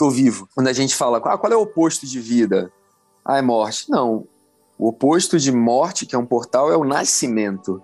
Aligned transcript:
tô 0.00 0.08
vivo. 0.08 0.48
Quando 0.54 0.68
a 0.68 0.72
gente 0.72 0.96
fala, 0.96 1.18
ah, 1.18 1.36
qual 1.36 1.52
é 1.52 1.56
o 1.56 1.60
oposto 1.60 2.06
de 2.06 2.18
vida? 2.18 2.72
Ah, 3.22 3.36
é 3.36 3.42
morte. 3.42 3.90
Não. 3.90 4.26
O 4.78 4.88
oposto 4.88 5.38
de 5.38 5.52
morte, 5.52 6.06
que 6.06 6.14
é 6.14 6.18
um 6.18 6.24
portal, 6.24 6.72
é 6.72 6.76
o 6.76 6.84
nascimento. 6.84 7.82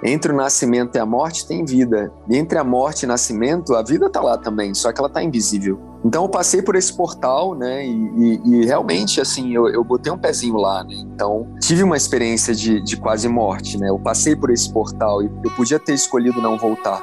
Entre 0.00 0.30
o 0.30 0.36
nascimento 0.36 0.94
e 0.94 1.00
a 1.00 1.04
morte 1.04 1.44
tem 1.44 1.64
vida. 1.64 2.12
E 2.28 2.36
entre 2.36 2.56
a 2.56 2.62
morte 2.62 3.02
e 3.02 3.06
o 3.06 3.08
nascimento, 3.08 3.74
a 3.74 3.82
vida 3.82 4.06
está 4.06 4.20
lá 4.20 4.38
também, 4.38 4.74
só 4.74 4.92
que 4.92 5.00
ela 5.00 5.08
está 5.08 5.20
invisível. 5.24 5.80
Então 6.04 6.22
eu 6.22 6.28
passei 6.28 6.62
por 6.62 6.76
esse 6.76 6.96
portal, 6.96 7.56
né? 7.56 7.84
E, 7.84 7.90
e, 7.90 8.40
e 8.44 8.64
realmente, 8.64 9.20
assim, 9.20 9.52
eu, 9.52 9.68
eu, 9.68 9.82
botei 9.82 10.12
um 10.12 10.18
pezinho 10.18 10.56
lá, 10.56 10.84
né? 10.84 10.94
Então 11.14 11.48
tive 11.58 11.82
uma 11.82 11.96
experiência 11.96 12.54
de, 12.54 12.80
de 12.80 12.96
quase 12.96 13.26
morte, 13.26 13.76
né? 13.76 13.88
Eu 13.88 13.98
passei 13.98 14.36
por 14.36 14.50
esse 14.50 14.72
portal 14.72 15.20
e 15.20 15.26
eu 15.42 15.50
podia 15.56 15.80
ter 15.80 15.94
escolhido 15.94 16.40
não 16.40 16.56
voltar. 16.56 17.02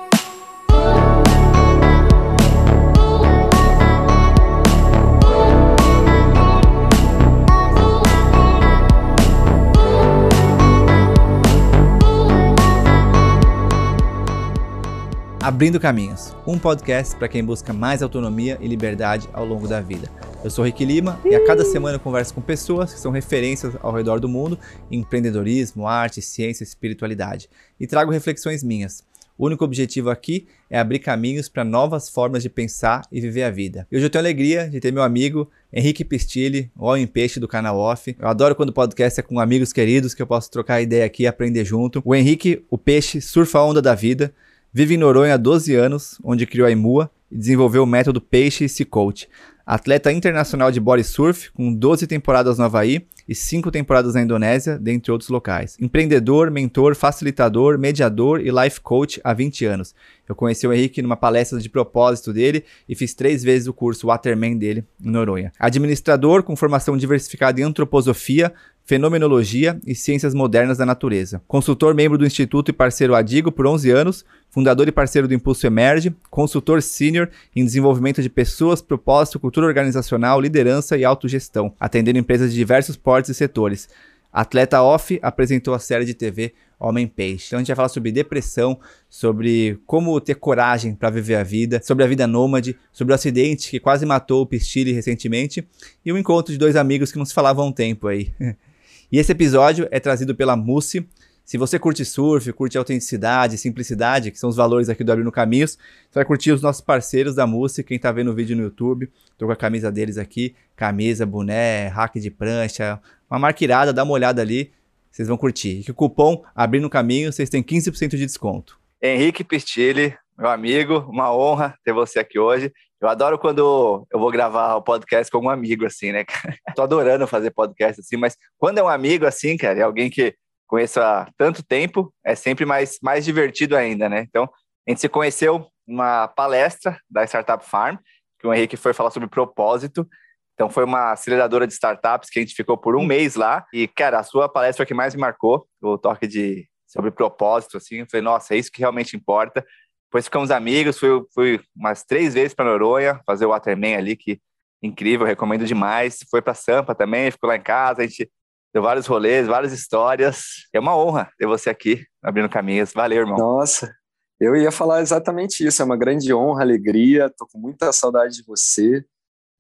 Abrindo 15.44 15.78
Caminhos, 15.78 16.34
um 16.48 16.58
podcast 16.58 17.18
para 17.18 17.28
quem 17.28 17.44
busca 17.44 17.74
mais 17.74 18.02
autonomia 18.02 18.58
e 18.62 18.68
liberdade 18.70 19.28
ao 19.34 19.46
longo 19.46 19.68
da 19.68 19.82
vida. 19.82 20.10
Eu 20.42 20.50
sou 20.50 20.64
Rick 20.64 20.86
Lima 20.86 21.20
e 21.26 21.36
a 21.36 21.46
cada 21.46 21.66
semana 21.66 21.98
eu 21.98 22.00
converso 22.00 22.34
com 22.34 22.40
pessoas 22.40 22.94
que 22.94 23.00
são 23.02 23.12
referências 23.12 23.74
ao 23.82 23.92
redor 23.92 24.22
do 24.22 24.30
mundo 24.30 24.58
em 24.90 25.02
empreendedorismo, 25.02 25.86
arte, 25.86 26.22
ciência 26.22 26.64
e 26.64 26.68
espiritualidade 26.68 27.50
e 27.78 27.86
trago 27.86 28.10
reflexões 28.10 28.64
minhas. 28.64 29.04
O 29.38 29.48
único 29.48 29.66
objetivo 29.66 30.10
aqui 30.10 30.48
é 30.70 30.80
abrir 30.80 31.00
caminhos 31.00 31.50
para 31.50 31.66
novas 31.66 32.08
formas 32.08 32.42
de 32.42 32.50
pensar 32.50 33.06
e 33.12 33.20
viver 33.20 33.44
a 33.44 33.52
vida. 33.52 33.86
E 33.92 33.98
hoje 33.98 34.06
eu 34.06 34.10
tenho 34.10 34.24
a 34.24 34.24
alegria 34.24 34.70
de 34.70 34.80
ter 34.80 34.94
meu 34.94 35.04
amigo 35.04 35.52
Henrique 35.74 36.06
Pistilli, 36.06 36.72
o 36.74 36.88
All 36.88 36.96
em 36.96 37.06
Peixe 37.06 37.42
do 37.42 37.50
canal 37.50 37.78
Off. 37.78 38.16
Eu 38.18 38.30
adoro 38.30 38.56
quando 38.56 38.70
o 38.70 38.74
podcast 38.74 39.20
é 39.20 39.24
com 39.24 39.42
amigos 39.42 39.74
queridos 39.74 40.14
que 40.14 40.22
eu 40.22 40.28
posso 40.28 40.50
trocar 40.50 40.82
ideia 40.82 41.04
aqui 41.04 41.24
e 41.24 41.28
aprender 41.28 41.66
junto. 41.66 42.02
O 42.06 42.16
Henrique, 42.16 42.64
o 42.70 42.78
peixe, 42.78 43.20
surfa 43.20 43.60
a 43.60 43.66
onda 43.66 43.82
da 43.82 43.94
vida 43.94 44.34
Vive 44.76 44.96
em 44.96 44.98
Noronha 44.98 45.36
há 45.36 45.38
12 45.38 45.76
anos, 45.76 46.20
onde 46.24 46.48
criou 46.48 46.68
a 46.68 46.72
Imua 46.72 47.12
e 47.32 47.38
desenvolveu 47.38 47.84
o 47.84 47.86
método 47.86 48.20
Peixe 48.20 48.68
Sea 48.68 48.84
Coach. 48.84 49.30
Atleta 49.64 50.12
internacional 50.12 50.72
de 50.72 50.80
body 50.80 51.04
surf, 51.04 51.52
com 51.52 51.72
12 51.72 52.08
temporadas 52.08 52.58
no 52.58 52.64
Havaí 52.64 53.06
e 53.30 53.36
5 53.36 53.70
temporadas 53.70 54.16
na 54.16 54.24
Indonésia, 54.24 54.80
dentre 54.80 55.12
outros 55.12 55.30
locais. 55.30 55.78
Empreendedor, 55.80 56.50
mentor, 56.50 56.96
facilitador, 56.96 57.78
mediador 57.78 58.42
e 58.42 58.50
life 58.50 58.82
coach 58.82 59.22
há 59.24 59.32
20 59.32 59.64
anos. 59.64 59.94
Eu 60.28 60.36
conheci 60.36 60.66
o 60.66 60.74
Henrique 60.74 61.04
numa 61.04 61.16
palestra 61.16 61.60
de 61.60 61.70
propósito 61.70 62.34
dele 62.34 62.66
e 62.90 62.96
fiz 62.96 63.14
três 63.14 63.44
vezes 63.44 63.68
o 63.68 63.74
curso 63.74 64.08
Waterman 64.08 64.58
dele 64.58 64.84
em 65.00 65.12
Noronha. 65.12 65.52
Administrador 65.60 66.42
com 66.42 66.56
formação 66.56 66.98
diversificada 66.98 67.62
em 67.62 67.64
antroposofia, 67.64 68.52
Fenomenologia 68.86 69.80
e 69.88 69.96
Ciências 69.96 70.34
Modernas 70.34 70.78
da 70.78 70.86
Natureza. 70.86 71.42
Consultor 71.48 71.96
membro 71.96 72.18
do 72.18 72.26
Instituto 72.26 72.70
e 72.70 72.74
parceiro 72.74 73.16
Adigo 73.16 73.50
por 73.50 73.66
11 73.66 73.90
anos, 73.90 74.26
fundador 74.50 74.90
e 74.90 74.92
parceiro 74.92 75.26
do 75.26 75.34
Impulso 75.34 75.66
Emerge, 75.66 76.14
consultor 76.30 76.82
sênior 76.82 77.30
em 77.56 77.64
desenvolvimento 77.64 78.22
de 78.22 78.30
pessoas, 78.30 78.82
propósito, 78.82 79.40
cultura 79.40 79.68
organizacional, 79.68 80.42
liderança 80.42 80.98
e 80.98 81.06
autogestão, 81.06 81.74
atendendo 81.80 82.20
empresas 82.20 82.52
de 82.52 82.58
diversos 82.58 82.98
portes 82.98 83.32
e 83.32 83.34
setores. 83.34 83.88
Atleta 84.34 84.82
Off 84.82 85.18
apresentou 85.22 85.74
a 85.74 85.80
série 85.80 86.04
de 86.04 86.14
TV 86.14 86.54
Homem 86.78 87.08
Peixe. 87.08 87.48
Então 87.48 87.60
a 87.60 87.62
gente 87.62 87.68
vai 87.68 87.78
falar 87.78 87.88
sobre 87.88 88.12
depressão, 88.12 88.78
sobre 89.10 89.80
como 89.86 90.20
ter 90.20 90.36
coragem 90.36 90.94
para 90.94 91.10
viver 91.10 91.36
a 91.36 91.44
vida, 91.44 91.80
sobre 91.82 92.04
a 92.04 92.08
vida 92.08 92.28
nômade, 92.28 92.76
sobre 92.92 93.14
o 93.14 93.16
acidente 93.16 93.70
que 93.70 93.80
quase 93.80 94.06
matou 94.06 94.42
o 94.42 94.46
Pistilli 94.46 94.92
recentemente 94.92 95.66
e 96.04 96.12
o 96.12 96.18
encontro 96.18 96.52
de 96.52 96.60
dois 96.60 96.76
amigos 96.76 97.14
que 97.14 97.18
não 97.18 97.26
se 97.26 97.34
falavam 97.34 97.64
há 97.64 97.68
um 97.70 97.72
tempo 97.72 98.10
aí. 98.10 98.34
E 99.14 99.20
esse 99.20 99.32
episódio 99.32 99.88
é 99.92 100.00
trazido 100.00 100.34
pela 100.34 100.56
Mussi. 100.56 101.08
Se 101.46 101.56
você 101.56 101.78
curte 101.78 102.04
surf, 102.04 102.52
curte 102.52 102.80
autenticidade, 102.80 103.60
simplicidade, 103.60 104.32
que 104.32 104.40
são 104.40 104.50
os 104.50 104.56
valores 104.56 104.90
aqui 104.90 105.04
do 105.04 105.12
Abrindo 105.12 105.32
Caminhos, 105.32 105.78
você 106.10 106.16
vai 106.16 106.26
curtir 106.26 106.52
os 106.52 106.64
nossos 106.64 106.82
parceiros 106.82 107.36
da 107.36 107.46
Mussi, 107.46 107.84
quem 107.84 108.00
tá 108.00 108.12
vendo 108.12 108.32
o 108.32 108.34
vídeo 108.34 108.58
no 108.58 108.64
YouTube. 108.64 109.08
Tô 109.38 109.46
com 109.46 109.52
a 109.52 109.56
camisa 109.56 109.92
deles 109.92 110.18
aqui, 110.18 110.56
camisa, 110.76 111.28
boné, 111.28 111.90
rack 111.90 112.20
de 112.20 112.32
prancha, 112.32 113.00
uma 113.30 113.38
marca 113.38 113.64
irada, 113.64 113.94
dá 113.94 114.04
uma 114.04 114.14
olhada 114.14 114.42
ali, 114.42 114.72
vocês 115.12 115.28
vão 115.28 115.38
curtir. 115.38 115.82
E 115.82 115.84
que 115.84 115.92
o 115.92 115.94
cupom 115.94 116.44
Abrindo 116.56 116.90
Caminho, 116.90 117.32
vocês 117.32 117.52
têm 117.52 117.62
15% 117.62 118.18
de 118.18 118.26
desconto. 118.26 118.80
Henrique 119.00 119.44
Pistilli, 119.44 120.18
meu 120.36 120.50
amigo, 120.50 121.06
uma 121.08 121.32
honra 121.32 121.78
ter 121.86 121.94
você 121.94 122.18
aqui 122.18 122.40
hoje. 122.40 122.74
Eu 123.04 123.10
adoro 123.10 123.38
quando 123.38 124.08
eu 124.10 124.18
vou 124.18 124.32
gravar 124.32 124.76
o 124.76 124.82
podcast 124.82 125.30
com 125.30 125.40
um 125.40 125.50
amigo, 125.50 125.86
assim, 125.86 126.14
né? 126.14 126.24
Tô 126.74 126.84
adorando 126.84 127.28
fazer 127.28 127.52
podcast 127.52 128.00
assim, 128.00 128.16
mas 128.16 128.38
quando 128.58 128.78
é 128.78 128.84
um 128.84 128.88
amigo, 128.88 129.26
assim, 129.26 129.58
cara, 129.58 129.78
é 129.78 129.82
alguém 129.82 130.10
que 130.10 130.34
conheço 130.66 131.02
há 131.02 131.30
tanto 131.38 131.62
tempo, 131.62 132.14
é 132.26 132.34
sempre 132.34 132.66
mais, 132.66 133.00
mais 133.04 133.26
divertido 133.26 133.76
ainda, 133.76 134.08
né? 134.08 134.22
Então, 134.22 134.46
a 134.88 134.90
gente 134.90 135.02
se 135.02 135.10
conheceu 135.10 135.68
numa 135.86 136.30
palestra 136.30 136.98
da 137.10 137.26
Startup 137.26 137.66
Farm, 137.66 137.98
que 138.40 138.48
o 138.48 138.54
Henrique 138.54 138.78
foi 138.78 138.94
falar 138.94 139.12
sobre 139.12 139.28
propósito. 139.28 140.08
Então, 140.54 140.70
foi 140.70 140.86
uma 140.86 141.12
aceleradora 141.12 141.68
de 141.68 141.74
startups 141.74 142.30
que 142.30 142.40
a 142.40 142.42
gente 142.42 142.56
ficou 142.56 142.78
por 142.78 142.96
um 142.96 143.04
mês 143.06 143.36
lá. 143.36 143.66
E, 143.74 143.86
cara, 143.86 144.20
a 144.20 144.24
sua 144.24 144.48
palestra 144.48 144.86
que 144.86 144.94
mais 144.94 145.14
me 145.14 145.20
marcou, 145.20 145.68
o 145.82 145.98
toque 145.98 146.26
de 146.26 146.66
sobre 146.94 147.12
propósito, 147.12 147.76
assim. 147.76 147.98
Eu 147.98 148.08
falei, 148.10 148.24
nossa, 148.24 148.54
é 148.54 148.58
isso 148.58 148.72
que 148.72 148.80
realmente 148.80 149.18
importa. 149.18 149.66
Depois 150.14 150.26
ficamos 150.26 150.52
amigos, 150.52 151.00
fui, 151.00 151.10
fui 151.34 151.60
umas 151.76 152.04
três 152.04 152.36
vezes 152.36 152.54
para 152.54 152.66
Noronha 152.66 153.20
fazer 153.26 153.48
o 153.48 153.50
Waterman 153.50 153.96
ali, 153.96 154.16
que 154.16 154.40
incrível, 154.80 155.26
recomendo 155.26 155.66
demais. 155.66 156.20
Foi 156.30 156.40
para 156.40 156.54
Sampa 156.54 156.94
também, 156.94 157.32
ficou 157.32 157.48
lá 157.48 157.56
em 157.56 157.64
casa, 157.64 158.04
a 158.04 158.06
gente 158.06 158.30
deu 158.72 158.84
vários 158.84 159.08
rolês, 159.08 159.48
várias 159.48 159.74
histórias. 159.74 160.68
É 160.72 160.80
uma 160.80 160.96
honra 160.96 161.32
ter 161.36 161.48
você 161.48 161.68
aqui 161.68 162.06
abrindo 162.22 162.48
caminhos. 162.48 162.94
Valeu, 162.94 163.22
irmão. 163.22 163.40
Nossa, 163.40 163.92
eu 164.40 164.56
ia 164.56 164.72
falar 164.72 165.02
exatamente 165.02 165.66
isso. 165.66 165.82
É 165.82 165.86
uma 165.86 165.98
grande 165.98 166.32
honra, 166.32 166.62
alegria. 166.62 167.28
Tô 167.36 167.48
com 167.48 167.58
muita 167.58 167.92
saudade 167.92 168.36
de 168.36 168.44
você. 168.46 169.04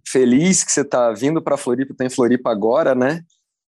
Feliz 0.08 0.63
que 0.63 0.72
você 0.72 0.81
está 0.81 1.12
vindo 1.13 1.42
para 1.42 1.58
Floripa, 1.58 1.94
Estou 1.94 2.06
em 2.06 2.12
Floripa 2.12 2.52
agora, 2.52 2.94
né? 2.94 3.24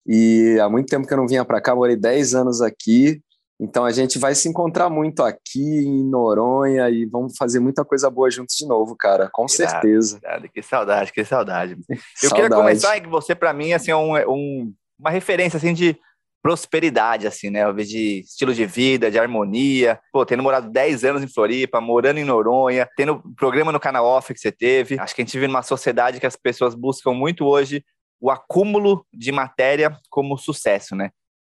E 0.05 0.59
há 0.61 0.69
muito 0.69 0.85
tempo 0.85 1.07
que 1.07 1.13
eu 1.15 1.17
não 1.17 1.27
vinha 1.27 1.43
para 1.43 1.59
cá, 1.59 1.73
morei 1.73 1.95
10 1.95 2.35
anos 2.35 2.61
aqui. 2.61 3.23
Então 3.59 3.85
a 3.85 3.91
gente 3.91 4.19
vai 4.19 4.35
se 4.35 4.49
encontrar 4.49 4.89
muito 4.89 5.23
aqui 5.23 5.85
em 5.85 6.03
Noronha 6.03 6.89
e 6.89 7.05
vamos 7.05 7.37
fazer 7.37 7.59
muita 7.59 7.85
coisa 7.85 8.09
boa 8.09 8.29
juntos 8.29 8.55
de 8.55 8.67
novo, 8.67 8.95
cara, 8.95 9.29
com 9.31 9.47
certeza. 9.47 10.19
que 10.53 10.61
saudade, 10.61 11.13
que 11.13 11.23
saudade. 11.23 11.77
Eu 11.89 12.29
saudade. 12.29 12.33
queria 12.33 12.49
começar 12.49 12.99
que 12.99 13.07
você 13.07 13.33
para 13.33 13.53
mim 13.53 13.71
assim 13.71 13.91
é 13.91 13.95
um, 13.95 14.13
um, 14.29 14.73
uma 14.99 15.09
referência 15.09 15.55
assim 15.55 15.73
de 15.73 15.97
prosperidade 16.43 17.25
assim, 17.25 17.49
né? 17.49 17.71
De 17.73 18.19
estilo 18.19 18.53
de 18.53 18.65
vida, 18.65 19.09
de 19.09 19.17
harmonia. 19.17 19.99
Pô, 20.11 20.25
tendo 20.25 20.43
morado 20.43 20.69
10 20.69 21.05
anos 21.05 21.23
em 21.23 21.27
Floripa, 21.27 21.79
morando 21.79 22.19
em 22.19 22.25
Noronha, 22.25 22.87
tendo 22.97 23.23
programa 23.35 23.71
no 23.71 23.79
canal 23.79 24.05
Off 24.05 24.33
que 24.33 24.39
você 24.39 24.51
teve. 24.51 24.99
Acho 24.99 25.15
que 25.15 25.21
a 25.21 25.25
gente 25.25 25.33
vive 25.33 25.47
numa 25.47 25.63
sociedade 25.63 26.19
que 26.19 26.27
as 26.27 26.35
pessoas 26.35 26.75
buscam 26.75 27.13
muito 27.13 27.45
hoje 27.45 27.83
o 28.19 28.29
acúmulo 28.29 29.05
de 29.13 29.31
matéria 29.31 29.97
como 30.09 30.37
sucesso, 30.37 30.95
né? 30.95 31.09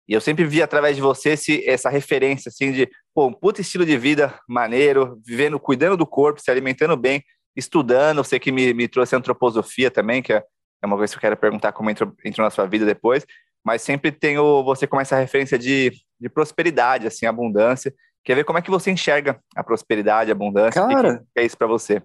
E 0.08 0.12
eu 0.12 0.20
sempre 0.20 0.44
vi 0.44 0.62
através 0.62 0.96
de 0.96 1.02
você 1.02 1.30
esse, 1.30 1.66
essa 1.68 1.88
referência, 1.88 2.50
assim, 2.50 2.72
de, 2.72 2.88
pô, 3.14 3.26
um 3.26 3.32
puta 3.32 3.60
estilo 3.60 3.86
de 3.86 3.96
vida 3.96 4.38
maneiro, 4.46 5.20
vivendo, 5.24 5.58
cuidando 5.58 5.96
do 5.96 6.06
corpo, 6.06 6.40
se 6.40 6.50
alimentando 6.50 6.96
bem, 6.96 7.22
estudando. 7.56 8.22
Você 8.22 8.38
que 8.38 8.52
me, 8.52 8.74
me 8.74 8.86
trouxe 8.86 9.16
antroposofia 9.16 9.90
também, 9.90 10.22
que 10.22 10.32
é, 10.32 10.42
é 10.82 10.86
uma 10.86 10.96
coisa 10.96 11.12
que 11.12 11.16
eu 11.16 11.20
quero 11.22 11.36
perguntar 11.36 11.72
como 11.72 11.88
entrou, 11.88 12.12
entrou 12.24 12.44
na 12.44 12.50
sua 12.50 12.66
vida 12.66 12.84
depois. 12.84 13.24
Mas 13.64 13.80
sempre 13.80 14.12
tenho 14.12 14.62
você 14.62 14.86
como 14.86 15.00
essa 15.00 15.16
referência 15.16 15.58
de, 15.58 15.92
de 16.20 16.28
prosperidade, 16.28 17.06
assim, 17.06 17.24
abundância. 17.24 17.94
Quer 18.22 18.34
ver 18.34 18.44
como 18.44 18.58
é 18.58 18.62
que 18.62 18.70
você 18.70 18.90
enxerga 18.90 19.40
a 19.56 19.64
prosperidade, 19.64 20.30
a 20.30 20.34
abundância? 20.34 20.86
Cara, 20.86 21.24
é 21.34 21.44
isso 21.44 21.56
para 21.56 21.66
você? 21.66 22.02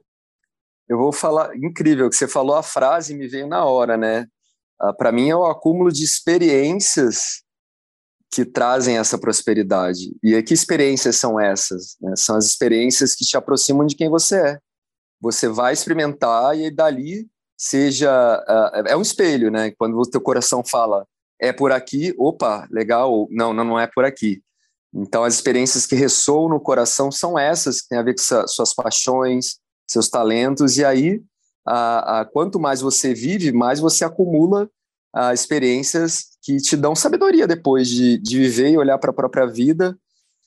Eu 0.88 0.98
vou 0.98 1.12
falar, 1.12 1.56
incrível, 1.56 2.10
que 2.10 2.16
você 2.16 2.30
falou 2.30 2.56
a 2.56 2.64
frase 2.64 3.14
e 3.14 3.18
me 3.18 3.28
veio 3.28 3.48
na 3.48 3.66
hora, 3.66 3.98
né? 3.98 4.26
Ah, 4.80 4.94
para 4.94 5.12
mim 5.12 5.30
é 5.30 5.36
o 5.36 5.46
acúmulo 5.46 5.92
de 5.92 6.04
experiências 6.04 7.44
que 8.32 8.46
trazem 8.46 8.98
essa 8.98 9.18
prosperidade. 9.18 10.16
E 10.24 10.42
que 10.44 10.54
experiências 10.54 11.16
são 11.16 11.40
essas? 11.40 11.98
Né? 12.00 12.14
São 12.16 12.36
as 12.36 12.46
experiências 12.46 13.16
que 13.16 13.26
te 13.26 13.36
aproximam 13.36 13.86
de 13.86 13.96
quem 13.96 14.10
você 14.10 14.36
é. 14.38 14.60
Você 15.22 15.48
vai 15.48 15.74
experimentar 15.74 16.58
e 16.58 16.72
dali 16.72 17.28
seja 17.58 18.10
uh, 18.48 18.88
é 18.88 18.96
um 18.96 19.02
espelho, 19.02 19.52
né? 19.52 19.72
Quando 19.72 19.98
o 19.98 20.10
teu 20.10 20.22
coração 20.22 20.64
fala 20.64 21.06
é 21.42 21.52
por 21.52 21.72
aqui, 21.72 22.14
opa, 22.18 22.68
legal, 22.72 23.28
não, 23.32 23.54
não, 23.54 23.64
não 23.64 23.80
é 23.80 23.88
por 23.88 24.06
aqui. 24.06 24.42
Então 24.94 25.24
as 25.24 25.36
experiências 25.36 25.86
que 25.86 25.96
ressoam 25.96 26.50
no 26.50 26.60
coração 26.60 27.12
são 27.12 27.38
essas, 27.38 27.82
que 27.82 27.90
têm 27.90 27.98
a 27.98 28.04
ver 28.04 28.16
com 28.16 28.48
suas 28.48 28.74
paixões, 28.74 29.60
seus 29.88 30.10
talentos 30.10 30.78
e 30.78 30.86
aí 30.86 31.22
a, 31.66 32.22
a, 32.22 32.26
quanto 32.26 32.60
mais 32.60 32.82
você 32.82 33.14
vive, 33.14 33.52
mais 33.52 33.80
você 33.80 34.04
acumula 34.04 34.70
a, 35.14 35.34
experiências 35.34 36.30
que 36.42 36.58
te 36.58 36.76
dão 36.76 36.96
sabedoria 36.96 37.48
depois 37.48 37.88
de, 37.88 38.18
de 38.18 38.38
viver 38.38 38.70
e 38.70 38.78
olhar 38.78 38.98
para 38.98 39.12
a 39.12 39.14
própria 39.14 39.46
vida 39.46 39.98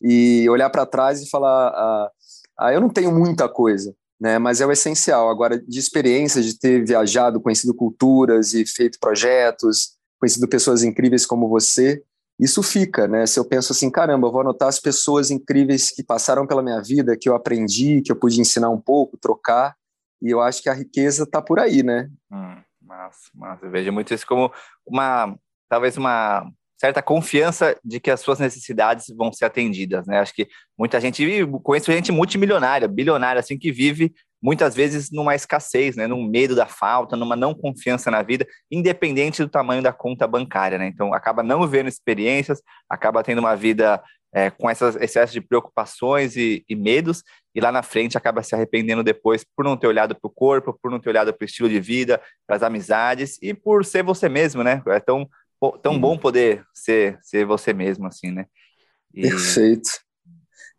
e 0.00 0.48
olhar 0.48 0.70
para 0.70 0.86
trás 0.86 1.22
e 1.22 1.30
falar: 1.30 1.68
ah, 1.68 2.10
ah, 2.58 2.72
eu 2.72 2.80
não 2.80 2.88
tenho 2.88 3.12
muita 3.12 3.48
coisa, 3.48 3.94
né? 4.20 4.38
Mas 4.38 4.60
é 4.60 4.66
o 4.66 4.72
essencial. 4.72 5.28
Agora, 5.30 5.58
de 5.58 5.78
experiência, 5.78 6.42
de 6.42 6.58
ter 6.58 6.84
viajado, 6.84 7.40
conhecido 7.40 7.74
culturas 7.74 8.54
e 8.54 8.66
feito 8.66 8.98
projetos, 9.00 9.96
conhecido 10.20 10.48
pessoas 10.48 10.82
incríveis 10.82 11.26
como 11.26 11.48
você, 11.48 12.02
isso 12.38 12.62
fica, 12.62 13.06
né? 13.06 13.26
Se 13.26 13.38
eu 13.38 13.44
penso 13.44 13.72
assim, 13.72 13.90
caramba, 13.90 14.26
eu 14.26 14.32
vou 14.32 14.40
anotar 14.40 14.68
as 14.68 14.80
pessoas 14.80 15.30
incríveis 15.30 15.90
que 15.90 16.02
passaram 16.02 16.46
pela 16.46 16.62
minha 16.62 16.82
vida, 16.82 17.16
que 17.16 17.28
eu 17.28 17.34
aprendi, 17.34 18.02
que 18.02 18.10
eu 18.10 18.16
pude 18.16 18.40
ensinar 18.40 18.70
um 18.70 18.80
pouco, 18.80 19.16
trocar, 19.16 19.76
e 20.20 20.30
eu 20.30 20.40
acho 20.40 20.62
que 20.62 20.68
a 20.68 20.74
riqueza 20.74 21.24
está 21.24 21.40
por 21.42 21.60
aí, 21.60 21.82
né? 21.82 22.08
Hum, 22.32 22.51
massa, 22.92 23.30
massa. 23.34 23.66
Eu 23.66 23.70
vejo 23.70 23.92
muito 23.92 24.12
isso 24.12 24.26
como 24.26 24.52
uma, 24.86 25.34
talvez 25.68 25.96
uma 25.96 26.46
certa 26.78 27.00
confiança 27.00 27.78
de 27.84 28.00
que 28.00 28.10
as 28.10 28.20
suas 28.20 28.38
necessidades 28.38 29.06
vão 29.16 29.32
ser 29.32 29.44
atendidas, 29.44 30.06
né? 30.06 30.18
Acho 30.18 30.34
que 30.34 30.48
muita 30.76 31.00
gente 31.00 31.24
conheço 31.62 31.92
gente 31.92 32.10
multimilionária, 32.10 32.88
bilionária, 32.88 33.40
assim, 33.40 33.56
que 33.56 33.70
vive 33.70 34.12
muitas 34.42 34.74
vezes 34.74 35.10
numa 35.12 35.34
escassez, 35.34 35.94
né? 35.96 36.06
Num 36.06 36.28
medo 36.28 36.54
da 36.54 36.66
falta, 36.66 37.16
numa 37.16 37.36
não 37.36 37.54
confiança 37.54 38.10
na 38.10 38.20
vida, 38.22 38.46
independente 38.70 39.42
do 39.42 39.48
tamanho 39.48 39.82
da 39.82 39.92
conta 39.92 40.26
bancária, 40.26 40.76
né? 40.76 40.88
Então, 40.88 41.14
acaba 41.14 41.42
não 41.42 41.62
vivendo 41.66 41.88
experiências, 41.88 42.60
acaba 42.90 43.22
tendo 43.22 43.38
uma 43.38 43.54
vida 43.54 44.02
é, 44.34 44.50
com 44.50 44.68
essas 44.70 44.96
excesso 44.96 45.32
de 45.32 45.40
preocupações 45.40 46.36
e, 46.36 46.64
e, 46.68 46.74
medos, 46.74 47.22
e 47.54 47.60
lá 47.60 47.70
na 47.70 47.82
frente 47.82 48.16
acaba 48.16 48.42
se 48.42 48.54
arrependendo 48.54 49.02
depois 49.02 49.44
por 49.56 49.64
não 49.64 49.76
ter 49.76 49.86
olhado 49.86 50.14
para 50.14 50.28
o 50.28 50.32
corpo, 50.32 50.78
por 50.80 50.90
não 50.90 50.98
ter 50.98 51.10
olhado 51.10 51.32
para 51.34 51.44
o 51.44 51.46
estilo 51.46 51.68
de 51.68 51.78
vida, 51.78 52.20
para 52.46 52.56
as 52.56 52.62
amizades 52.62 53.38
e 53.42 53.52
por 53.52 53.84
ser 53.84 54.02
você 54.02 54.28
mesmo, 54.28 54.62
né? 54.62 54.82
É 54.88 55.00
tão 55.00 55.28
tão 55.80 55.96
bom 56.00 56.18
poder 56.18 56.64
ser, 56.74 57.18
ser 57.22 57.46
você 57.46 57.72
mesmo, 57.72 58.06
assim, 58.06 58.32
né? 58.32 58.46
E... 59.14 59.22
Perfeito. 59.22 59.90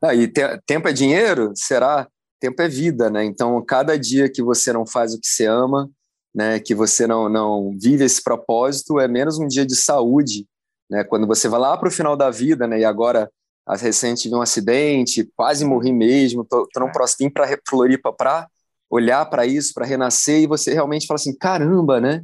Ah, 0.04 0.14
e 0.14 0.28
te, 0.28 0.42
tempo 0.66 0.88
é 0.88 0.94
dinheiro? 0.94 1.54
Será? 1.56 2.08
Tempo 2.40 2.62
é 2.62 2.68
vida, 2.68 3.10
né? 3.10 3.24
Então, 3.24 3.64
cada 3.64 3.98
dia 3.98 4.30
que 4.30 4.44
você 4.44 4.74
não 4.74 4.86
faz 4.86 5.14
o 5.14 5.20
que 5.20 5.28
você 5.28 5.46
ama, 5.46 5.90
né, 6.36 6.60
que 6.60 6.76
você 6.76 7.08
não, 7.08 7.30
não 7.30 7.78
vive 7.80 8.04
esse 8.04 8.22
propósito, 8.22 9.00
é 9.00 9.08
menos 9.08 9.40
um 9.40 9.48
dia 9.48 9.66
de 9.66 9.76
saúde, 9.76 10.46
né? 10.90 11.04
Quando 11.04 11.26
você 11.28 11.48
vai 11.48 11.60
lá 11.60 11.78
para 11.78 11.88
o 11.88 11.92
final 11.92 12.18
da 12.18 12.30
vida, 12.30 12.68
né? 12.68 12.80
E 12.80 12.86
agora, 12.86 13.32
recente 13.68 14.24
tive 14.24 14.36
um 14.36 14.42
acidente, 14.42 15.30
quase 15.36 15.64
morri 15.66 15.92
mesmo, 15.92 16.46
tô, 16.46 16.68
tô 16.72 16.80
num 16.80 16.90
é. 16.90 16.92
próximo 16.92 17.32
para 17.32 17.58
Floripa 17.68 18.12
para 18.12 18.48
olhar 18.90 19.26
para 19.26 19.46
isso, 19.46 19.74
para 19.74 19.86
renascer, 19.86 20.42
e 20.42 20.48
você 20.48 20.74
realmente 20.74 21.08
fala 21.08 21.16
assim, 21.16 21.36
caramba, 21.36 22.00
né? 22.00 22.22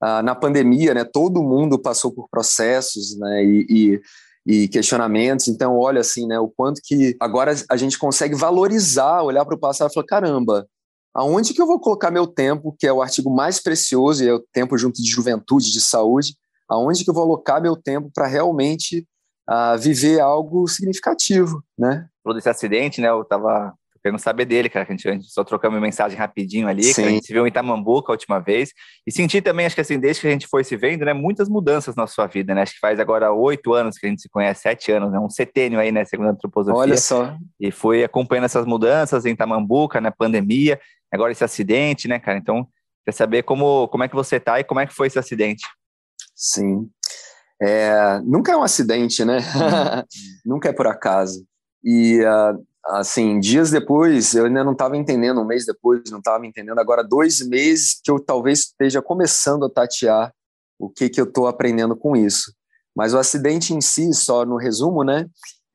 ah, 0.00 0.22
na 0.22 0.34
pandemia, 0.34 0.94
né, 0.94 1.04
todo 1.04 1.42
mundo 1.42 1.78
passou 1.78 2.12
por 2.12 2.28
processos 2.28 3.16
né, 3.18 3.44
e, 3.44 3.66
e, 3.68 4.00
e, 4.46 4.68
questionamentos. 4.68 5.48
Então, 5.48 5.76
olha 5.76 6.00
assim, 6.00 6.26
né, 6.26 6.38
o 6.38 6.48
quanto 6.48 6.80
que 6.84 7.16
agora 7.20 7.54
a 7.70 7.76
gente 7.76 7.98
consegue 7.98 8.34
valorizar, 8.34 9.22
olhar 9.22 9.44
para 9.44 9.54
o 9.54 9.60
passado 9.60 9.90
e 9.90 9.94
falar: 9.94 10.06
caramba, 10.06 10.66
aonde 11.14 11.54
que 11.54 11.62
eu 11.62 11.66
vou 11.66 11.80
colocar 11.80 12.10
meu 12.10 12.26
tempo, 12.26 12.74
que 12.78 12.86
é 12.86 12.92
o 12.92 13.02
artigo 13.02 13.34
mais 13.34 13.60
precioso, 13.62 14.22
e 14.22 14.28
é 14.28 14.34
o 14.34 14.44
tempo 14.52 14.76
junto 14.76 15.02
de 15.02 15.10
juventude, 15.10 15.72
de 15.72 15.80
saúde, 15.80 16.34
aonde 16.68 17.04
que 17.04 17.10
eu 17.10 17.14
vou 17.14 17.24
alocar 17.24 17.60
meu 17.60 17.76
tempo 17.76 18.10
para 18.14 18.26
realmente 18.26 19.06
uh, 19.48 19.78
viver 19.78 20.20
algo 20.20 20.66
significativo, 20.68 21.62
né? 21.78 22.08
Falou 22.22 22.36
desse 22.36 22.48
acidente, 22.48 23.00
né? 23.00 23.08
Eu 23.08 23.22
estava 23.22 23.74
querendo 24.06 24.20
saber 24.20 24.44
dele, 24.44 24.68
cara, 24.68 24.86
que 24.86 24.92
a 24.92 24.94
gente, 24.94 25.08
a 25.08 25.12
gente 25.12 25.32
só 25.32 25.42
trocamos 25.42 25.80
mensagem 25.80 26.16
rapidinho 26.16 26.68
ali, 26.68 26.94
que 26.94 27.00
a 27.00 27.08
gente 27.08 27.26
se 27.26 27.32
viu 27.32 27.44
em 27.44 27.48
Itamambuca 27.48 28.12
a 28.12 28.14
última 28.14 28.38
vez, 28.38 28.72
e 29.04 29.10
senti 29.10 29.42
também, 29.42 29.66
acho 29.66 29.74
que 29.74 29.80
assim, 29.80 29.98
desde 29.98 30.20
que 30.20 30.28
a 30.28 30.30
gente 30.30 30.46
foi 30.46 30.62
se 30.62 30.76
vendo, 30.76 31.04
né, 31.04 31.12
muitas 31.12 31.48
mudanças 31.48 31.96
na 31.96 32.06
sua 32.06 32.28
vida, 32.28 32.54
né, 32.54 32.62
acho 32.62 32.74
que 32.74 32.78
faz 32.78 33.00
agora 33.00 33.32
oito 33.32 33.74
anos 33.74 33.98
que 33.98 34.06
a 34.06 34.08
gente 34.08 34.22
se 34.22 34.28
conhece, 34.28 34.62
sete 34.62 34.92
anos, 34.92 35.10
né, 35.10 35.18
um 35.18 35.28
setênio 35.28 35.80
aí, 35.80 35.90
né, 35.90 36.04
segundo 36.04 36.28
a 36.28 36.30
antroposofia. 36.30 36.78
Olha 36.78 36.96
só. 36.96 37.36
E 37.58 37.72
foi 37.72 38.04
acompanhando 38.04 38.44
essas 38.44 38.64
mudanças 38.64 39.26
em 39.26 39.30
Itamambuca, 39.30 40.00
na 40.00 40.10
né, 40.10 40.14
pandemia, 40.16 40.80
agora 41.12 41.32
esse 41.32 41.42
acidente, 41.42 42.06
né, 42.06 42.20
cara, 42.20 42.38
então, 42.38 42.68
quer 43.04 43.12
saber 43.12 43.42
como, 43.42 43.88
como 43.88 44.04
é 44.04 44.08
que 44.08 44.14
você 44.14 44.38
tá 44.38 44.60
e 44.60 44.64
como 44.64 44.78
é 44.78 44.86
que 44.86 44.94
foi 44.94 45.08
esse 45.08 45.18
acidente? 45.18 45.66
Sim. 46.32 46.88
É, 47.60 48.20
nunca 48.24 48.52
é 48.52 48.56
um 48.56 48.62
acidente, 48.62 49.24
né? 49.24 49.38
Uhum. 49.38 50.04
nunca 50.54 50.68
é 50.68 50.72
por 50.72 50.86
acaso. 50.86 51.44
E 51.82 52.20
uh, 52.20 52.62
assim, 52.86 53.40
dias 53.40 53.70
depois, 53.70 54.34
eu 54.34 54.46
ainda 54.46 54.62
não 54.62 54.72
estava 54.72 54.96
entendendo, 54.96 55.40
um 55.40 55.46
mês 55.46 55.64
depois, 55.64 56.02
não 56.10 56.18
estava 56.18 56.46
entendendo. 56.46 56.78
Agora, 56.78 57.02
dois 57.02 57.46
meses 57.46 58.00
que 58.02 58.10
eu 58.10 58.18
talvez 58.20 58.60
esteja 58.60 59.00
começando 59.00 59.64
a 59.64 59.70
tatear 59.70 60.32
o 60.78 60.90
que, 60.90 61.08
que 61.08 61.20
eu 61.20 61.24
estou 61.24 61.46
aprendendo 61.46 61.96
com 61.96 62.16
isso. 62.16 62.52
Mas 62.94 63.14
o 63.14 63.18
acidente 63.18 63.74
em 63.74 63.80
si, 63.80 64.12
só 64.12 64.44
no 64.44 64.56
resumo, 64.56 65.02
né? 65.02 65.26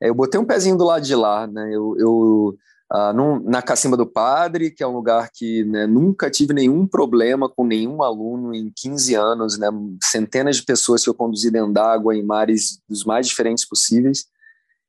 É, 0.02 0.08
eu 0.08 0.14
botei 0.14 0.40
um 0.40 0.44
pezinho 0.44 0.76
do 0.76 0.84
lado 0.84 1.04
de 1.04 1.14
lá, 1.14 1.46
né? 1.46 1.68
Eu, 1.72 1.94
eu 1.98 2.56
ah, 2.94 3.10
num, 3.10 3.40
na 3.40 3.62
Cacimba 3.62 3.96
do 3.96 4.04
Padre, 4.04 4.70
que 4.70 4.82
é 4.82 4.86
um 4.86 4.92
lugar 4.92 5.30
que 5.32 5.64
né, 5.64 5.86
nunca 5.86 6.30
tive 6.30 6.52
nenhum 6.52 6.86
problema 6.86 7.48
com 7.48 7.64
nenhum 7.64 8.02
aluno 8.02 8.54
em 8.54 8.70
15 8.76 9.14
anos, 9.14 9.58
né? 9.58 9.68
Centenas 10.02 10.56
de 10.56 10.62
pessoas 10.62 11.02
que 11.02 11.08
eu 11.08 11.14
conduzi 11.14 11.50
dentro 11.50 11.72
d'água 11.72 12.14
em 12.14 12.22
mares 12.22 12.82
dos 12.86 13.02
mais 13.02 13.26
diferentes 13.26 13.66
possíveis. 13.66 14.26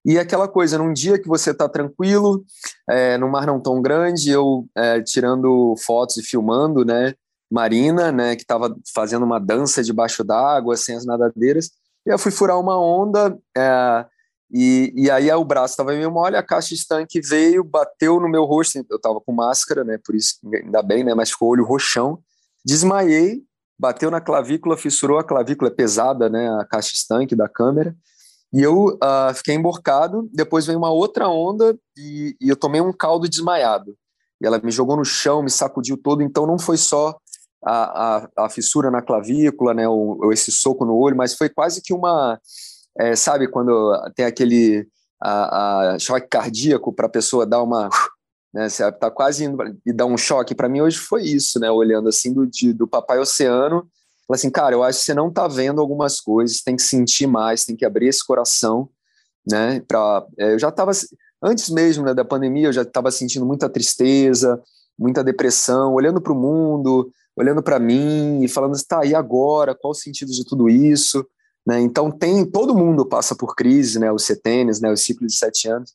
E 0.04 0.20
aquela 0.20 0.50
coisa, 0.50 0.78
num 0.78 0.92
dia 0.92 1.18
que 1.18 1.30
você 1.30 1.52
está 1.52 1.70
tranquilo, 1.70 2.44
é, 2.90 3.18
no 3.18 3.30
mar 3.30 3.48
não 3.48 3.58
tão 3.58 3.82
grande, 3.82 4.30
eu 4.30 4.68
é, 4.76 5.02
tirando 5.02 5.74
fotos 5.78 6.18
e 6.18 6.24
filmando, 6.24 6.84
né, 6.84 7.14
Marina, 7.50 8.12
né, 8.12 8.36
que 8.36 8.42
estava 8.42 8.76
fazendo 8.94 9.24
uma 9.24 9.40
dança 9.40 9.82
debaixo 9.82 10.26
d'água, 10.26 10.76
sem 10.76 10.98
as 10.98 11.06
nadadeiras, 11.06 11.72
e 12.06 12.10
eu 12.10 12.20
fui 12.20 12.34
furar 12.34 12.60
uma 12.60 12.78
onda, 12.78 13.40
é, 13.56 14.06
e, 14.54 14.94
e 14.96 15.10
aí 15.10 15.32
o 15.32 15.44
braço 15.44 15.74
estava 15.74 15.94
meio 15.94 16.12
mole, 16.12 16.38
a 16.38 16.44
caixa 16.44 16.76
estanque 16.76 17.20
veio, 17.20 17.64
bateu 17.64 18.20
no 18.20 18.30
meu 18.30 18.46
rosto, 18.46 18.86
eu 18.88 18.98
estava 18.98 19.20
com 19.20 19.34
máscara, 19.34 19.84
né, 19.84 19.98
por 20.06 20.14
isso 20.14 20.36
ainda 20.54 20.84
bem, 20.84 21.04
né, 21.04 21.16
mas 21.16 21.32
ficou 21.32 21.50
olho 21.50 21.66
roxão, 21.66 22.20
desmaiei, 22.64 23.42
bateu 23.80 24.12
na 24.12 24.22
clavícula, 24.22 24.78
fissurou 24.78 25.18
a 25.18 25.24
clavícula, 25.24 25.72
é 25.72 25.74
pesada, 25.74 26.30
né, 26.30 26.48
a 26.62 26.66
caixa 26.66 26.94
estanque 26.94 27.36
da 27.36 27.50
câmera, 27.50 27.96
e 28.54 28.62
eu 28.62 28.90
uh, 28.90 29.34
fiquei 29.34 29.56
emborcado, 29.56 30.30
depois 30.32 30.68
veio 30.68 30.78
uma 30.78 30.92
outra 30.92 31.28
onda 31.28 31.76
e, 31.98 32.38
e, 32.40 32.50
eu 32.50 32.56
tomei 32.56 32.80
um 32.80 32.94
caldo 32.94 33.28
desmaiado. 33.28 33.98
E 34.40 34.46
ela 34.46 34.60
me 34.60 34.70
jogou 34.70 34.96
no 34.96 35.04
chão, 35.04 35.42
me 35.42 35.50
sacudiu 35.50 35.98
todo, 35.98 36.22
então 36.22 36.46
não 36.46 36.60
foi 36.60 36.78
só 36.78 37.18
a, 37.66 38.18
a, 38.18 38.46
a 38.46 38.50
fissura 38.50 38.92
na 38.92 39.02
clavícula, 39.02 39.74
né, 39.74 39.90
ou, 39.90 40.32
esse 40.32 40.52
soco 40.52 40.86
no 40.86 40.96
olho, 40.96 41.18
mas 41.18 41.34
foi 41.34 41.50
quase 41.50 41.82
que 41.82 41.96
uma, 41.96 42.40
é, 42.98 43.16
sabe, 43.16 43.48
quando 43.48 43.94
tem 44.16 44.26
aquele 44.26 44.88
a, 45.22 45.94
a 45.94 46.00
choque 46.00 46.28
cardíaco 46.28 46.94
para 46.94 47.08
a 47.08 47.10
pessoa 47.10 47.46
dar 47.46 47.62
uma, 47.62 47.90
né, 48.54 48.70
você 48.70 48.88
está 48.88 49.10
quase 49.10 49.46
indo 49.46 49.58
e 49.86 49.94
dar 49.94 50.06
um 50.06 50.18
choque. 50.18 50.56
Para 50.56 50.70
mim 50.70 50.82
hoje 50.82 50.98
foi 50.98 51.24
isso, 51.24 51.60
né, 51.60 51.72
olhando 51.72 52.10
assim 52.10 52.34
do, 52.34 52.46
de, 52.46 52.74
do 52.74 52.88
papai 52.88 53.20
oceano, 53.20 53.88
Falei 54.28 54.40
assim, 54.40 54.50
cara, 54.50 54.74
eu 54.74 54.84
acho 54.84 55.00
que 55.00 55.06
você 55.06 55.14
não 55.14 55.28
está 55.28 55.48
vendo 55.48 55.82
algumas 55.82 56.20
coisas, 56.20 56.62
tem 56.62 56.76
que 56.76 56.82
sentir 56.82 57.28
mais, 57.28 57.66
tem 57.66 57.76
que 57.76 57.86
abrir 57.86 58.08
esse 58.08 58.26
coração, 58.26 58.90
né? 59.46 59.82
Pra, 59.82 60.26
é, 60.40 60.54
eu 60.54 60.60
já 60.60 60.70
estava, 60.70 60.92
antes 61.42 61.70
mesmo 61.70 62.06
né, 62.06 62.14
da 62.14 62.24
pandemia, 62.24 62.68
eu 62.68 62.74
já 62.74 62.84
estava 62.84 63.12
sentindo 63.12 63.46
muita 63.46 63.70
tristeza, 63.70 64.62
muita 64.98 65.24
depressão, 65.24 65.94
olhando 65.94 66.22
para 66.22 66.32
o 66.32 66.40
mundo, 66.40 67.12
olhando 67.36 67.62
para 67.62 67.80
mim 67.80 68.42
e 68.44 68.48
falando, 68.48 68.76
assim, 68.76 68.86
tá, 68.88 69.06
e 69.06 69.14
agora? 69.14 69.76
Qual 69.76 69.92
o 69.92 69.96
sentido 69.96 70.32
de 70.32 70.46
tudo 70.46 70.70
isso? 70.70 71.26
Né? 71.66 71.82
Então, 71.82 72.12
tem, 72.12 72.46
todo 72.46 72.76
mundo 72.76 73.06
passa 73.06 73.36
por 73.36 73.56
crise, 73.56 74.00
né? 74.00 74.12
Os 74.12 74.26
setênios, 74.26 74.82
né? 74.82 74.92
Os 74.92 75.02
ciclos 75.02 75.34
de 75.34 75.40
sete 75.40 75.70
anos. 75.70 75.94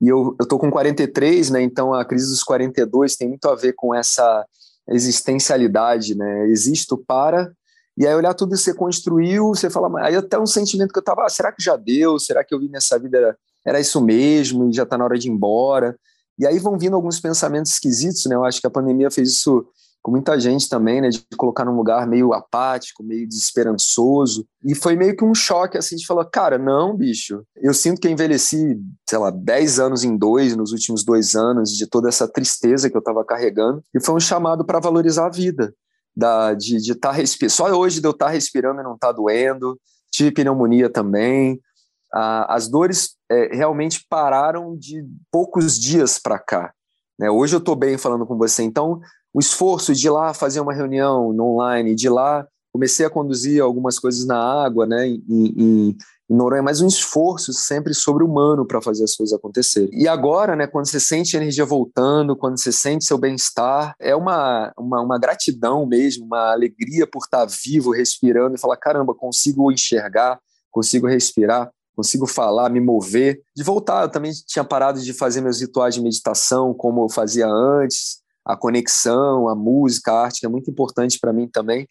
E 0.00 0.08
eu, 0.08 0.36
eu 0.38 0.46
tô 0.46 0.58
com 0.58 0.70
43, 0.70 1.50
né? 1.50 1.62
Então, 1.62 1.94
a 1.94 2.04
crise 2.04 2.28
dos 2.28 2.42
42 2.42 3.16
tem 3.16 3.28
muito 3.28 3.48
a 3.48 3.54
ver 3.54 3.72
com 3.72 3.94
essa 3.94 4.44
existencialidade, 4.88 6.14
né? 6.14 6.48
Existo 6.48 6.98
para 6.98 7.50
e 7.96 8.06
aí 8.06 8.14
olhar 8.14 8.34
tudo 8.34 8.50
que 8.50 8.58
você 8.58 8.74
construiu, 8.74 9.48
você 9.48 9.70
fala, 9.70 9.90
aí 10.04 10.14
até 10.14 10.38
um 10.38 10.46
sentimento 10.46 10.92
que 10.92 10.98
eu 10.98 11.04
tava, 11.04 11.24
ah, 11.24 11.28
será 11.30 11.50
que 11.50 11.62
já 11.62 11.76
deu? 11.76 12.18
Será 12.18 12.44
que 12.44 12.54
eu 12.54 12.60
vi 12.60 12.68
nessa 12.68 12.98
vida 12.98 13.16
era, 13.16 13.38
era 13.64 13.80
isso 13.80 14.00
mesmo 14.02 14.68
e 14.68 14.72
já 14.72 14.82
está 14.82 14.98
na 14.98 15.04
hora 15.04 15.18
de 15.18 15.28
ir 15.28 15.32
embora? 15.32 15.98
E 16.38 16.46
aí 16.46 16.58
vão 16.58 16.78
vindo 16.78 16.94
alguns 16.94 17.18
pensamentos 17.18 17.72
esquisitos, 17.72 18.26
né? 18.26 18.34
Eu 18.34 18.44
acho 18.44 18.60
que 18.60 18.66
a 18.66 18.70
pandemia 18.70 19.10
fez 19.10 19.30
isso 19.30 19.66
com 20.06 20.12
muita 20.12 20.38
gente 20.38 20.68
também, 20.68 21.00
né? 21.00 21.08
De 21.08 21.26
colocar 21.36 21.64
num 21.64 21.74
lugar 21.74 22.06
meio 22.06 22.32
apático, 22.32 23.02
meio 23.02 23.28
desesperançoso. 23.28 24.46
E 24.64 24.72
foi 24.72 24.94
meio 24.94 25.16
que 25.16 25.24
um 25.24 25.34
choque, 25.34 25.76
assim, 25.76 25.96
de 25.96 26.06
falar, 26.06 26.24
cara, 26.26 26.56
não, 26.56 26.96
bicho. 26.96 27.42
Eu 27.56 27.74
sinto 27.74 28.00
que 28.00 28.06
eu 28.06 28.12
envelheci, 28.12 28.80
sei 29.04 29.18
lá, 29.18 29.32
10 29.32 29.80
anos 29.80 30.04
em 30.04 30.16
dois, 30.16 30.54
nos 30.54 30.70
últimos 30.70 31.04
dois 31.04 31.34
anos, 31.34 31.72
de 31.72 31.88
toda 31.88 32.08
essa 32.08 32.28
tristeza 32.28 32.88
que 32.88 32.96
eu 32.96 33.00
estava 33.00 33.24
carregando. 33.24 33.82
E 33.92 34.00
foi 34.00 34.14
um 34.14 34.20
chamado 34.20 34.64
para 34.64 34.78
valorizar 34.78 35.26
a 35.26 35.30
vida 35.30 35.74
da, 36.16 36.54
de 36.54 36.76
estar 36.76 37.08
tá 37.08 37.10
respirando. 37.10 37.54
Só 37.54 37.66
hoje 37.72 38.00
de 38.00 38.06
eu 38.06 38.12
estar 38.12 38.26
tá 38.26 38.30
respirando 38.30 38.80
e 38.80 38.84
não 38.84 38.94
estar 38.94 39.08
tá 39.08 39.12
doendo. 39.12 39.76
Tive 40.12 40.30
pneumonia 40.30 40.88
também. 40.88 41.60
Ah, 42.14 42.54
as 42.54 42.68
dores 42.68 43.16
é, 43.28 43.56
realmente 43.56 44.06
pararam 44.08 44.76
de 44.76 45.04
poucos 45.32 45.76
dias 45.76 46.16
para 46.16 46.38
cá. 46.38 46.72
Né? 47.18 47.28
Hoje 47.28 47.56
eu 47.56 47.58
estou 47.58 47.74
bem 47.74 47.98
falando 47.98 48.24
com 48.24 48.36
você. 48.36 48.62
Então, 48.62 49.00
o 49.36 49.38
esforço 49.38 49.92
de 49.92 50.06
ir 50.06 50.10
lá 50.10 50.32
fazer 50.32 50.60
uma 50.60 50.72
reunião 50.72 51.28
online, 51.38 51.94
de 51.94 52.08
lá 52.08 52.48
comecei 52.72 53.04
a 53.04 53.10
conduzir 53.10 53.62
algumas 53.62 53.98
coisas 53.98 54.26
na 54.26 54.38
água, 54.38 54.86
né, 54.86 55.06
em, 55.06 55.22
em, 55.28 55.96
Em 56.30 56.34
Noronha 56.34 56.62
mais 56.62 56.80
um 56.80 56.86
esforço 56.86 57.52
sempre 57.52 57.92
sobre-humano 57.92 58.66
para 58.66 58.80
fazer 58.80 59.04
as 59.04 59.14
coisas 59.14 59.38
acontecerem. 59.38 59.90
E 59.92 60.08
agora, 60.08 60.56
né, 60.56 60.66
quando 60.66 60.88
você 60.88 60.98
sente 60.98 61.36
a 61.36 61.40
energia 61.40 61.66
voltando, 61.66 62.34
quando 62.34 62.58
você 62.58 62.72
sente 62.72 63.04
seu 63.04 63.18
bem-estar, 63.18 63.94
é 64.00 64.16
uma, 64.16 64.72
uma, 64.78 65.02
uma, 65.02 65.18
gratidão 65.18 65.84
mesmo, 65.84 66.24
uma 66.24 66.52
alegria 66.52 67.06
por 67.06 67.22
estar 67.22 67.44
vivo, 67.44 67.92
respirando 67.92 68.56
e 68.56 68.58
falar: 68.58 68.78
caramba, 68.78 69.14
consigo 69.14 69.70
enxergar, 69.70 70.40
consigo 70.70 71.06
respirar, 71.06 71.70
consigo 71.94 72.26
falar, 72.26 72.70
me 72.70 72.80
mover. 72.80 73.38
De 73.54 73.62
voltar, 73.62 74.04
eu 74.04 74.10
também 74.10 74.32
tinha 74.46 74.64
parado 74.64 74.98
de 74.98 75.12
fazer 75.12 75.42
meus 75.42 75.60
rituais 75.60 75.94
de 75.94 76.00
meditação 76.00 76.72
como 76.72 77.04
eu 77.04 77.08
fazia 77.10 77.46
antes, 77.46 78.24
a 78.46 78.56
conexão, 78.56 79.48
a 79.48 79.54
música, 79.54 80.12
a 80.12 80.24
arte, 80.24 80.40
que 80.40 80.46
é 80.46 80.48
muito 80.48 80.70
importante 80.70 81.18
para 81.18 81.32
mim 81.32 81.48
também. 81.48 81.88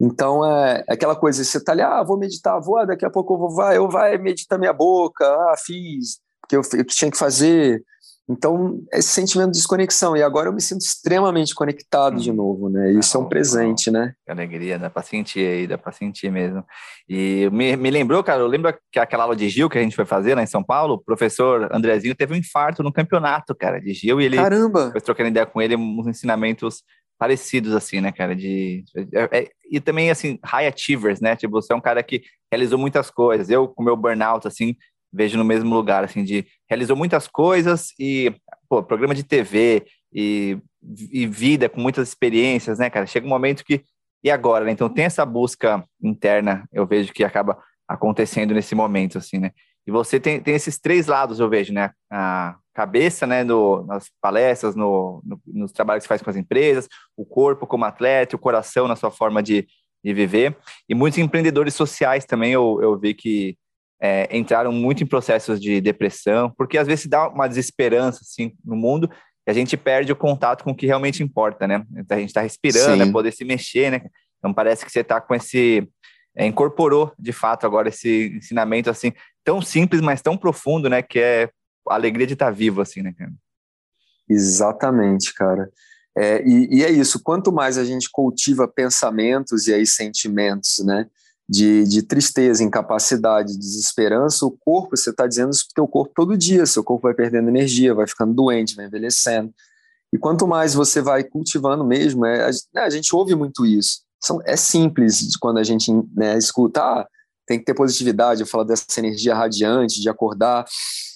Então, 0.00 0.44
é, 0.44 0.84
é 0.88 0.94
aquela 0.94 1.14
coisa, 1.14 1.44
você 1.44 1.62
tá 1.62 1.72
ali, 1.72 1.82
ah, 1.82 2.02
vou 2.02 2.18
meditar, 2.18 2.60
vou, 2.60 2.78
ah, 2.78 2.84
daqui 2.84 3.04
a 3.04 3.10
pouco 3.10 3.34
eu 3.34 3.38
vou, 3.38 3.50
vai, 3.50 3.76
eu 3.76 3.88
vai 3.90 4.16
meditar 4.16 4.58
minha 4.58 4.72
boca, 4.72 5.24
ah, 5.26 5.54
fiz, 5.58 6.20
porque 6.40 6.56
eu, 6.56 6.62
eu 6.78 6.84
tinha 6.84 7.10
que 7.10 7.18
fazer. 7.18 7.82
Então, 8.28 8.82
esse 8.92 9.08
sentimento 9.08 9.52
de 9.52 9.58
desconexão. 9.58 10.16
E 10.16 10.22
agora 10.22 10.48
eu 10.48 10.52
me 10.52 10.60
sinto 10.60 10.82
extremamente 10.82 11.54
conectado 11.54 12.14
hum. 12.14 12.18
de 12.18 12.30
novo, 12.30 12.68
né? 12.68 12.92
Isso 12.92 13.16
é 13.16 13.20
um 13.20 13.28
presente, 13.28 13.90
né? 13.90 14.12
Que 14.24 14.30
alegria, 14.30 14.78
dá 14.78 14.90
pra 14.90 15.02
sentir 15.02 15.46
aí, 15.46 15.66
dá 15.66 15.78
pra 15.78 15.92
sentir 15.92 16.30
mesmo. 16.30 16.62
E 17.08 17.48
me, 17.50 17.74
me 17.76 17.90
lembrou, 17.90 18.22
cara, 18.22 18.40
eu 18.40 18.46
lembro 18.46 18.74
que 18.92 18.98
aquela 18.98 19.24
aula 19.24 19.34
de 19.34 19.48
Gil 19.48 19.70
que 19.70 19.78
a 19.78 19.82
gente 19.82 19.96
foi 19.96 20.04
fazer 20.04 20.34
lá 20.34 20.42
em 20.42 20.46
São 20.46 20.62
Paulo, 20.62 20.94
o 20.94 20.98
professor 20.98 21.68
Andrezinho 21.72 22.14
teve 22.14 22.34
um 22.34 22.36
infarto 22.36 22.82
no 22.82 22.92
campeonato, 22.92 23.54
cara, 23.54 23.80
de 23.80 23.94
Gil, 23.94 24.20
e 24.20 24.26
ele 24.26 24.36
Caramba! 24.36 24.90
foi 24.92 25.00
trocando 25.00 25.30
ideia 25.30 25.46
com 25.46 25.62
ele, 25.62 25.74
uns 25.74 26.06
ensinamentos 26.06 26.82
parecidos, 27.18 27.74
assim, 27.74 28.00
né, 28.00 28.12
cara? 28.12 28.36
De, 28.36 28.84
é, 29.12 29.38
é, 29.38 29.50
e 29.70 29.80
também, 29.80 30.10
assim, 30.10 30.38
high 30.44 30.68
achievers, 30.68 31.20
né? 31.20 31.34
Tipo, 31.34 31.60
você 31.60 31.72
é 31.72 31.76
um 31.76 31.80
cara 31.80 32.02
que 32.02 32.22
realizou 32.50 32.78
muitas 32.78 33.10
coisas. 33.10 33.50
Eu, 33.50 33.66
com 33.68 33.82
meu 33.82 33.96
burnout, 33.96 34.46
assim, 34.46 34.76
vejo 35.12 35.38
no 35.38 35.44
mesmo 35.44 35.74
lugar, 35.74 36.04
assim, 36.04 36.22
de 36.24 36.46
realizou 36.68 36.96
muitas 36.96 37.26
coisas 37.26 37.92
e, 37.98 38.34
pô, 38.68 38.82
programa 38.82 39.14
de 39.14 39.22
TV 39.22 39.86
e, 40.12 40.58
e 41.12 41.26
vida 41.26 41.68
com 41.68 41.80
muitas 41.80 42.08
experiências, 42.08 42.78
né, 42.78 42.90
cara? 42.90 43.06
Chega 43.06 43.26
um 43.26 43.30
momento 43.30 43.64
que, 43.64 43.82
e 44.22 44.30
agora, 44.30 44.64
né? 44.64 44.72
Então 44.72 44.88
tem 44.88 45.04
essa 45.04 45.24
busca 45.24 45.84
interna, 46.02 46.68
eu 46.72 46.86
vejo 46.86 47.12
que 47.12 47.24
acaba 47.24 47.58
acontecendo 47.86 48.54
nesse 48.54 48.74
momento, 48.74 49.18
assim, 49.18 49.38
né? 49.38 49.52
E 49.86 49.90
você 49.90 50.20
tem, 50.20 50.38
tem 50.38 50.54
esses 50.54 50.78
três 50.78 51.06
lados, 51.06 51.40
eu 51.40 51.48
vejo, 51.48 51.72
né? 51.72 51.92
A 52.12 52.56
cabeça, 52.74 53.26
né, 53.26 53.42
no, 53.42 53.84
nas 53.86 54.10
palestras, 54.20 54.76
no, 54.76 55.22
no, 55.24 55.40
nos 55.46 55.72
trabalhos 55.72 56.04
que 56.04 56.08
faz 56.08 56.20
com 56.20 56.28
as 56.28 56.36
empresas, 56.36 56.86
o 57.16 57.24
corpo 57.24 57.66
como 57.66 57.86
atleta, 57.86 58.36
o 58.36 58.38
coração 58.38 58.86
na 58.86 58.94
sua 58.94 59.10
forma 59.10 59.42
de, 59.42 59.66
de 60.04 60.12
viver. 60.12 60.56
E 60.88 60.94
muitos 60.94 61.18
empreendedores 61.18 61.74
sociais 61.74 62.26
também 62.26 62.52
eu, 62.52 62.78
eu 62.82 62.98
vi 62.98 63.14
que 63.14 63.56
é, 64.00 64.36
entraram 64.36 64.72
muito 64.72 65.02
em 65.02 65.06
processos 65.06 65.60
de 65.60 65.80
depressão, 65.80 66.52
porque 66.56 66.78
às 66.78 66.86
vezes 66.86 67.06
dá 67.06 67.28
uma 67.28 67.48
desesperança 67.48 68.20
assim, 68.22 68.52
no 68.64 68.76
mundo 68.76 69.10
e 69.46 69.50
a 69.50 69.54
gente 69.54 69.76
perde 69.76 70.12
o 70.12 70.16
contato 70.16 70.62
com 70.62 70.70
o 70.70 70.74
que 70.74 70.86
realmente 70.86 71.22
importa, 71.22 71.66
né? 71.66 71.84
A 72.08 72.16
gente 72.16 72.28
está 72.28 72.40
respirando, 72.40 73.02
é 73.02 73.10
poder 73.10 73.32
se 73.32 73.44
mexer, 73.44 73.90
né? 73.90 74.02
Então 74.38 74.52
parece 74.54 74.84
que 74.84 74.92
você 74.92 75.00
está 75.00 75.20
com 75.20 75.34
esse 75.34 75.88
é, 76.36 76.46
incorporou 76.46 77.12
de 77.18 77.32
fato 77.32 77.66
agora 77.66 77.88
esse 77.88 78.32
ensinamento 78.36 78.88
assim 78.88 79.12
tão 79.44 79.60
simples, 79.60 80.00
mas 80.00 80.22
tão 80.22 80.36
profundo, 80.36 80.88
né? 80.88 81.02
Que 81.02 81.18
é 81.18 81.50
a 81.88 81.94
alegria 81.94 82.26
de 82.26 82.34
estar 82.34 82.46
tá 82.46 82.52
vivo, 82.52 82.80
assim, 82.80 83.02
né, 83.02 83.12
cara? 83.16 83.32
Exatamente, 84.28 85.32
cara. 85.32 85.70
É, 86.16 86.42
e, 86.46 86.78
e, 86.78 86.84
é 86.84 86.90
isso. 86.90 87.22
Quanto 87.22 87.52
mais 87.52 87.78
a 87.78 87.84
gente 87.84 88.08
cultiva 88.10 88.68
pensamentos 88.68 89.66
e 89.66 89.74
aí 89.74 89.86
sentimentos, 89.86 90.84
né? 90.84 91.06
De, 91.50 91.84
de 91.84 92.02
tristeza, 92.02 92.62
incapacidade, 92.62 93.56
desesperança, 93.58 94.44
o 94.44 94.50
corpo, 94.50 94.94
você 94.94 95.08
está 95.08 95.26
dizendo 95.26 95.50
isso 95.50 95.64
para 95.64 95.82
o 95.82 95.86
teu 95.86 95.88
corpo 95.90 96.12
todo 96.14 96.36
dia, 96.36 96.66
seu 96.66 96.84
corpo 96.84 97.04
vai 97.04 97.14
perdendo 97.14 97.48
energia, 97.48 97.94
vai 97.94 98.06
ficando 98.06 98.34
doente, 98.34 98.76
vai 98.76 98.84
envelhecendo. 98.84 99.50
E 100.12 100.18
quanto 100.18 100.46
mais 100.46 100.74
você 100.74 101.00
vai 101.00 101.24
cultivando 101.24 101.84
mesmo, 101.84 102.26
é, 102.26 102.48
a, 102.48 102.50
né, 102.74 102.82
a 102.82 102.90
gente 102.90 103.14
ouve 103.14 103.34
muito 103.34 103.64
isso. 103.64 104.02
São, 104.20 104.40
é 104.44 104.56
simples 104.56 105.36
quando 105.36 105.58
a 105.58 105.62
gente 105.62 105.90
né, 106.14 106.36
escuta, 106.36 106.82
ah, 106.82 107.08
tem 107.46 107.58
que 107.58 107.64
ter 107.64 107.74
positividade, 107.74 108.40
eu 108.40 108.46
falo 108.46 108.64
dessa 108.64 108.84
energia 108.98 109.34
radiante, 109.34 110.00
de 110.00 110.08
acordar, 110.08 110.66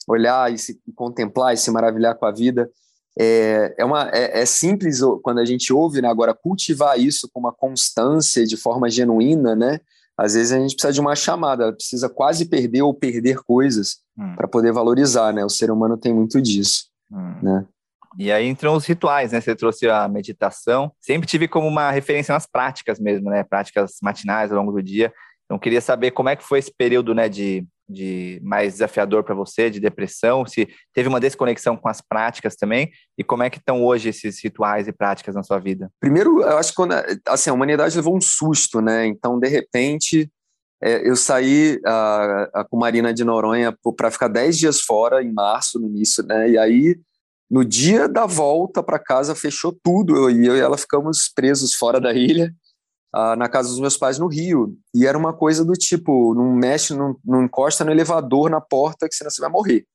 olhar 0.08 0.52
e 0.52 0.58
se 0.58 0.80
contemplar 0.94 1.52
e 1.52 1.58
se 1.58 1.70
maravilhar 1.70 2.16
com 2.16 2.26
a 2.26 2.32
vida. 2.32 2.70
É, 3.18 3.74
é, 3.76 3.84
uma, 3.84 4.08
é, 4.10 4.40
é 4.40 4.46
simples 4.46 5.00
quando 5.22 5.38
a 5.38 5.44
gente 5.44 5.72
ouve, 5.72 6.00
né, 6.00 6.08
agora 6.08 6.34
cultivar 6.34 6.98
isso 6.98 7.28
com 7.32 7.40
uma 7.40 7.52
constância 7.52 8.46
de 8.46 8.56
forma 8.56 8.88
genuína, 8.88 9.54
né? 9.54 9.80
Às 10.16 10.34
vezes 10.34 10.52
a 10.52 10.58
gente 10.58 10.74
precisa 10.74 10.92
de 10.92 11.00
uma 11.00 11.16
chamada, 11.16 11.72
precisa 11.72 12.08
quase 12.08 12.46
perder 12.46 12.82
ou 12.82 12.94
perder 12.94 13.38
coisas 13.42 13.98
hum. 14.16 14.34
para 14.36 14.46
poder 14.46 14.72
valorizar, 14.72 15.32
né? 15.32 15.44
O 15.44 15.48
ser 15.48 15.70
humano 15.70 15.96
tem 15.96 16.12
muito 16.12 16.40
disso, 16.40 16.86
hum. 17.10 17.34
né? 17.42 17.66
E 18.18 18.30
aí 18.30 18.46
entram 18.46 18.74
os 18.74 18.84
rituais, 18.84 19.32
né? 19.32 19.40
Você 19.40 19.56
trouxe 19.56 19.88
a 19.88 20.06
meditação. 20.06 20.92
Sempre 21.00 21.26
tive 21.26 21.48
como 21.48 21.66
uma 21.66 21.90
referência 21.90 22.34
nas 22.34 22.46
práticas 22.46 23.00
mesmo, 23.00 23.30
né? 23.30 23.42
Práticas 23.42 23.96
matinais 24.02 24.52
ao 24.52 24.58
longo 24.58 24.72
do 24.72 24.82
dia. 24.82 25.12
Então 25.46 25.58
queria 25.58 25.80
saber 25.80 26.12
como 26.12 26.28
é 26.28 26.36
que 26.36 26.44
foi 26.44 26.58
esse 26.58 26.72
período, 26.74 27.14
né, 27.14 27.28
de, 27.28 27.66
de 27.92 28.40
mais 28.42 28.74
desafiador 28.74 29.22
para 29.22 29.34
você, 29.34 29.68
de 29.68 29.78
depressão, 29.78 30.46
se 30.46 30.68
teve 30.92 31.08
uma 31.08 31.20
desconexão 31.20 31.76
com 31.76 31.88
as 31.88 32.00
práticas 32.00 32.56
também, 32.56 32.90
e 33.18 33.22
como 33.22 33.42
é 33.42 33.50
que 33.50 33.58
estão 33.58 33.84
hoje 33.84 34.08
esses 34.08 34.42
rituais 34.42 34.88
e 34.88 34.92
práticas 34.92 35.34
na 35.34 35.42
sua 35.42 35.58
vida? 35.58 35.90
Primeiro, 36.00 36.40
eu 36.40 36.58
acho 36.58 36.70
que 36.70 36.76
quando, 36.76 36.94
assim, 37.26 37.50
a 37.50 37.52
humanidade 37.52 37.94
levou 37.94 38.16
um 38.16 38.20
susto, 38.20 38.80
né? 38.80 39.06
Então, 39.06 39.38
de 39.38 39.48
repente, 39.48 40.30
é, 40.82 41.08
eu 41.08 41.14
saí 41.14 41.78
a, 41.86 42.64
com 42.68 42.78
Marina 42.78 43.12
de 43.12 43.22
Noronha 43.22 43.76
para 43.96 44.10
ficar 44.10 44.28
10 44.28 44.58
dias 44.58 44.80
fora, 44.80 45.22
em 45.22 45.32
março, 45.32 45.78
no 45.78 45.86
início, 45.86 46.24
né? 46.24 46.50
E 46.50 46.58
aí 46.58 46.96
no 47.52 47.66
dia 47.66 48.08
da 48.08 48.24
volta 48.24 48.82
para 48.82 48.98
casa, 48.98 49.34
fechou 49.34 49.78
tudo. 49.84 50.16
Eu, 50.16 50.30
eu 50.30 50.56
e 50.56 50.58
ela 50.58 50.78
ficamos 50.78 51.28
presos 51.28 51.74
fora 51.74 52.00
da 52.00 52.14
ilha, 52.14 52.50
uh, 53.14 53.36
na 53.36 53.48
casa 53.48 53.68
dos 53.68 53.80
meus 53.80 53.96
pais 53.96 54.18
no 54.18 54.26
Rio. 54.26 54.76
E 54.94 55.06
era 55.06 55.16
uma 55.16 55.32
coisa 55.32 55.64
do 55.64 55.72
tipo: 55.72 56.34
não 56.34 56.52
mexe, 56.52 56.94
não, 56.94 57.16
não 57.24 57.44
encosta 57.44 57.84
no 57.84 57.90
elevador, 57.90 58.50
na 58.50 58.60
porta, 58.60 59.08
que 59.08 59.14
senão 59.14 59.30
você 59.30 59.40
vai 59.40 59.50
morrer. 59.50 59.86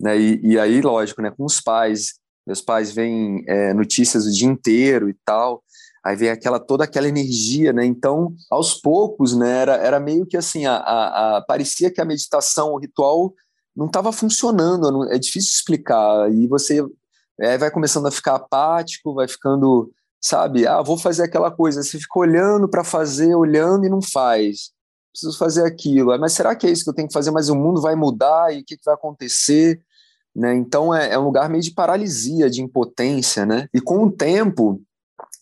Né? 0.00 0.18
E, 0.18 0.40
e 0.42 0.58
aí, 0.58 0.80
lógico, 0.80 1.20
né, 1.20 1.30
com 1.30 1.44
os 1.44 1.60
pais, 1.60 2.14
meus 2.46 2.60
pais 2.60 2.90
veem 2.90 3.44
é, 3.46 3.74
notícias 3.74 4.26
o 4.26 4.32
dia 4.32 4.48
inteiro 4.48 5.08
e 5.08 5.16
tal. 5.24 5.62
Aí 6.02 6.16
vem 6.16 6.30
aquela 6.30 6.58
toda 6.58 6.84
aquela 6.84 7.08
energia, 7.08 7.74
né? 7.74 7.84
Então, 7.84 8.34
aos 8.50 8.74
poucos, 8.74 9.36
né? 9.36 9.58
Era, 9.58 9.76
era 9.76 10.00
meio 10.00 10.24
que 10.24 10.36
assim, 10.36 10.64
a, 10.64 10.76
a, 10.76 11.36
a 11.36 11.42
parecia 11.42 11.90
que 11.90 12.00
a 12.00 12.06
meditação, 12.06 12.72
o 12.72 12.78
ritual, 12.78 13.34
não 13.76 13.86
estava 13.86 14.10
funcionando. 14.10 14.90
Não, 14.90 15.10
é 15.10 15.18
difícil 15.18 15.50
explicar. 15.52 16.32
E 16.32 16.46
você 16.46 16.82
é, 17.38 17.58
vai 17.58 17.70
começando 17.70 18.06
a 18.06 18.10
ficar 18.10 18.36
apático, 18.36 19.14
vai 19.14 19.28
ficando, 19.28 19.92
sabe, 20.20 20.66
ah, 20.66 20.82
vou 20.82 20.98
fazer 20.98 21.22
aquela 21.24 21.50
coisa. 21.50 21.82
Você 21.82 21.98
fica 21.98 22.18
olhando 22.18 22.68
para 22.68 22.84
fazer, 22.84 23.34
olhando 23.34 23.86
e 23.86 23.88
não 23.88 24.02
faz. 24.02 24.70
Preciso 25.12 25.36
fazer 25.38 25.64
aquilo. 25.64 26.16
Mas 26.18 26.34
será 26.34 26.54
que 26.54 26.66
é 26.66 26.70
isso 26.70 26.84
que 26.84 26.90
eu 26.90 26.94
tenho 26.94 27.08
que 27.08 27.14
fazer? 27.14 27.30
Mas 27.30 27.48
o 27.48 27.56
mundo 27.56 27.80
vai 27.80 27.94
mudar 27.96 28.54
e 28.54 28.60
o 28.60 28.64
que, 28.64 28.76
que 28.76 28.84
vai 28.84 28.94
acontecer? 28.94 29.80
Né? 30.34 30.54
Então 30.54 30.94
é, 30.94 31.12
é, 31.12 31.18
um 31.18 31.24
lugar 31.24 31.48
meio 31.48 31.62
de 31.62 31.72
paralisia, 31.72 32.48
de 32.48 32.62
impotência, 32.62 33.44
né? 33.44 33.68
E 33.74 33.80
com 33.80 34.04
o 34.04 34.12
tempo, 34.12 34.80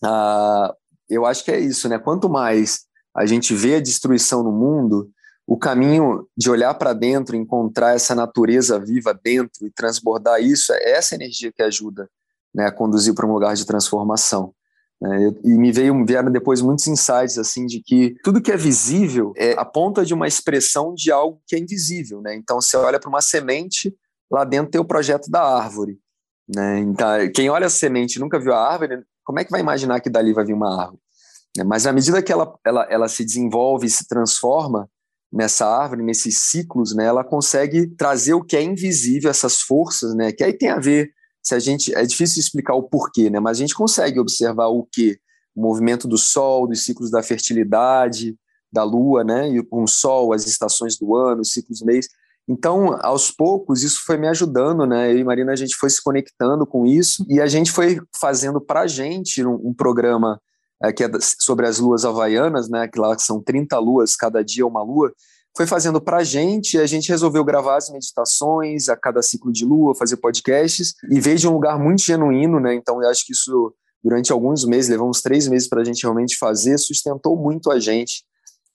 ah, 0.03 0.73
eu 1.07 1.25
acho 1.25 1.43
que 1.43 1.51
é 1.51 1.59
isso, 1.59 1.87
né? 1.87 1.99
Quanto 1.99 2.27
mais 2.29 2.85
a 3.15 3.25
gente 3.25 3.53
vê 3.53 3.75
a 3.75 3.81
destruição 3.81 4.41
no 4.41 4.51
mundo, 4.51 5.11
o 5.45 5.57
caminho 5.57 6.27
de 6.37 6.49
olhar 6.49 6.73
para 6.75 6.93
dentro, 6.93 7.35
encontrar 7.35 7.95
essa 7.95 8.15
natureza 8.15 8.79
viva 8.79 9.13
dentro 9.13 9.65
e 9.65 9.71
transbordar 9.71 10.41
isso, 10.41 10.71
é 10.73 10.91
essa 10.91 11.15
energia 11.15 11.51
que 11.51 11.61
ajuda 11.61 12.09
né, 12.53 12.65
a 12.65 12.71
conduzir 12.71 13.13
para 13.13 13.27
um 13.27 13.33
lugar 13.33 13.55
de 13.55 13.65
transformação. 13.65 14.53
Né? 15.01 15.33
E 15.43 15.57
me 15.57 15.71
veio, 15.71 16.05
vieram 16.05 16.31
depois 16.31 16.61
muitos 16.61 16.87
insights 16.87 17.37
assim 17.37 17.65
de 17.65 17.81
que 17.81 18.15
tudo 18.23 18.41
que 18.41 18.51
é 18.51 18.57
visível 18.57 19.33
é 19.37 19.53
a 19.53 19.63
ponta 19.63 20.05
de 20.05 20.13
uma 20.13 20.27
expressão 20.27 20.93
de 20.93 21.11
algo 21.11 21.41
que 21.47 21.55
é 21.55 21.59
invisível. 21.59 22.21
Né? 22.21 22.35
Então, 22.35 22.59
você 22.59 22.75
olha 22.75 22.99
para 22.99 23.09
uma 23.09 23.21
semente, 23.21 23.95
lá 24.31 24.43
dentro 24.43 24.71
tem 24.71 24.81
o 24.81 24.85
projeto 24.85 25.29
da 25.29 25.41
árvore. 25.41 25.97
Né? 26.53 26.79
Então, 26.79 27.07
quem 27.33 27.49
olha 27.49 27.67
a 27.67 27.69
semente 27.69 28.15
e 28.15 28.19
nunca 28.19 28.39
viu 28.39 28.53
a 28.53 28.71
árvore, 28.71 29.03
como 29.23 29.39
é 29.39 29.45
que 29.45 29.51
vai 29.51 29.61
imaginar 29.61 29.99
que 29.99 30.09
dali 30.09 30.33
vai 30.33 30.45
vir 30.45 30.53
uma 30.53 30.81
árvore? 30.81 31.01
Né? 31.55 31.63
Mas 31.63 31.85
à 31.85 31.93
medida 31.93 32.21
que 32.21 32.31
ela, 32.31 32.53
ela, 32.65 32.87
ela 32.89 33.07
se 33.07 33.23
desenvolve 33.23 33.87
e 33.87 33.89
se 33.89 34.07
transforma, 34.07 34.89
nessa 35.31 35.65
árvore, 35.65 36.03
nesses 36.03 36.39
ciclos, 36.39 36.95
né, 36.95 37.05
ela 37.05 37.23
consegue 37.23 37.87
trazer 37.87 38.33
o 38.33 38.43
que 38.43 38.57
é 38.57 38.63
invisível, 38.63 39.29
essas 39.29 39.61
forças, 39.61 40.15
né, 40.15 40.31
que 40.31 40.43
aí 40.43 40.53
tem 40.53 40.69
a 40.69 40.79
ver, 40.79 41.11
se 41.41 41.55
a 41.55 41.59
gente, 41.59 41.93
é 41.95 42.05
difícil 42.05 42.39
explicar 42.39 42.75
o 42.75 42.83
porquê, 42.83 43.29
né, 43.29 43.39
mas 43.39 43.57
a 43.57 43.61
gente 43.61 43.75
consegue 43.75 44.19
observar 44.19 44.67
o 44.67 44.87
que? 44.91 45.19
O 45.55 45.61
movimento 45.61 46.07
do 46.07 46.17
sol, 46.17 46.67
dos 46.67 46.83
ciclos 46.83 47.09
da 47.09 47.23
fertilidade, 47.23 48.35
da 48.71 48.83
lua, 48.83 49.23
né, 49.23 49.49
e 49.49 49.63
com 49.63 49.83
o 49.83 49.87
sol, 49.87 50.33
as 50.33 50.45
estações 50.45 50.97
do 50.97 51.15
ano, 51.15 51.41
os 51.41 51.51
ciclos 51.51 51.81
mês. 51.81 52.07
Então, 52.47 52.97
aos 53.01 53.29
poucos, 53.29 53.83
isso 53.83 54.01
foi 54.03 54.17
me 54.17 54.27
ajudando, 54.27 54.83
né? 54.83 55.13
Eu 55.13 55.19
e 55.19 55.23
Marina, 55.23 55.51
a 55.51 55.55
gente 55.55 55.75
foi 55.75 55.87
se 55.87 56.01
conectando 56.01 56.65
com 56.65 56.83
isso 56.83 57.23
e 57.29 57.39
a 57.39 57.45
gente 57.45 57.71
foi 57.71 58.01
fazendo 58.19 58.59
para 58.59 58.81
a 58.81 58.87
gente 58.87 59.45
um, 59.45 59.69
um 59.69 59.73
programa 59.73 60.41
é, 60.81 60.91
que 60.91 61.03
é 61.03 61.09
sobre 61.39 61.67
as 61.67 61.77
luas 61.77 62.05
havaianas, 62.05 62.69
né, 62.69 62.87
que 62.87 62.99
lá 62.99 63.17
são 63.19 63.41
30 63.41 63.77
luas, 63.77 64.15
cada 64.15 64.43
dia 64.43 64.65
uma 64.65 64.81
lua, 64.81 65.13
foi 65.55 65.67
fazendo 65.67 65.99
para 65.99 66.17
a 66.17 66.23
gente, 66.23 66.77
a 66.77 66.85
gente 66.85 67.09
resolveu 67.09 67.43
gravar 67.43 67.77
as 67.77 67.89
meditações 67.89 68.87
a 68.87 68.95
cada 68.95 69.21
ciclo 69.21 69.51
de 69.51 69.65
lua, 69.65 69.95
fazer 69.95 70.17
podcasts, 70.17 70.93
e 71.09 71.19
veio 71.19 71.37
de 71.37 71.47
um 71.47 71.53
lugar 71.53 71.77
muito 71.77 72.03
genuíno, 72.03 72.59
né? 72.59 72.73
Então 72.75 73.01
eu 73.01 73.09
acho 73.09 73.25
que 73.25 73.33
isso, 73.33 73.73
durante 74.03 74.31
alguns 74.31 74.63
meses, 74.65 74.89
levou 74.89 75.09
uns 75.09 75.21
três 75.21 75.47
meses 75.47 75.67
para 75.67 75.81
a 75.81 75.83
gente 75.83 76.03
realmente 76.03 76.37
fazer, 76.37 76.77
sustentou 76.77 77.35
muito 77.35 77.71
a 77.71 77.79
gente 77.79 78.23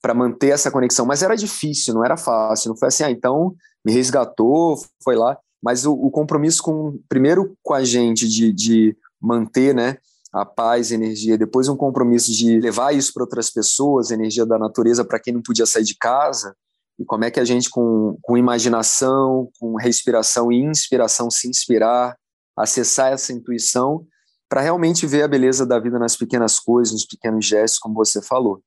para 0.03 0.13
manter 0.13 0.51
essa 0.51 0.71
conexão. 0.71 1.07
Mas 1.07 1.23
era 1.23 1.35
difícil, 1.35 1.95
não 1.95 2.05
era 2.05 2.17
fácil. 2.17 2.69
Não 2.69 2.77
foi 2.77 2.89
assim, 2.89 3.05
ah, 3.05 3.11
então 3.11 3.55
me 3.83 3.91
resgatou, 3.91 4.77
foi 5.03 5.17
lá. 5.17 5.39
Mas 5.63 5.87
o, 5.87 5.95
o 5.95 6.11
compromisso 6.11 6.63
com, 6.63 6.99
primeiro 7.09 7.57
com 7.63 7.73
a 7.73 7.83
gente 7.83 8.29
de, 8.29 8.53
de 8.53 8.97
manter, 9.19 9.75
né? 9.75 9.97
A 10.35 10.45
paz, 10.45 10.91
energia, 10.91 11.39
depois 11.39 11.69
um 11.69 11.77
compromisso 11.77 12.33
de 12.33 12.59
levar 12.59 12.93
isso 12.93 13.13
para 13.15 13.23
outras 13.23 13.51
pessoas, 13.51 14.11
energia 14.11 14.45
da 14.45 14.59
natureza 14.59 15.05
para 15.05 15.21
quem 15.21 15.33
não 15.33 15.41
podia 15.41 15.65
sair 15.65 15.85
de 15.85 15.97
casa, 15.97 16.57
e 16.99 17.05
como 17.05 17.25
é 17.25 17.31
que 17.31 17.39
a 17.39 17.45
gente, 17.45 17.71
com, 17.71 18.19
com 18.21 18.37
imaginação, 18.37 19.49
com 19.61 19.77
respiração 19.77 20.51
e 20.51 20.61
inspiração, 20.61 21.31
se 21.31 21.49
inspirar, 21.49 22.17
acessar 22.57 23.13
essa 23.13 23.33
intuição, 23.33 24.05
para 24.49 24.61
realmente 24.61 25.07
ver 25.07 25.23
a 25.23 25.29
beleza 25.29 25.65
da 25.65 25.79
vida 25.79 25.99
nas 26.01 26.17
pequenas 26.17 26.59
coisas, 26.59 26.93
nos 26.93 27.07
pequenos 27.07 27.47
gestos, 27.47 27.79
como 27.79 27.95
você 27.95 28.21
falou. 28.21 28.61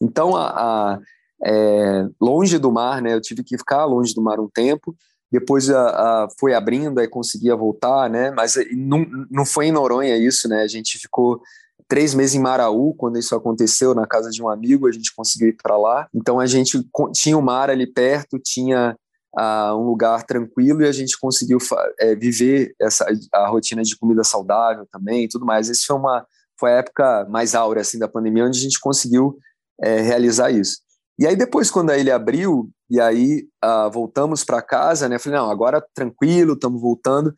Então, 0.00 0.36
a, 0.36 0.50
a 0.50 1.00
é, 1.44 2.06
longe 2.20 2.58
do 2.58 2.70
mar, 2.70 3.00
né, 3.00 3.14
eu 3.14 3.20
tive 3.20 3.42
que 3.42 3.56
ficar 3.56 3.84
longe 3.86 4.14
do 4.14 4.22
mar 4.22 4.38
um 4.38 4.48
tempo, 4.48 4.94
depois 5.30 5.68
a, 5.70 5.88
a, 5.88 6.28
foi 6.38 6.54
abrindo, 6.54 6.98
aí 6.98 7.08
conseguia 7.08 7.56
voltar, 7.56 8.08
né, 8.08 8.30
mas 8.30 8.54
não, 8.72 9.06
não 9.30 9.44
foi 9.44 9.66
em 9.66 9.72
Noronha 9.72 10.16
isso, 10.16 10.48
né, 10.48 10.62
a 10.62 10.68
gente 10.68 10.98
ficou 10.98 11.40
três 11.88 12.14
meses 12.14 12.34
em 12.34 12.40
Maraú, 12.40 12.94
quando 12.94 13.18
isso 13.18 13.34
aconteceu, 13.34 13.94
na 13.94 14.06
casa 14.06 14.30
de 14.30 14.42
um 14.42 14.48
amigo, 14.48 14.88
a 14.88 14.92
gente 14.92 15.14
conseguiu 15.14 15.48
ir 15.48 15.56
para 15.62 15.76
lá. 15.76 16.08
Então 16.12 16.40
a 16.40 16.46
gente 16.46 16.84
tinha 17.14 17.38
o 17.38 17.42
mar 17.42 17.70
ali 17.70 17.86
perto, 17.86 18.38
tinha 18.38 18.96
um 19.38 19.82
lugar 19.82 20.24
tranquilo 20.24 20.82
e 20.82 20.88
a 20.88 20.92
gente 20.92 21.18
conseguiu 21.18 21.58
é, 22.00 22.14
viver 22.14 22.74
essa, 22.80 23.06
a 23.32 23.48
rotina 23.48 23.82
de 23.82 23.96
comida 23.96 24.24
saudável 24.24 24.86
também 24.90 25.24
e 25.24 25.28
tudo 25.28 25.44
mais. 25.44 25.68
Esse 25.68 25.84
foi 25.84 25.96
uma 25.96 26.26
foi 26.58 26.72
a 26.72 26.76
época 26.76 27.26
mais 27.28 27.54
áurea 27.54 27.82
assim 27.82 27.98
da 27.98 28.08
pandemia 28.08 28.46
onde 28.46 28.58
a 28.58 28.62
gente 28.62 28.80
conseguiu 28.80 29.36
é, 29.82 30.00
realizar 30.00 30.50
isso. 30.50 30.78
E 31.18 31.26
aí 31.26 31.36
depois 31.36 31.70
quando 31.70 31.92
ilha 31.92 32.16
abriu 32.16 32.70
e 32.88 33.00
aí 33.00 33.48
uh, 33.64 33.90
voltamos 33.90 34.44
para 34.44 34.62
casa, 34.62 35.08
né? 35.08 35.18
Falei 35.18 35.38
não, 35.38 35.50
agora 35.50 35.84
tranquilo, 35.94 36.54
estamos 36.54 36.80
voltando. 36.80 37.34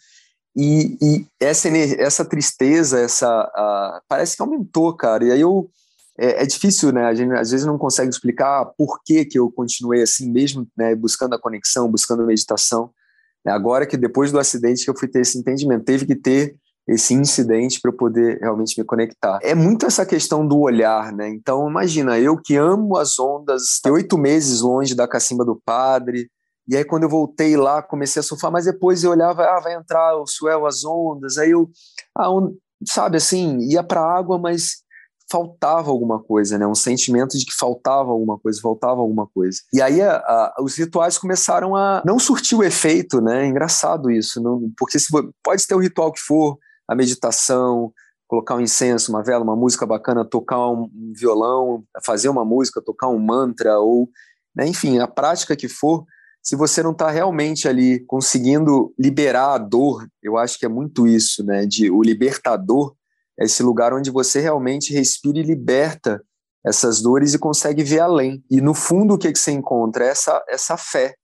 E, 0.56 0.98
e 1.00 1.26
essa, 1.40 1.68
essa 1.68 2.24
tristeza, 2.24 3.00
essa 3.00 4.02
parece 4.08 4.36
que 4.36 4.42
aumentou, 4.42 4.94
cara. 4.96 5.24
E 5.24 5.30
aí 5.30 5.40
eu 5.40 5.70
é, 6.18 6.42
é, 6.42 6.46
difícil, 6.46 6.92
né? 6.92 7.04
A 7.04 7.14
gente 7.14 7.32
às 7.32 7.52
vezes 7.52 7.64
não 7.64 7.78
consegue 7.78 8.10
explicar 8.10 8.64
por 8.76 9.00
que, 9.04 9.24
que 9.24 9.38
eu 9.38 9.50
continuei 9.52 10.02
assim 10.02 10.30
mesmo, 10.30 10.66
né? 10.76 10.94
Buscando 10.94 11.34
a 11.34 11.40
conexão, 11.40 11.90
buscando 11.90 12.22
a 12.22 12.26
meditação. 12.26 12.90
Né? 13.44 13.52
Agora 13.52 13.86
que 13.86 13.96
depois 13.96 14.32
do 14.32 14.38
acidente 14.38 14.84
que 14.84 14.90
eu 14.90 14.98
fui 14.98 15.06
ter 15.06 15.20
esse 15.20 15.38
entendimento, 15.38 15.84
teve 15.84 16.04
que 16.04 16.16
ter 16.16 16.56
esse 16.88 17.14
incidente 17.14 17.80
para 17.80 17.90
eu 17.90 17.96
poder 17.96 18.38
realmente 18.40 18.78
me 18.78 18.84
conectar. 18.84 19.38
É 19.42 19.54
muito 19.54 19.84
essa 19.86 20.06
questão 20.06 20.46
do 20.46 20.58
olhar, 20.58 21.12
né? 21.12 21.28
Então 21.28 21.68
imagina 21.68 22.18
eu 22.18 22.36
que 22.36 22.56
amo 22.56 22.96
as 22.96 23.18
ondas, 23.18 23.80
oito 23.86 24.16
meses 24.16 24.62
longe 24.62 24.94
da 24.94 25.06
cacimba 25.06 25.44
do 25.44 25.60
padre, 25.64 26.28
e 26.68 26.76
aí, 26.76 26.84
quando 26.84 27.04
eu 27.04 27.08
voltei 27.08 27.56
lá, 27.56 27.82
comecei 27.82 28.20
a 28.20 28.22
surfar, 28.22 28.52
mas 28.52 28.66
depois 28.66 29.02
eu 29.02 29.10
olhava, 29.10 29.42
ah, 29.42 29.58
vai 29.58 29.74
entrar 29.74 30.16
o 30.16 30.26
swell, 30.26 30.66
as 30.66 30.84
ondas. 30.84 31.38
Aí 31.38 31.50
eu, 31.50 31.70
ah, 32.14 32.28
sabe 32.86 33.16
assim, 33.16 33.56
ia 33.60 33.82
para 33.82 34.02
a 34.02 34.18
água, 34.18 34.38
mas 34.38 34.82
faltava 35.30 35.90
alguma 35.90 36.22
coisa, 36.22 36.58
né? 36.58 36.66
Um 36.66 36.74
sentimento 36.74 37.38
de 37.38 37.46
que 37.46 37.54
faltava 37.54 38.10
alguma 38.10 38.38
coisa, 38.38 38.60
faltava 38.60 39.00
alguma 39.00 39.26
coisa. 39.26 39.60
E 39.72 39.80
aí 39.80 40.02
a, 40.02 40.16
a, 40.16 40.56
os 40.60 40.76
rituais 40.76 41.16
começaram 41.16 41.74
a 41.74 42.02
não 42.04 42.18
surtir 42.18 42.56
o 42.56 42.62
efeito, 42.62 43.20
né? 43.20 43.46
engraçado 43.46 44.10
isso, 44.10 44.42
não, 44.42 44.70
porque 44.76 44.98
se 44.98 45.08
pode 45.42 45.66
ter 45.66 45.74
o 45.74 45.80
ritual 45.80 46.12
que 46.12 46.20
for, 46.20 46.58
a 46.88 46.94
meditação, 46.94 47.92
colocar 48.26 48.56
um 48.56 48.60
incenso, 48.60 49.12
uma 49.12 49.22
vela, 49.22 49.44
uma 49.44 49.56
música 49.56 49.86
bacana, 49.86 50.24
tocar 50.24 50.68
um, 50.68 50.90
violão, 51.14 51.84
fazer 52.04 52.28
uma 52.28 52.44
música, 52.44 52.82
tocar 52.82 53.08
um 53.08 53.18
mantra 53.18 53.78
ou, 53.78 54.08
né? 54.54 54.66
enfim, 54.66 54.98
a 54.98 55.06
prática 55.06 55.54
que 55.54 55.68
for, 55.68 56.04
se 56.42 56.56
você 56.56 56.82
não 56.82 56.92
está 56.92 57.10
realmente 57.10 57.68
ali 57.68 58.00
conseguindo 58.06 58.94
liberar 58.98 59.54
a 59.54 59.58
dor, 59.58 60.08
eu 60.22 60.36
acho 60.36 60.58
que 60.58 60.64
é 60.64 60.68
muito 60.68 61.06
isso, 61.06 61.44
né? 61.44 61.66
De 61.66 61.90
o 61.90 62.02
libertador 62.02 62.94
é 63.38 63.44
esse 63.44 63.62
lugar 63.62 63.92
onde 63.92 64.10
você 64.10 64.40
realmente 64.40 64.92
respira 64.92 65.38
e 65.38 65.42
liberta 65.42 66.22
essas 66.64 67.00
dores 67.00 67.34
e 67.34 67.38
consegue 67.38 67.82
ver 67.82 68.00
além. 68.00 68.42
E 68.50 68.60
no 68.60 68.74
fundo 68.74 69.14
o 69.14 69.18
que, 69.18 69.32
que 69.32 69.38
você 69.38 69.52
encontra? 69.52 70.04
Essa, 70.04 70.42
essa 70.48 70.76
fé. 70.76 71.14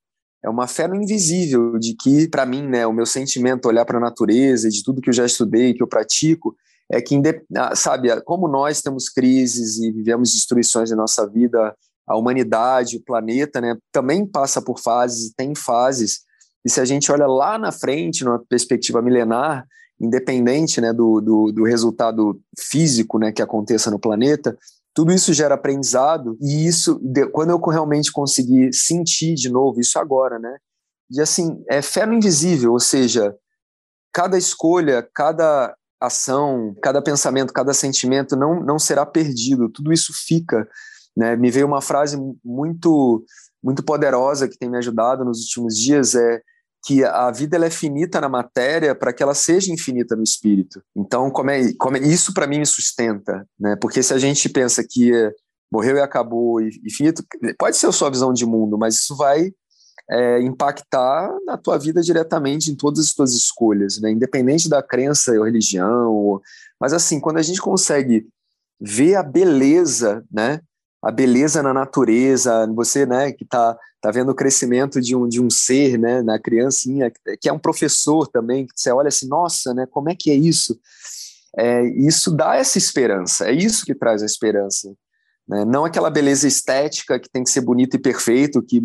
É 0.44 0.48
uma 0.48 0.66
fé 0.66 0.86
no 0.86 0.94
invisível, 0.94 1.78
de 1.78 1.94
que, 1.94 2.28
para 2.28 2.44
mim, 2.44 2.68
né, 2.68 2.86
o 2.86 2.92
meu 2.92 3.06
sentimento, 3.06 3.66
olhar 3.66 3.84
para 3.84 3.96
a 3.96 4.00
natureza, 4.00 4.68
de 4.68 4.82
tudo 4.82 5.00
que 5.00 5.08
eu 5.08 5.14
já 5.14 5.24
estudei, 5.24 5.72
que 5.72 5.82
eu 5.82 5.86
pratico, 5.86 6.54
é 6.90 7.00
que, 7.00 7.18
ah, 7.56 7.74
sabe, 7.74 8.20
como 8.22 8.46
nós 8.46 8.82
temos 8.82 9.08
crises 9.08 9.78
e 9.78 9.90
vivemos 9.90 10.32
destruições 10.32 10.90
em 10.90 10.94
nossa 10.94 11.26
vida 11.26 11.74
a 12.06 12.16
humanidade, 12.18 12.98
o 12.98 13.02
planeta, 13.02 13.60
né, 13.60 13.76
também 13.90 14.26
passa 14.26 14.60
por 14.60 14.78
fases, 14.78 15.32
tem 15.34 15.54
fases, 15.54 16.20
e 16.64 16.70
se 16.70 16.80
a 16.80 16.84
gente 16.84 17.10
olha 17.12 17.26
lá 17.26 17.58
na 17.58 17.70
frente, 17.70 18.24
numa 18.24 18.38
perspectiva 18.38 19.02
milenar, 19.02 19.66
independente 20.00 20.80
né, 20.80 20.92
do, 20.92 21.20
do, 21.20 21.52
do 21.52 21.64
resultado 21.64 22.40
físico 22.58 23.18
né, 23.18 23.32
que 23.32 23.42
aconteça 23.42 23.90
no 23.90 23.98
planeta, 23.98 24.56
tudo 24.94 25.12
isso 25.12 25.32
gera 25.32 25.54
aprendizado, 25.54 26.36
e 26.40 26.66
isso, 26.66 27.00
quando 27.32 27.50
eu 27.50 27.58
realmente 27.58 28.12
conseguir 28.12 28.72
sentir 28.72 29.34
de 29.34 29.50
novo, 29.50 29.80
isso 29.80 29.98
agora, 29.98 30.38
né, 30.38 30.56
e 31.10 31.20
assim, 31.20 31.62
é 31.68 31.82
fé 31.82 32.06
no 32.06 32.14
invisível, 32.14 32.72
ou 32.72 32.80
seja, 32.80 33.34
cada 34.12 34.38
escolha, 34.38 35.06
cada 35.14 35.74
ação, 36.00 36.74
cada 36.82 37.02
pensamento, 37.02 37.52
cada 37.52 37.74
sentimento 37.74 38.36
não, 38.36 38.60
não 38.60 38.78
será 38.78 39.04
perdido, 39.04 39.68
tudo 39.68 39.92
isso 39.92 40.12
fica 40.14 40.66
né? 41.16 41.36
Me 41.36 41.50
veio 41.50 41.66
uma 41.66 41.80
frase 41.80 42.16
muito 42.44 43.24
muito 43.62 43.82
poderosa 43.82 44.46
que 44.46 44.58
tem 44.58 44.68
me 44.68 44.76
ajudado 44.76 45.24
nos 45.24 45.40
últimos 45.40 45.74
dias 45.76 46.14
é 46.14 46.42
que 46.84 47.02
a 47.02 47.30
vida 47.30 47.56
ela 47.56 47.66
é 47.66 47.70
finita 47.70 48.20
na 48.20 48.28
matéria 48.28 48.94
para 48.94 49.12
que 49.12 49.22
ela 49.22 49.34
seja 49.34 49.72
infinita 49.72 50.14
no 50.14 50.22
espírito. 50.22 50.82
Então, 50.94 51.30
como 51.30 51.50
é, 51.50 51.72
como 51.78 51.96
é 51.96 52.00
isso 52.00 52.34
para 52.34 52.46
mim 52.46 52.58
me 52.58 52.66
sustenta, 52.66 53.46
né? 53.58 53.74
Porque 53.80 54.02
se 54.02 54.12
a 54.12 54.18
gente 54.18 54.48
pensa 54.50 54.84
que 54.88 55.10
morreu 55.72 55.96
e 55.96 56.00
acabou 56.00 56.60
e 56.60 56.68
infinito, 56.84 57.24
pode 57.58 57.76
ser 57.76 57.86
a 57.86 57.92
sua 57.92 58.10
visão 58.10 58.32
de 58.32 58.44
mundo, 58.44 58.76
mas 58.76 58.96
isso 58.96 59.16
vai 59.16 59.50
é, 60.10 60.40
impactar 60.42 61.30
na 61.46 61.56
tua 61.56 61.78
vida 61.78 62.02
diretamente 62.02 62.70
em 62.70 62.76
todas 62.76 63.06
as 63.06 63.12
tuas 63.14 63.32
escolhas, 63.32 63.98
né? 64.00 64.10
Independente 64.10 64.68
da 64.68 64.82
crença 64.82 65.32
ou 65.32 65.44
religião, 65.44 66.12
ou, 66.12 66.42
mas 66.78 66.92
assim, 66.92 67.18
quando 67.18 67.38
a 67.38 67.42
gente 67.42 67.60
consegue 67.60 68.26
ver 68.78 69.14
a 69.14 69.22
beleza, 69.22 70.22
né? 70.30 70.60
A 71.04 71.10
beleza 71.10 71.62
na 71.62 71.74
natureza, 71.74 72.66
você, 72.74 73.04
né, 73.04 73.30
que 73.30 73.44
está 73.44 73.76
tá 74.00 74.10
vendo 74.10 74.30
o 74.30 74.34
crescimento 74.34 75.00
de 75.00 75.14
um, 75.14 75.28
de 75.28 75.40
um 75.40 75.50
ser, 75.50 75.98
né, 75.98 76.22
na 76.22 76.38
criancinha, 76.38 77.12
que 77.40 77.48
é 77.48 77.52
um 77.52 77.58
professor 77.58 78.26
também, 78.26 78.66
que 78.66 78.72
você 78.74 78.90
olha 78.90 79.08
assim, 79.08 79.28
nossa, 79.28 79.74
né, 79.74 79.86
como 79.90 80.10
é 80.10 80.14
que 80.14 80.30
é 80.30 80.34
isso? 80.34 80.78
É, 81.56 81.84
isso 81.84 82.34
dá 82.34 82.56
essa 82.56 82.78
esperança, 82.78 83.48
é 83.48 83.52
isso 83.52 83.84
que 83.84 83.94
traz 83.94 84.22
a 84.22 84.26
esperança. 84.26 84.92
Né? 85.46 85.64
Não 85.64 85.84
aquela 85.84 86.10
beleza 86.10 86.48
estética 86.48 87.20
que 87.20 87.28
tem 87.28 87.44
que 87.44 87.50
ser 87.50 87.60
bonito 87.60 87.94
e 87.94 87.98
perfeito, 87.98 88.62
que 88.62 88.82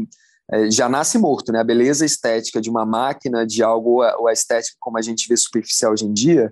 é, 0.52 0.70
já 0.70 0.90
nasce 0.90 1.18
morto, 1.18 1.52
né? 1.52 1.60
A 1.60 1.64
beleza 1.64 2.06
estética 2.06 2.60
de 2.60 2.70
uma 2.70 2.86
máquina, 2.86 3.46
de 3.46 3.64
algo, 3.64 4.04
ou 4.18 4.28
a 4.28 4.34
estética 4.34 4.76
como 4.80 4.98
a 4.98 5.02
gente 5.02 5.28
vê 5.28 5.38
superficial 5.38 5.94
hoje 5.94 6.06
em 6.06 6.14
dia, 6.14 6.52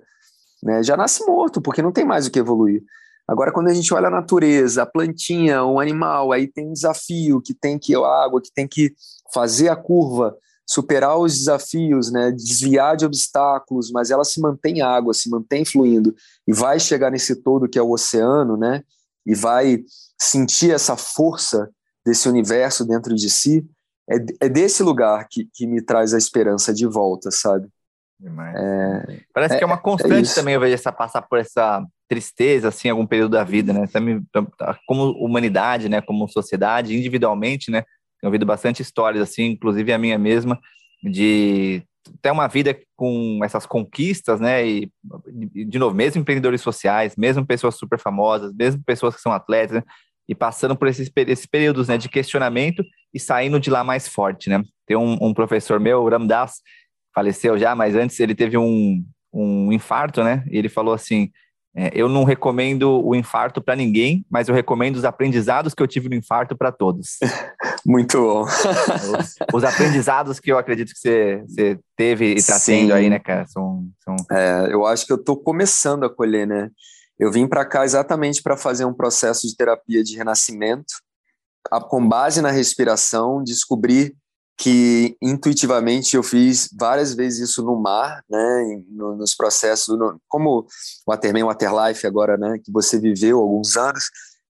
né, 0.63 0.81
já 0.83 0.95
nasce 0.95 1.25
morto, 1.25 1.61
porque 1.61 1.81
não 1.81 1.91
tem 1.91 2.05
mais 2.05 2.27
o 2.27 2.31
que 2.31 2.39
evoluir. 2.39 2.83
Agora, 3.27 3.51
quando 3.51 3.67
a 3.67 3.73
gente 3.73 3.93
olha 3.93 4.07
a 4.07 4.11
natureza, 4.11 4.83
a 4.83 4.85
plantinha, 4.85 5.65
um 5.65 5.79
animal, 5.79 6.31
aí 6.31 6.47
tem 6.47 6.69
um 6.69 6.73
desafio 6.73 7.41
que 7.41 7.53
tem 7.53 7.77
que 7.77 7.93
a 7.93 7.99
água, 7.99 8.41
que 8.41 8.51
tem 8.53 8.67
que 8.67 8.93
fazer 9.33 9.67
a 9.67 9.75
curva, 9.75 10.35
superar 10.65 11.17
os 11.17 11.33
desafios, 11.33 12.11
né, 12.11 12.31
desviar 12.31 12.95
de 12.95 13.05
obstáculos, 13.05 13.91
mas 13.91 14.11
ela 14.11 14.23
se 14.23 14.39
mantém 14.39 14.81
água, 14.81 15.13
se 15.13 15.29
mantém 15.29 15.65
fluindo 15.65 16.15
e 16.47 16.53
vai 16.53 16.79
chegar 16.79 17.11
nesse 17.11 17.35
todo 17.35 17.69
que 17.69 17.79
é 17.79 17.81
o 17.81 17.91
oceano, 17.91 18.57
né, 18.57 18.83
e 19.25 19.35
vai 19.35 19.83
sentir 20.19 20.71
essa 20.71 20.95
força 20.95 21.69
desse 22.05 22.29
universo 22.29 22.85
dentro 22.85 23.13
de 23.13 23.29
si. 23.29 23.65
É, 24.09 24.45
é 24.45 24.49
desse 24.49 24.81
lugar 24.83 25.27
que, 25.29 25.49
que 25.53 25.67
me 25.67 25.81
traz 25.81 26.13
a 26.13 26.17
esperança 26.17 26.73
de 26.73 26.85
volta, 26.85 27.29
sabe? 27.29 27.67
É, 28.55 29.19
Parece 29.33 29.55
é, 29.55 29.57
que 29.57 29.63
é 29.63 29.67
uma 29.67 29.75
é 29.75 29.79
constante 29.81 30.31
é 30.31 30.33
também, 30.33 30.53
eu 30.55 30.59
vejo 30.59 30.73
essa 30.73 30.91
passar 30.91 31.21
por 31.21 31.37
essa 31.37 31.85
tristeza, 32.07 32.69
assim, 32.69 32.87
em 32.87 32.91
algum 32.91 33.05
período 33.05 33.31
da 33.31 33.43
vida, 33.43 33.73
né? 33.73 33.85
Também, 33.87 34.23
como 34.87 35.11
humanidade, 35.11 35.89
né? 35.89 36.01
Como 36.01 36.27
sociedade, 36.27 36.95
individualmente, 36.95 37.69
né? 37.69 37.81
Tenho 38.19 38.29
ouvido 38.29 38.45
bastante 38.45 38.81
histórias, 38.81 39.21
assim, 39.21 39.45
inclusive 39.45 39.93
a 39.93 39.97
minha 39.97 40.17
mesma, 40.17 40.59
de 41.03 41.83
ter 42.21 42.31
uma 42.31 42.47
vida 42.47 42.77
com 42.95 43.39
essas 43.43 43.65
conquistas, 43.65 44.39
né? 44.39 44.65
E, 44.65 44.91
de 45.65 45.77
novo, 45.77 45.95
mesmo 45.95 46.21
empreendedores 46.21 46.61
sociais, 46.61 47.15
mesmo 47.15 47.45
pessoas 47.45 47.75
super 47.75 47.99
famosas, 47.99 48.53
mesmo 48.53 48.81
pessoas 48.83 49.15
que 49.15 49.21
são 49.21 49.31
atletas, 49.31 49.77
né? 49.77 49.83
e 50.27 50.35
passando 50.35 50.75
por 50.75 50.87
esses, 50.87 51.09
esses 51.15 51.45
períodos 51.45 51.87
né, 51.87 51.97
de 51.97 52.09
questionamento 52.09 52.83
e 53.13 53.19
saindo 53.19 53.59
de 53.59 53.69
lá 53.69 53.83
mais 53.83 54.07
forte, 54.07 54.49
né? 54.49 54.61
Tem 54.85 54.97
um, 54.97 55.17
um 55.21 55.33
professor 55.33 55.79
meu, 55.79 56.03
o 56.03 56.09
Ramdas, 56.09 56.61
faleceu 57.17 57.57
já, 57.57 57.73
mas 57.73 57.95
antes 57.95 58.19
ele 58.19 58.35
teve 58.35 58.59
um, 58.59 59.03
um 59.33 59.71
infarto, 59.73 60.23
né? 60.23 60.45
E 60.51 60.57
ele 60.57 60.69
falou 60.69 60.93
assim: 60.93 61.31
é, 61.75 61.89
eu 61.91 62.07
não 62.07 62.23
recomendo 62.23 63.03
o 63.03 63.15
infarto 63.15 63.59
para 63.59 63.75
ninguém, 63.75 64.23
mas 64.29 64.47
eu 64.47 64.53
recomendo 64.53 64.97
os 64.97 65.03
aprendizados 65.03 65.73
que 65.73 65.81
eu 65.81 65.87
tive 65.87 66.09
no 66.09 66.15
infarto 66.15 66.55
para 66.55 66.71
todos. 66.71 67.17
Muito 67.83 68.21
bom. 68.21 68.43
Os, 68.43 69.35
os, 69.51 69.63
aprendizados 69.63 70.39
que 70.39 70.51
eu 70.51 70.59
acredito 70.59 70.93
que 70.93 70.99
você, 70.99 71.43
você 71.47 71.79
teve 71.95 72.33
e 72.33 72.37
está 72.37 72.59
tendo 72.59 72.93
aí, 72.93 73.09
né, 73.09 73.17
cara? 73.17 73.47
São, 73.47 73.87
são... 74.03 74.15
É, 74.31 74.67
eu 74.71 74.85
acho 74.85 75.07
que 75.07 75.11
eu 75.11 75.17
estou 75.17 75.37
começando 75.37 76.03
a 76.03 76.13
colher, 76.13 76.45
né? 76.45 76.69
Eu 77.17 77.31
vim 77.31 77.47
para 77.47 77.65
cá 77.65 77.83
exatamente 77.83 78.43
para 78.43 78.55
fazer 78.55 78.85
um 78.85 78.93
processo 78.93 79.47
de 79.47 79.55
terapia 79.55 80.03
de 80.03 80.15
renascimento, 80.15 80.93
com 81.89 82.07
base 82.07 82.41
na 82.41 82.51
respiração, 82.51 83.43
descobrir 83.43 84.15
que 84.57 85.15
intuitivamente 85.21 86.15
eu 86.15 86.23
fiz 86.23 86.67
várias 86.77 87.13
vezes 87.13 87.49
isso 87.49 87.63
no 87.63 87.79
mar, 87.79 88.23
né, 88.27 88.81
nos 88.89 89.35
processos, 89.35 89.97
no, 89.97 90.19
como 90.27 90.61
o 90.61 90.65
Waterman, 91.07 91.43
Waterlife 91.43 92.07
agora, 92.07 92.35
né, 92.37 92.57
que 92.63 92.71
você 92.71 92.99
viveu 92.99 93.39
alguns 93.39 93.77
anos, 93.77 94.05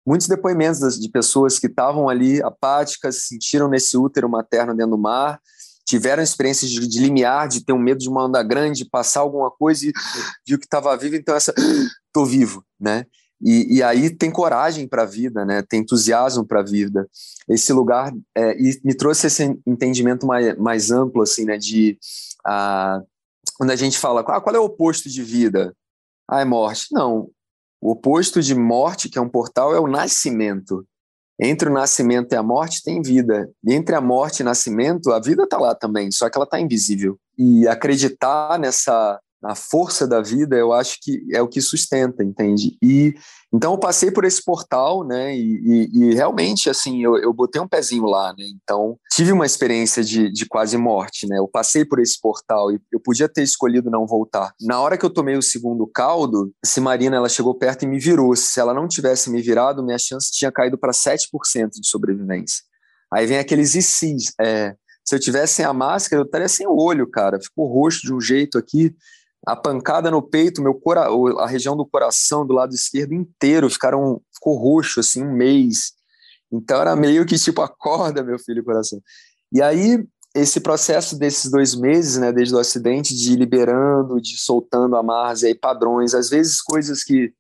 muitos 0.06 0.28
depoimentos 0.28 0.98
de 0.98 1.10
pessoas 1.10 1.60
que 1.60 1.68
estavam 1.68 2.08
ali 2.08 2.42
apáticas, 2.42 3.28
sentiram 3.28 3.68
nesse 3.68 3.98
útero 3.98 4.30
materno 4.30 4.74
dentro 4.74 4.92
do 4.92 4.98
mar, 4.98 5.42
tiveram 5.86 6.24
experiências 6.24 6.72
de, 6.72 6.88
de 6.88 7.00
limiar, 7.00 7.50
de 7.50 7.66
ter 7.66 7.74
um 7.74 7.80
medo 7.80 8.00
de 8.00 8.10
uma 8.10 8.26
onda 8.26 8.42
grande, 8.42 8.90
passar 8.90 9.20
alguma 9.20 9.52
coisa 9.52 9.88
e 9.88 9.94
viu 10.48 10.58
que 10.58 10.66
estava 10.66 10.96
vivo, 10.96 11.18
então 11.18 11.36
essa, 11.36 11.54
tô 12.14 12.24
vivo, 12.24 12.64
né? 12.80 13.06
E, 13.42 13.78
e 13.78 13.84
aí 13.84 14.10
tem 14.10 14.32
coragem 14.32 14.88
para 14.88 15.04
a 15.04 15.06
vida, 15.06 15.46
né? 15.46 15.62
Tem 15.62 15.82
entusiasmo 15.82 16.46
para 16.46 16.62
a 16.62 16.64
vida. 16.64 17.08
Esse 17.48 17.72
lugar 17.72 18.12
é, 18.36 18.60
e 18.60 18.80
me 18.84 18.96
trouxe 18.96 19.28
esse 19.28 19.58
entendimento 19.66 20.26
mais, 20.26 20.58
mais 20.58 20.92
amplo, 20.92 21.22
assim, 21.22 21.46
né? 21.46 21.58
De 21.58 21.98
a, 22.46 23.02
quando 23.58 23.72
a 23.72 23.76
gente 23.76 23.98
fala, 23.98 24.22
ah, 24.22 24.42
qual 24.42 24.56
é 24.56 24.60
o 24.60 24.66
oposto 24.66 25.10
de 25.10 25.24
vida? 25.24 25.74
Ah, 26.28 26.42
é 26.42 26.46
morte. 26.46 26.88
Não. 26.92 27.30
O 27.82 27.92
oposto 27.92 28.42
de 28.42 28.56
morte, 28.56 29.10
que 29.10 29.18
é 29.18 29.22
um 29.22 29.30
portal, 29.30 29.76
é 29.76 29.80
o 29.80 29.88
nascimento. 29.88 30.86
Entre 31.40 31.70
o 31.70 31.74
nascimento 31.74 32.34
e 32.34 32.36
a 32.36 32.42
morte 32.42 32.84
tem 32.84 33.02
vida. 33.02 33.50
E 33.64 33.74
entre 33.74 33.96
a 33.96 34.02
morte 34.02 34.40
e 34.40 34.42
o 34.42 34.46
nascimento, 34.46 35.12
a 35.12 35.20
vida 35.20 35.44
está 35.44 35.58
lá 35.58 35.76
também, 35.76 36.12
só 36.12 36.30
que 36.30 36.38
ela 36.38 36.46
está 36.46 36.60
invisível. 36.60 37.20
E 37.38 37.68
acreditar 37.68 38.58
nessa 38.58 39.20
a 39.48 39.56
força 39.56 40.06
da 40.06 40.22
vida, 40.22 40.58
eu 40.58 40.74
acho 40.74 40.98
que 41.02 41.24
é 41.34 41.42
o 41.42 41.48
que 41.48 41.62
sustenta, 41.62 42.24
entende? 42.24 42.78
E 42.84 43.16
então 43.54 43.72
eu 43.72 43.80
passei 43.80 44.12
por 44.12 44.26
esse 44.26 44.44
portal, 44.44 45.08
né? 45.08 45.34
E, 45.34 45.40
e, 45.42 45.90
e 45.94 46.14
realmente, 46.14 46.70
assim, 46.70 47.02
eu, 47.02 47.18
eu, 47.18 47.32
botei 47.34 47.62
um 47.62 47.68
pezinho 47.68 48.04
lá, 48.04 48.34
né? 48.38 48.44
Então 48.62 48.98
tive 49.14 49.32
uma 49.32 49.46
experiência 49.46 50.04
de, 50.04 50.30
de 50.30 50.46
quase 50.46 50.78
morte, 50.78 51.26
né? 51.28 51.38
Eu 51.40 51.48
passei 51.48 51.86
por 51.86 52.00
esse 52.00 52.20
portal 52.20 52.72
e 52.72 52.80
eu 52.92 53.00
podia 53.00 53.30
ter 53.30 53.44
escolhido 53.44 53.90
não 53.90 54.06
voltar. 54.06 54.54
Na 54.60 54.82
hora 54.82 54.98
que 54.98 55.06
eu 55.06 55.10
tomei 55.10 55.38
o 55.38 55.42
segundo 55.42 55.88
caldo, 55.88 56.52
se 56.64 56.82
Marina 56.82 57.16
ela 57.16 57.30
chegou 57.30 57.56
perto 57.56 57.84
e 57.84 57.88
me 57.88 58.00
virou. 58.00 58.36
Se 58.36 58.60
ela 58.60 58.74
não 58.74 58.88
tivesse 58.88 59.30
me 59.30 59.42
virado, 59.42 59.84
minha 59.84 59.98
chance 59.98 60.30
tinha 60.30 60.52
caído 60.52 60.78
para 60.78 60.92
7% 60.92 61.28
de 61.80 61.88
sobrevivência. 61.88 62.64
Aí 63.14 63.26
vem 63.26 63.38
aqueles 63.38 63.76
ICs. 63.76 64.34
É, 64.42 64.76
se 65.06 65.16
eu 65.16 65.20
tivesse 65.22 65.54
sem 65.54 65.66
a 65.66 65.72
máscara, 65.72 66.22
eu 66.22 66.26
estaria 66.26 66.50
sem 66.50 66.68
o 66.68 66.76
olho, 66.76 67.10
cara. 67.10 67.40
Ficou 67.40 67.66
roxo 67.66 68.02
de 68.02 68.14
um 68.14 68.20
jeito 68.20 68.58
aqui 68.58 68.94
a 69.46 69.56
pancada 69.56 70.12
no 70.12 70.22
peito, 70.22 70.62
meu 70.62 70.74
cora 70.74 71.08
a 71.40 71.48
região 71.48 71.76
do 71.76 71.86
coração 71.86 72.46
do 72.46 72.54
lado 72.54 72.74
esquerdo 72.74 73.14
inteiro 73.14 73.70
ficaram 73.70 74.22
ficou 74.34 74.58
roxo 74.58 75.00
assim 75.00 75.24
um 75.24 75.34
mês. 75.34 75.94
Então 76.52 76.80
era 76.82 76.96
meio 76.96 77.26
que 77.26 77.38
tipo 77.38 77.62
acorda, 77.62 78.24
meu 78.24 78.40
filho, 78.40 78.64
coração. 78.64 79.02
E 79.52 79.62
aí 79.62 80.06
esse 80.36 80.60
processo 80.60 81.18
desses 81.18 81.50
dois 81.50 81.74
meses, 81.74 82.18
né, 82.18 82.32
desde 82.32 82.54
o 82.54 82.60
acidente, 82.60 83.16
de 83.16 83.36
liberando, 83.36 84.22
de 84.22 84.38
soltando 84.38 84.96
amarras 84.96 85.42
e 85.42 85.48
aí 85.48 85.56
padrões, 85.56 86.14
às 86.14 86.30
vezes 86.30 86.62
coisas 86.62 87.04
que 87.04 87.34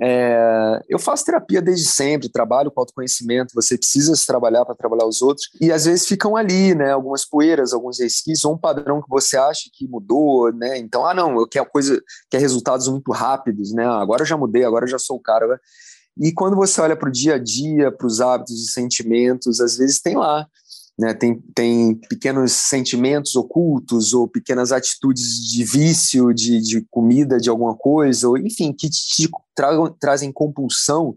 é, 0.00 0.80
eu 0.88 0.98
faço 0.98 1.24
terapia 1.24 1.62
desde 1.62 1.86
sempre, 1.86 2.28
trabalho 2.28 2.70
com 2.70 2.80
autoconhecimento, 2.80 3.54
você 3.54 3.76
precisa 3.76 4.14
se 4.14 4.26
trabalhar 4.26 4.64
para 4.64 4.74
trabalhar 4.74 5.06
os 5.06 5.22
outros, 5.22 5.48
e 5.60 5.72
às 5.72 5.84
vezes 5.84 6.06
ficam 6.06 6.36
ali, 6.36 6.74
né, 6.74 6.92
algumas 6.92 7.24
poeiras, 7.24 7.72
alguns 7.72 7.98
resquícios, 7.98 8.44
ou 8.44 8.54
um 8.54 8.58
padrão 8.58 9.02
que 9.02 9.08
você 9.08 9.36
acha 9.36 9.70
que 9.72 9.86
mudou, 9.86 10.52
né, 10.52 10.78
então, 10.78 11.06
ah 11.06 11.14
não, 11.14 11.38
eu 11.38 11.46
quero 11.46 11.66
coisa, 11.66 12.00
quer 12.30 12.40
resultados 12.40 12.88
muito 12.88 13.12
rápidos, 13.12 13.72
né, 13.72 13.84
ah, 13.84 14.00
agora 14.00 14.22
eu 14.22 14.26
já 14.26 14.36
mudei, 14.36 14.64
agora 14.64 14.84
eu 14.84 14.90
já 14.90 14.98
sou 14.98 15.16
o 15.16 15.22
cara, 15.22 15.60
e 16.18 16.32
quando 16.32 16.56
você 16.56 16.80
olha 16.80 16.96
para 16.96 17.08
o 17.08 17.12
dia 17.12 17.34
a 17.34 17.38
dia, 17.38 17.92
para 17.92 18.06
os 18.06 18.20
hábitos 18.20 18.62
e 18.62 18.72
sentimentos, 18.72 19.60
às 19.60 19.76
vezes 19.76 20.00
tem 20.00 20.16
lá 20.16 20.46
né? 20.98 21.12
Tem, 21.12 21.40
tem 21.54 21.94
pequenos 21.94 22.52
sentimentos 22.52 23.36
ocultos 23.36 24.14
ou 24.14 24.26
pequenas 24.26 24.72
atitudes 24.72 25.50
de 25.50 25.64
vício, 25.64 26.32
de, 26.32 26.60
de 26.60 26.86
comida, 26.90 27.38
de 27.38 27.50
alguma 27.50 27.76
coisa, 27.76 28.28
ou 28.28 28.38
enfim, 28.38 28.72
que 28.72 28.88
te 28.88 29.28
tragam, 29.54 29.94
trazem 30.00 30.32
compulsão, 30.32 31.16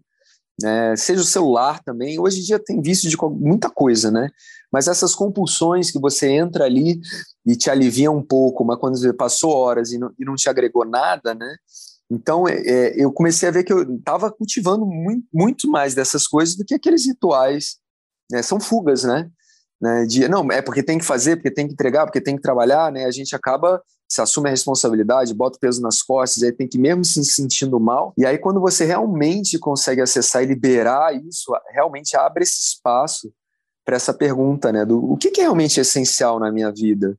né? 0.62 0.96
seja 0.98 1.22
o 1.22 1.26
celular 1.26 1.82
também. 1.82 2.20
Hoje 2.20 2.42
em 2.42 2.44
dia 2.44 2.60
tem 2.60 2.82
vício 2.82 3.10
de 3.10 3.16
muita 3.40 3.70
coisa, 3.70 4.12
né? 4.12 4.30
Mas 4.72 4.88
essas 4.88 5.16
compulsões 5.16 5.90
que 5.90 6.00
você 6.00 6.30
entra 6.30 6.66
ali 6.66 7.00
e 7.46 7.56
te 7.56 7.70
alivia 7.70 8.12
um 8.12 8.22
pouco, 8.22 8.66
mas 8.66 8.78
quando 8.78 8.98
você 8.98 9.14
passou 9.14 9.52
horas 9.52 9.92
e 9.92 9.98
não, 9.98 10.12
e 10.20 10.26
não 10.26 10.36
te 10.36 10.50
agregou 10.50 10.86
nada, 10.86 11.34
né? 11.34 11.56
Então, 12.12 12.48
é, 12.48 12.56
é 12.58 13.04
eu 13.04 13.12
comecei 13.14 13.48
a 13.48 13.52
ver 13.52 13.64
que 13.64 13.72
eu 13.72 13.96
estava 13.96 14.32
cultivando 14.32 14.86
muito, 14.86 15.26
muito 15.34 15.70
mais 15.70 15.96
dessas 15.96 16.28
coisas 16.28 16.56
do 16.56 16.66
que 16.66 16.74
aqueles 16.74 17.06
rituais. 17.06 17.78
Né? 18.32 18.42
São 18.42 18.60
fugas, 18.60 19.04
né? 19.04 19.30
Né, 19.82 20.06
de 20.06 20.28
não, 20.28 20.46
é 20.52 20.62
porque 20.62 20.84
tem 20.84 20.98
que 20.98 21.06
fazer, 21.06 21.38
porque 21.38 21.52
tem 21.52 21.68
que 21.68 21.74
entregar, 21.74 22.06
porque 22.06 22.20
tem 22.20 22.36
que 22.36 22.42
trabalhar, 22.42 22.92
né? 22.92 23.06
A 23.06 23.12
gente 23.12 23.36
acaba 23.36 23.82
se 24.10 24.22
assume 24.22 24.48
a 24.48 24.52
responsabilidade, 24.52 25.34
bota 25.34 25.58
o 25.58 25.60
peso 25.60 25.82
nas 25.82 26.02
costas, 26.02 26.42
aí 26.42 26.52
tem 26.52 26.68
que 26.68 26.80
mesmo 26.80 27.06
se 27.06 27.24
sentindo 27.24 27.80
mal. 27.80 28.12
E 28.18 28.26
aí 28.26 28.40
quando 28.40 28.60
você 28.60 28.84
realmente 28.84 29.60
consegue 29.60 30.02
acessar 30.02 30.44
e 30.44 30.48
liberar 30.48 31.16
isso, 31.16 31.54
realmente 31.72 32.18
abre 32.18 32.44
esse 32.44 32.60
espaço 32.60 33.32
para 33.86 33.96
essa 33.96 34.14
pergunta, 34.14 34.72
né, 34.72 34.84
do 34.84 35.00
o 35.12 35.16
que, 35.16 35.32
que 35.32 35.42
é 35.42 35.44
realmente 35.44 35.80
essencial 35.80 36.40
na 36.40 36.52
minha 36.52 36.72
vida? 36.72 37.18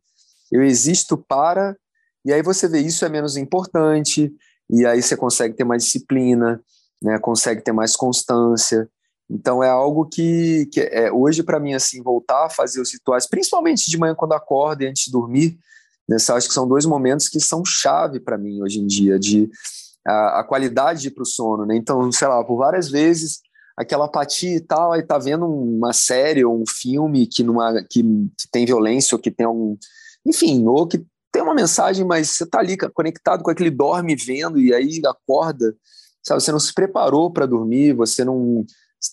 Eu 0.50 0.62
existo 0.62 1.16
para 1.16 1.76
e 2.24 2.32
aí 2.32 2.42
você 2.42 2.68
vê 2.68 2.80
isso 2.80 3.04
é 3.04 3.08
menos 3.08 3.36
importante 3.36 4.32
e 4.68 4.84
aí 4.84 5.00
você 5.00 5.16
consegue 5.16 5.54
ter 5.54 5.64
mais 5.64 5.84
disciplina, 5.84 6.60
né, 7.00 7.18
consegue 7.20 7.62
ter 7.62 7.72
mais 7.72 7.96
constância. 7.96 8.88
Então 9.30 9.62
é 9.62 9.68
algo 9.70 10.06
que, 10.06 10.66
que 10.72 10.80
é, 10.80 11.12
hoje 11.12 11.42
para 11.42 11.60
mim 11.60 11.72
assim 11.72 12.02
voltar 12.02 12.46
a 12.46 12.50
fazer 12.50 12.80
os 12.80 12.92
rituais, 12.92 13.28
principalmente 13.28 13.88
de 13.88 13.96
manhã 13.96 14.14
quando 14.14 14.32
acordo 14.32 14.82
e 14.82 14.88
antes 14.88 15.04
de 15.04 15.12
dormir, 15.12 15.56
né, 16.08 16.16
acho 16.16 16.48
que 16.48 16.54
são 16.54 16.66
dois 16.66 16.84
momentos 16.84 17.28
que 17.28 17.38
são 17.38 17.64
chave 17.64 18.18
para 18.18 18.36
mim 18.36 18.60
hoje 18.60 18.80
em 18.80 18.86
dia 18.86 19.18
de 19.18 19.48
a, 20.04 20.40
a 20.40 20.44
qualidade 20.44 21.10
para 21.10 21.22
o 21.22 21.26
sono, 21.26 21.64
né? 21.64 21.76
Então 21.76 22.10
sei 22.10 22.26
lá 22.26 22.42
por 22.44 22.56
várias 22.56 22.90
vezes 22.90 23.38
aquela 23.76 24.06
apatia 24.06 24.56
e 24.56 24.60
tal, 24.60 24.92
aí 24.92 25.02
tá 25.02 25.16
vendo 25.16 25.46
uma 25.46 25.92
série 25.92 26.44
ou 26.44 26.60
um 26.60 26.66
filme 26.66 27.26
que 27.26 27.42
numa 27.42 27.82
que, 27.88 28.02
que 28.02 28.50
tem 28.50 28.66
violência 28.66 29.14
ou 29.14 29.20
que 29.22 29.30
tem 29.30 29.46
algum, 29.46 29.76
enfim, 30.26 30.66
ou 30.66 30.86
que 30.86 31.02
tem 31.32 31.42
uma 31.42 31.54
mensagem, 31.54 32.04
mas 32.04 32.30
você 32.30 32.44
tá 32.44 32.58
ali 32.58 32.76
conectado 32.76 33.42
com 33.42 33.50
aquele 33.50 33.70
dorme 33.70 34.16
vendo 34.16 34.58
e 34.60 34.74
aí 34.74 35.00
acorda, 35.06 35.74
sabe? 36.22 36.42
Você 36.42 36.52
não 36.52 36.60
se 36.60 36.74
preparou 36.74 37.32
para 37.32 37.46
dormir, 37.46 37.94
você 37.94 38.24
não 38.24 38.66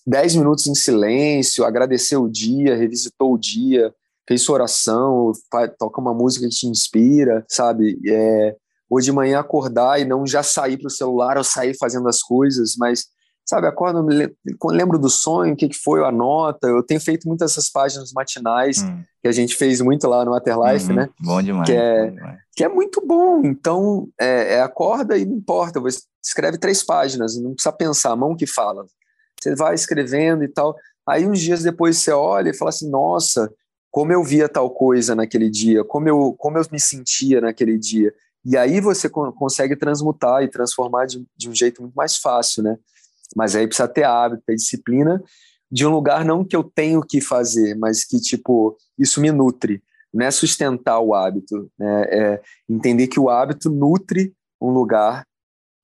dez 0.06 0.36
minutos 0.36 0.68
em 0.68 0.76
silêncio, 0.76 1.66
agradeceu 1.66 2.24
o 2.24 2.30
dia, 2.30 2.76
revisitou 2.76 3.34
o 3.34 3.38
dia, 3.38 3.94
fez 4.28 4.42
sua 4.42 4.56
oração, 4.56 5.32
toca 5.80 6.02
uma 6.02 6.14
música 6.14 6.48
que 6.48 6.56
te 6.56 6.68
inspira, 6.68 7.46
sabe? 7.48 7.98
É, 8.06 8.56
ou 8.90 9.00
de 9.00 9.12
manhã 9.12 9.40
acordar 9.40 10.00
e 10.00 10.06
não 10.06 10.26
já 10.26 10.44
sair 10.44 10.78
para 10.78 10.88
o 10.88 10.92
celular 10.92 11.38
ou 11.38 11.44
sair 11.44 11.76
fazendo 11.78 12.08
as 12.08 12.22
coisas, 12.22 12.76
mas, 12.78 13.06
sabe, 13.46 13.68
acordo, 13.68 14.06
lembro 14.66 15.00
do 15.00 15.10
sonho, 15.10 15.54
o 15.54 15.56
que, 15.56 15.70
que 15.70 15.78
foi, 15.78 16.04
a 16.04 16.12
nota. 16.12 16.68
Eu 16.68 16.84
tenho 16.84 17.00
feito 17.00 17.28
muitas 17.28 17.52
essas 17.52 17.70
páginas 17.70 18.12
matinais 18.14 18.82
hum. 18.82 19.02
que 19.22 19.28
a 19.28 19.32
gente 19.32 19.56
fez 19.56 19.80
muito 19.82 20.08
lá 20.08 20.26
no 20.26 20.34
Afterlife, 20.34 20.90
uhum. 20.90 20.96
né? 20.96 21.10
Bom 21.22 21.42
demais. 21.42 21.70
Que 21.70 21.76
é, 21.76 22.06
bom 22.06 22.16
demais. 22.16 22.40
Que 22.56 22.64
é 22.64 22.70
muito 22.70 23.06
bom. 23.06 23.42
Então, 23.46 24.08
é, 24.20 24.56
é, 24.56 24.62
acorda 24.62 25.18
e 25.18 25.26
não 25.26 25.38
importa, 25.38 25.80
você 25.80 26.00
escreve 26.24 26.58
três 26.58 26.84
páginas, 26.84 27.40
não 27.42 27.54
precisa 27.54 27.72
pensar, 27.72 28.12
a 28.12 28.18
mão 28.18 28.36
que 28.36 28.48
fala. 28.48 28.86
Você 29.42 29.56
vai 29.56 29.76
escrevendo 29.76 30.44
e 30.44 30.48
tal. 30.48 30.76
Aí 31.08 31.26
uns 31.26 31.40
dias 31.40 31.64
depois 31.64 31.98
você 31.98 32.12
olha 32.12 32.50
e 32.50 32.54
fala 32.54 32.70
assim: 32.70 32.90
nossa, 32.90 33.52
como 33.92 34.12
eu 34.12 34.24
via 34.24 34.50
tal 34.50 34.70
coisa 34.70 35.16
naquele 35.16 35.50
dia, 35.50 35.84
como 35.84 36.10
eu, 36.10 36.36
como 36.38 36.58
eu 36.58 36.64
me 36.72 36.80
sentia 36.80 37.42
naquele 37.42 37.78
dia. 37.78 38.14
E 38.46 38.56
aí 38.56 38.80
você 38.80 39.10
consegue 39.10 39.76
transmutar 39.76 40.42
e 40.44 40.48
transformar 40.48 41.06
de, 41.06 41.26
de 41.36 41.50
um 41.50 41.56
jeito 41.56 41.82
muito 41.82 41.96
mais 41.96 42.18
fácil, 42.18 42.64
né? 42.64 42.78
Mas 43.36 43.56
aí 43.56 43.68
precisa 43.68 43.88
ter 43.88 44.04
hábito, 44.04 44.44
ter 44.46 44.56
disciplina 44.56 45.22
de 45.70 45.86
um 45.86 45.90
lugar 45.90 46.24
não 46.24 46.46
que 46.46 46.56
eu 46.56 46.64
tenho 46.64 47.02
que 47.02 47.20
fazer, 47.20 47.76
mas 47.76 48.06
que, 48.06 48.20
tipo, 48.20 48.78
isso 48.98 49.20
me 49.20 49.32
nutre. 49.32 49.84
Não 50.14 50.26
é 50.26 50.32
sustentar 50.32 51.00
o 51.00 51.14
hábito, 51.14 51.70
né? 51.78 52.04
é 52.10 52.42
entender 52.70 53.08
que 53.08 53.20
o 53.20 53.30
hábito 53.30 53.70
nutre 53.70 54.34
um 54.62 54.70
lugar 54.70 55.27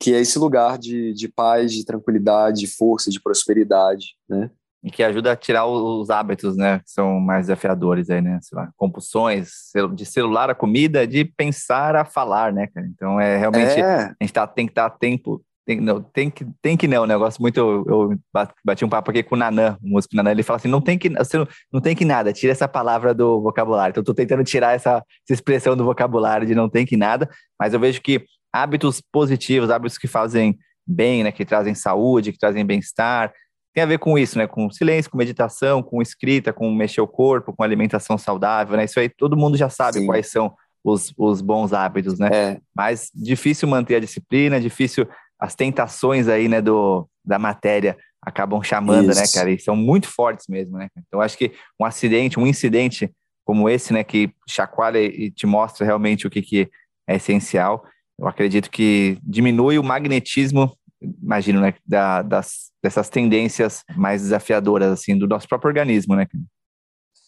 que 0.04 0.14
é 0.14 0.20
esse 0.20 0.38
lugar 0.38 0.78
de, 0.78 1.14
de 1.14 1.30
paz, 1.30 1.72
de 1.72 1.86
tranquilidade, 1.86 2.60
de 2.60 2.68
força, 2.68 3.10
de 3.10 3.22
prosperidade, 3.22 4.18
né? 4.28 4.52
e 4.84 4.92
que 4.92 5.02
ajuda 5.02 5.32
a 5.32 5.36
tirar 5.38 5.66
os 5.66 6.10
hábitos, 6.10 6.58
né, 6.58 6.80
que 6.80 6.92
são 6.92 7.18
mais 7.18 7.46
desafiadores 7.46 8.10
aí, 8.10 8.20
né, 8.20 8.38
sei 8.42 8.58
lá, 8.58 8.70
compulsões, 8.76 9.50
de 9.96 10.06
celular 10.06 10.50
a 10.50 10.56
comida, 10.56 11.08
de 11.08 11.24
pensar 11.24 11.96
a 11.96 12.04
falar, 12.04 12.52
né, 12.52 12.68
cara? 12.68 12.86
Então 12.86 13.18
é 13.18 13.38
realmente 13.38 13.80
é. 13.80 14.08
a 14.08 14.16
gente 14.20 14.34
tá, 14.34 14.46
tem 14.46 14.66
que 14.66 14.72
estar 14.72 14.90
tempo 14.90 15.42
tem, 15.66 15.80
não, 15.80 16.02
tem 16.02 16.30
que 16.30 16.46
tem 16.62 16.76
que 16.76 16.86
não, 16.86 17.06
negócio 17.06 17.42
muito 17.42 17.58
eu, 17.58 17.86
eu 17.88 18.20
bati 18.62 18.84
um 18.84 18.90
papo 18.90 19.10
aqui 19.10 19.24
com 19.24 19.36
o 19.36 19.38
Nanã, 19.38 19.78
o 19.82 19.88
músico 19.88 20.18
Nanã, 20.18 20.32
ele 20.32 20.44
fala 20.44 20.58
assim, 20.58 20.68
não 20.68 20.82
tem 20.82 20.98
que 20.98 21.08
você 21.12 21.38
não, 21.38 21.48
não 21.72 21.80
tem 21.80 21.96
que 21.96 22.04
nada, 22.04 22.34
tira 22.34 22.52
essa 22.52 22.68
palavra 22.68 23.14
do 23.14 23.42
vocabulário. 23.42 23.92
Então 23.92 24.02
eu 24.02 24.06
tô 24.06 24.14
tentando 24.14 24.44
tirar 24.44 24.76
essa, 24.76 24.98
essa 24.98 25.34
expressão 25.34 25.78
do 25.78 25.86
vocabulário 25.86 26.46
de 26.46 26.54
não 26.54 26.68
tem 26.68 26.86
que 26.86 26.98
nada, 26.98 27.30
mas 27.58 27.74
eu 27.74 27.80
vejo 27.80 28.02
que 28.02 28.26
hábitos 28.54 29.02
positivos, 29.12 29.70
hábitos 29.70 29.98
que 29.98 30.08
fazem 30.08 30.58
bem, 30.86 31.24
né, 31.24 31.32
que 31.32 31.44
trazem 31.44 31.74
saúde, 31.74 32.32
que 32.32 32.38
trazem 32.38 32.66
bem-estar, 32.66 33.34
tem 33.74 33.84
a 33.84 33.88
ver 33.88 33.98
com 33.98 34.18
isso, 34.18 34.38
né? 34.38 34.46
Com 34.46 34.70
silêncio, 34.70 35.10
com 35.10 35.18
meditação, 35.18 35.82
com 35.82 36.02
escrita, 36.02 36.54
com 36.54 36.72
mexer 36.72 37.02
o 37.02 37.08
corpo, 37.08 37.52
com 37.52 37.64
alimentação 37.64 38.18
saudável, 38.20 38.78
né? 38.78 38.86
Isso 38.86 39.00
aí 39.00 39.10
todo 39.10 39.36
mundo 39.36 39.58
já 39.58 39.68
sabe 39.68 40.00
Sim. 40.00 40.06
quais 40.06 40.30
são 40.30 40.54
os, 40.84 41.12
os 41.18 41.42
bons 41.42 41.74
hábitos, 41.74 42.20
né? 42.20 42.30
É. 42.32 42.62
Mas 42.76 43.10
difícil 43.14 43.68
manter 43.68 43.96
a 43.96 44.00
disciplina, 44.00 44.62
difícil 44.62 45.08
as 45.40 45.56
tentações 45.56 46.28
aí, 46.28 46.48
né, 46.48 46.62
do, 46.62 47.10
da 47.26 47.40
matéria 47.40 47.98
acabam 48.22 48.62
chamando, 48.64 49.08
né, 49.08 49.24
isso. 49.24 49.36
né, 49.36 49.40
cara? 49.40 49.52
E 49.52 49.60
são 49.60 49.76
muito 49.76 50.08
fortes 50.08 50.46
mesmo, 50.48 50.78
né? 50.78 50.88
Então 51.08 51.20
acho 51.20 51.38
que 51.38 51.52
um 51.80 51.86
acidente, 51.86 52.40
um 52.40 52.46
incidente 52.46 53.12
como 53.44 53.68
esse, 53.68 53.92
né, 53.92 54.04
que 54.04 54.32
chacoalha 54.48 55.00
e 55.00 55.32
te 55.32 55.46
mostra 55.48 55.86
realmente 55.86 56.28
o 56.28 56.30
que, 56.30 56.42
que 56.42 56.70
é 57.08 57.16
essencial, 57.16 57.84
eu 58.20 58.28
acredito 58.28 58.70
que 58.70 59.18
diminui 59.24 59.78
o 59.78 59.84
magnetismo 59.84 60.76
imagino, 61.22 61.60
né, 61.60 61.74
da, 61.86 62.22
das, 62.22 62.72
dessas 62.82 63.10
tendências 63.10 63.84
mais 63.96 64.22
desafiadoras, 64.22 64.92
assim, 64.92 65.18
do 65.18 65.28
nosso 65.28 65.48
próprio 65.48 65.70
organismo, 65.70 66.16
né? 66.16 66.28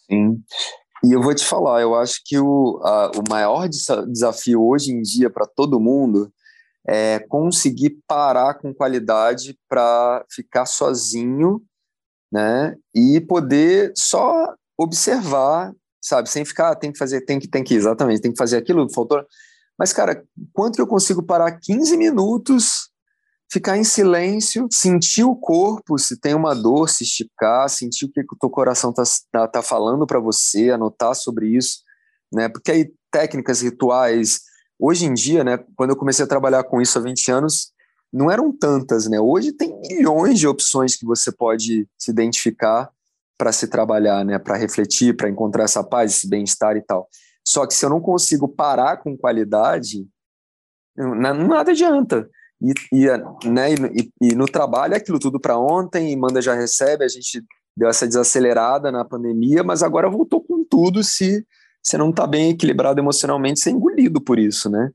Sim. 0.08 0.42
E 1.04 1.12
eu 1.12 1.22
vou 1.22 1.34
te 1.34 1.44
falar, 1.44 1.82
eu 1.82 1.94
acho 1.94 2.20
que 2.24 2.38
o, 2.38 2.80
a, 2.82 3.10
o 3.16 3.22
maior 3.28 3.68
desafio 3.68 4.62
hoje 4.62 4.92
em 4.92 5.02
dia 5.02 5.28
para 5.28 5.46
todo 5.46 5.80
mundo 5.80 6.32
é 6.88 7.18
conseguir 7.18 7.98
parar 8.06 8.54
com 8.54 8.72
qualidade 8.72 9.58
para 9.68 10.24
ficar 10.30 10.66
sozinho, 10.66 11.60
né? 12.32 12.76
E 12.94 13.20
poder 13.20 13.92
só 13.96 14.54
observar, 14.78 15.72
sabe? 16.00 16.30
Sem 16.30 16.44
ficar, 16.44 16.70
ah, 16.70 16.76
tem 16.76 16.92
que 16.92 16.98
fazer, 16.98 17.22
tem 17.22 17.38
que, 17.38 17.48
tem 17.48 17.62
que, 17.62 17.74
exatamente, 17.74 18.20
tem 18.20 18.32
que 18.32 18.38
fazer 18.38 18.56
aquilo, 18.56 18.90
faltou. 18.92 19.24
Mas, 19.78 19.92
cara, 19.92 20.24
quanto 20.52 20.76
que 20.76 20.82
eu 20.82 20.86
consigo 20.86 21.22
parar 21.22 21.58
15 21.60 21.96
minutos 21.96 22.90
ficar 23.50 23.76
em 23.76 23.84
silêncio, 23.84 24.66
sentir 24.70 25.24
o 25.24 25.36
corpo, 25.36 25.98
se 25.98 26.18
tem 26.18 26.34
uma 26.34 26.54
dor, 26.54 26.88
se 26.88 27.04
esticar, 27.04 27.68
sentir 27.68 28.06
o 28.06 28.10
que 28.10 28.20
o 28.20 28.38
teu 28.38 28.50
coração 28.50 28.90
está 28.90 29.04
tá, 29.30 29.48
tá 29.48 29.62
falando 29.62 30.06
para 30.06 30.18
você, 30.18 30.70
anotar 30.70 31.14
sobre 31.14 31.56
isso, 31.56 31.78
né? 32.32 32.48
Porque 32.48 32.70
aí 32.70 32.92
técnicas, 33.10 33.62
rituais, 33.62 34.40
hoje 34.78 35.06
em 35.06 35.14
dia, 35.14 35.42
né, 35.42 35.58
quando 35.76 35.90
eu 35.90 35.96
comecei 35.96 36.24
a 36.24 36.28
trabalhar 36.28 36.64
com 36.64 36.80
isso 36.80 36.98
há 36.98 37.02
20 37.02 37.30
anos, 37.30 37.72
não 38.12 38.30
eram 38.30 38.52
tantas, 38.52 39.08
né? 39.08 39.18
Hoje 39.20 39.52
tem 39.52 39.80
milhões 39.80 40.38
de 40.38 40.46
opções 40.46 40.96
que 40.96 41.06
você 41.06 41.32
pode 41.32 41.88
se 41.96 42.10
identificar 42.10 42.90
para 43.38 43.52
se 43.52 43.68
trabalhar, 43.68 44.24
né, 44.24 44.38
para 44.38 44.56
refletir, 44.56 45.16
para 45.16 45.28
encontrar 45.28 45.64
essa 45.64 45.84
paz, 45.84 46.16
esse 46.16 46.28
bem-estar 46.28 46.76
e 46.76 46.82
tal. 46.82 47.08
Só 47.46 47.66
que 47.66 47.74
se 47.74 47.84
eu 47.84 47.90
não 47.90 48.00
consigo 48.00 48.48
parar 48.48 48.96
com 48.98 49.16
qualidade, 49.16 50.06
nada 50.96 51.70
adianta. 51.70 52.28
E, 52.60 52.72
e, 52.92 53.48
né, 53.48 53.74
e, 53.94 54.10
e 54.20 54.34
no 54.34 54.46
trabalho 54.46 54.94
é 54.94 54.96
aquilo 54.96 55.18
tudo 55.18 55.38
para 55.38 55.58
ontem, 55.58 56.12
e 56.12 56.16
manda 56.16 56.42
já 56.42 56.54
recebe, 56.54 57.04
a 57.04 57.08
gente 57.08 57.44
deu 57.76 57.88
essa 57.88 58.06
desacelerada 58.06 58.90
na 58.90 59.04
pandemia, 59.04 59.62
mas 59.62 59.82
agora 59.82 60.10
voltou 60.10 60.42
com 60.42 60.64
tudo 60.64 61.04
se 61.04 61.46
você 61.82 61.96
não 61.96 62.10
está 62.10 62.26
bem 62.26 62.50
equilibrado 62.50 63.00
emocionalmente, 63.00 63.60
você 63.60 63.70
é 63.70 63.72
engolido 63.72 64.20
por 64.20 64.38
isso, 64.38 64.68
né? 64.68 64.90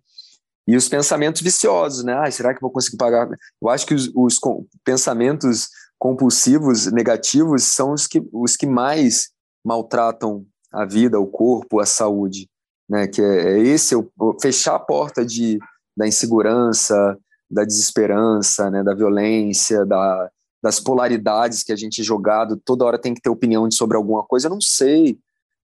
E 0.67 0.75
os 0.75 0.89
pensamentos 0.89 1.41
viciosos, 1.41 2.03
né? 2.03 2.13
Ah, 2.13 2.29
será 2.29 2.53
que 2.53 2.61
vou 2.61 2.71
conseguir 2.71 2.97
pagar? 2.97 3.29
Eu 3.61 3.69
acho 3.69 3.85
que 3.85 3.93
os, 3.93 4.11
os 4.13 4.39
pensamentos 4.83 5.69
compulsivos, 5.97 6.91
negativos, 6.91 7.63
são 7.63 7.93
os 7.93 8.07
que, 8.07 8.21
os 8.33 8.57
que 8.57 8.65
mais 8.65 9.29
maltratam 9.63 10.45
a 10.71 10.85
vida, 10.85 11.19
o 11.19 11.27
corpo, 11.27 11.79
a 11.79 11.85
saúde, 11.85 12.49
né? 12.89 13.07
Que 13.07 13.21
é, 13.21 13.53
é 13.53 13.59
esse, 13.59 13.95
o, 13.95 14.09
fechar 14.41 14.75
a 14.75 14.79
porta 14.79 15.25
de, 15.25 15.59
da 15.95 16.07
insegurança, 16.07 17.17
da 17.51 17.65
desesperança, 17.65 18.71
né, 18.71 18.81
da 18.81 18.93
violência, 18.93 19.85
da, 19.85 20.29
das 20.63 20.79
polaridades 20.79 21.63
que 21.63 21.73
a 21.73 21.75
gente 21.75 22.01
é 22.01 22.03
jogado, 22.03 22.59
toda 22.63 22.85
hora 22.85 22.97
tem 22.97 23.13
que 23.13 23.21
ter 23.21 23.29
opinião 23.29 23.69
sobre 23.69 23.97
alguma 23.97 24.23
coisa, 24.23 24.47
eu 24.47 24.51
não 24.51 24.61
sei, 24.61 25.19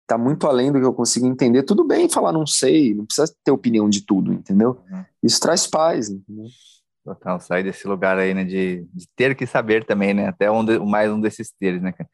tá 0.07 0.17
muito 0.17 0.47
além 0.47 0.73
do 0.73 0.81
que 0.81 0.87
eu 0.87 0.95
consigo 0.95 1.27
entender, 1.27 1.62
tudo 1.62 1.85
bem 1.85 2.09
falar 2.09 2.33
não 2.33 2.47
sei, 2.47 2.95
não 2.95 3.05
precisa 3.05 3.33
ter 3.45 3.51
opinião 3.51 3.88
de 3.88 4.05
tudo, 4.05 4.33
entendeu? 4.33 4.81
Uhum. 4.90 5.05
Isso 5.23 5.40
traz 5.40 5.67
paz, 5.67 6.09
entendeu? 6.09 6.47
Total, 7.05 7.38
sair 7.38 7.62
desse 7.62 7.87
lugar 7.87 8.19
aí, 8.19 8.33
né, 8.33 8.45
de, 8.45 8.87
de 8.95 9.07
ter 9.14 9.35
que 9.35 9.47
saber 9.47 9.85
também, 9.85 10.14
né, 10.14 10.29
até 10.29 10.51
um 10.51 10.64
de, 10.64 10.79
mais 10.79 11.11
um 11.11 11.21
desses 11.21 11.53
teres, 11.61 11.83
né, 11.83 11.93
cara? 11.93 12.09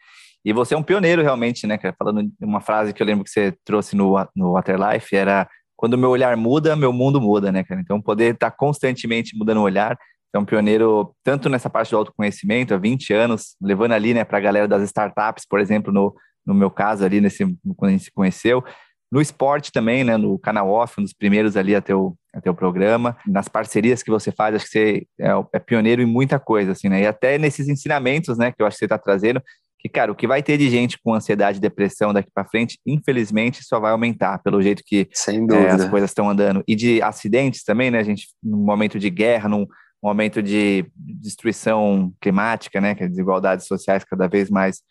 E 0.45 0.53
você 0.53 0.75
é 0.75 0.79
um 0.79 0.83
pioneiro 0.83 1.23
realmente, 1.23 1.67
né? 1.67 1.79
Falando 1.99 2.31
uma 2.41 2.61
frase 2.61 2.93
que 2.93 3.03
eu 3.03 3.07
lembro 3.07 3.25
que 3.25 3.31
você 3.31 3.55
trouxe 3.65 3.95
no, 3.95 4.15
no 4.35 4.53
Waterlife, 4.53 5.15
era 5.15 5.49
quando 5.77 5.97
meu 5.97 6.11
olhar 6.11 6.37
muda, 6.37 6.77
meu 6.77 6.93
mundo 6.93 7.21
muda, 7.21 7.51
né, 7.51 7.65
cara? 7.65 7.81
Então, 7.81 8.01
poder 8.01 8.35
estar 8.35 8.51
tá 8.51 8.57
constantemente 8.57 9.37
mudando 9.37 9.59
o 9.59 9.63
olhar, 9.63 9.99
é 10.33 10.39
um 10.39 10.45
pioneiro 10.45 11.15
tanto 11.25 11.49
nessa 11.49 11.69
parte 11.69 11.91
do 11.91 11.97
autoconhecimento, 11.97 12.75
há 12.75 12.77
20 12.77 13.13
anos, 13.13 13.57
levando 13.61 13.93
ali, 13.93 14.15
né, 14.15 14.25
para 14.25 14.39
a 14.39 14.41
galera 14.41 14.69
das 14.69 14.83
startups, 14.83 15.45
por 15.49 15.59
exemplo, 15.59 15.93
no, 15.93 16.15
no 16.47 16.55
meu 16.55 16.71
caso 16.71 17.05
ali, 17.05 17.21
nesse, 17.21 17.45
quando 17.77 17.89
a 17.89 17.93
gente 17.93 18.05
se 18.05 18.13
conheceu, 18.13 18.63
no 19.11 19.21
esporte 19.21 19.73
também, 19.73 20.05
né, 20.05 20.17
no 20.17 20.39
canal 20.39 20.71
off, 20.71 21.01
um 21.01 21.03
dos 21.03 21.13
primeiros 21.13 21.57
ali 21.57 21.75
até 21.75 21.95
o, 21.95 22.15
até 22.33 22.49
o 22.49 22.55
programa, 22.55 23.17
nas 23.27 23.49
parcerias 23.49 24.05
que 24.05 24.11
você 24.11 24.31
faz, 24.31 24.55
acho 24.55 24.67
que 24.67 24.71
você 24.71 25.07
é, 25.21 25.31
é 25.55 25.59
pioneiro 25.59 26.01
em 26.01 26.07
muita 26.07 26.39
coisa, 26.39 26.73
assim, 26.73 26.89
né, 26.89 27.03
e 27.03 27.07
até 27.07 27.37
nesses 27.37 27.69
ensinamentos, 27.69 28.39
né, 28.39 28.53
que 28.53 28.63
eu 28.63 28.67
acho 28.67 28.77
que 28.77 28.81
você 28.81 28.85
está 28.85 28.99
trazendo, 28.99 29.43
que, 29.81 29.89
cara, 29.89 30.13
o 30.13 30.15
que 30.15 30.27
vai 30.27 30.43
ter 30.43 30.59
de 30.59 30.69
gente 30.69 30.99
com 31.03 31.15
ansiedade 31.15 31.59
e 31.59 31.61
depressão 31.61 32.13
daqui 32.13 32.31
para 32.33 32.45
frente, 32.45 32.79
infelizmente, 32.87 33.65
só 33.65 33.81
vai 33.81 33.93
aumentar, 33.93 34.39
pelo 34.39 34.61
jeito 34.61 34.83
que 34.85 35.09
é, 35.55 35.71
as 35.71 35.89
coisas 35.89 36.11
estão 36.11 36.29
andando. 36.29 36.63
E 36.69 36.77
de 36.77 37.01
acidentes 37.03 37.65
também, 37.65 37.91
né, 37.91 38.05
gente, 38.05 38.29
num 38.43 38.59
momento 38.59 38.99
de 38.99 39.09
guerra, 39.09 39.49
num 39.49 39.67
momento 40.03 40.43
de 40.43 40.85
destruição 40.95 42.13
climática, 42.21 42.81
né, 42.81 42.95
que 42.95 43.05
as 43.05 43.11
desigualdades 43.11 43.67
sociais 43.67 44.05
cada 44.05 44.29
vez 44.29 44.51
mais 44.51 44.83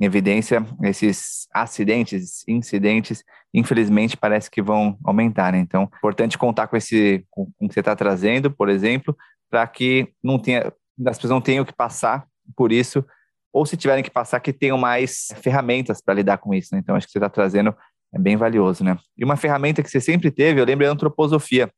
em 0.00 0.04
evidência, 0.04 0.64
esses 0.82 1.48
acidentes, 1.52 2.44
incidentes, 2.46 3.24
infelizmente, 3.52 4.16
parece 4.16 4.48
que 4.48 4.62
vão 4.62 4.96
aumentar, 5.04 5.52
né? 5.52 5.58
Então, 5.58 5.90
importante 5.96 6.38
contar 6.38 6.68
com 6.68 6.76
esse, 6.76 7.24
com, 7.28 7.46
com 7.58 7.66
o 7.66 7.68
que 7.68 7.74
você 7.74 7.80
está 7.80 7.96
trazendo, 7.96 8.48
por 8.48 8.68
exemplo, 8.68 9.16
para 9.50 9.66
que 9.66 10.08
não 10.22 10.38
tenha, 10.38 10.72
as 11.04 11.16
pessoas 11.16 11.32
não 11.32 11.40
tenham 11.40 11.64
que 11.64 11.72
passar 11.72 12.26
por 12.56 12.70
isso 12.70 13.04
ou 13.58 13.66
se 13.66 13.76
tiverem 13.76 14.04
que 14.04 14.10
passar, 14.10 14.38
que 14.38 14.52
tenham 14.52 14.78
mais 14.78 15.28
ferramentas 15.42 16.00
para 16.00 16.14
lidar 16.14 16.38
com 16.38 16.54
isso. 16.54 16.72
Né? 16.72 16.80
Então, 16.80 16.94
acho 16.94 17.06
que 17.06 17.12
você 17.12 17.18
está 17.18 17.28
trazendo 17.28 17.74
é 18.12 18.18
bem 18.18 18.36
valioso, 18.36 18.82
né? 18.82 18.96
E 19.18 19.24
uma 19.24 19.36
ferramenta 19.36 19.82
que 19.82 19.90
você 19.90 20.00
sempre 20.00 20.30
teve, 20.30 20.58
eu 20.58 20.64
lembro, 20.64 20.86
é 20.86 20.88
a 20.88 20.92
antroposofia. 20.92 21.70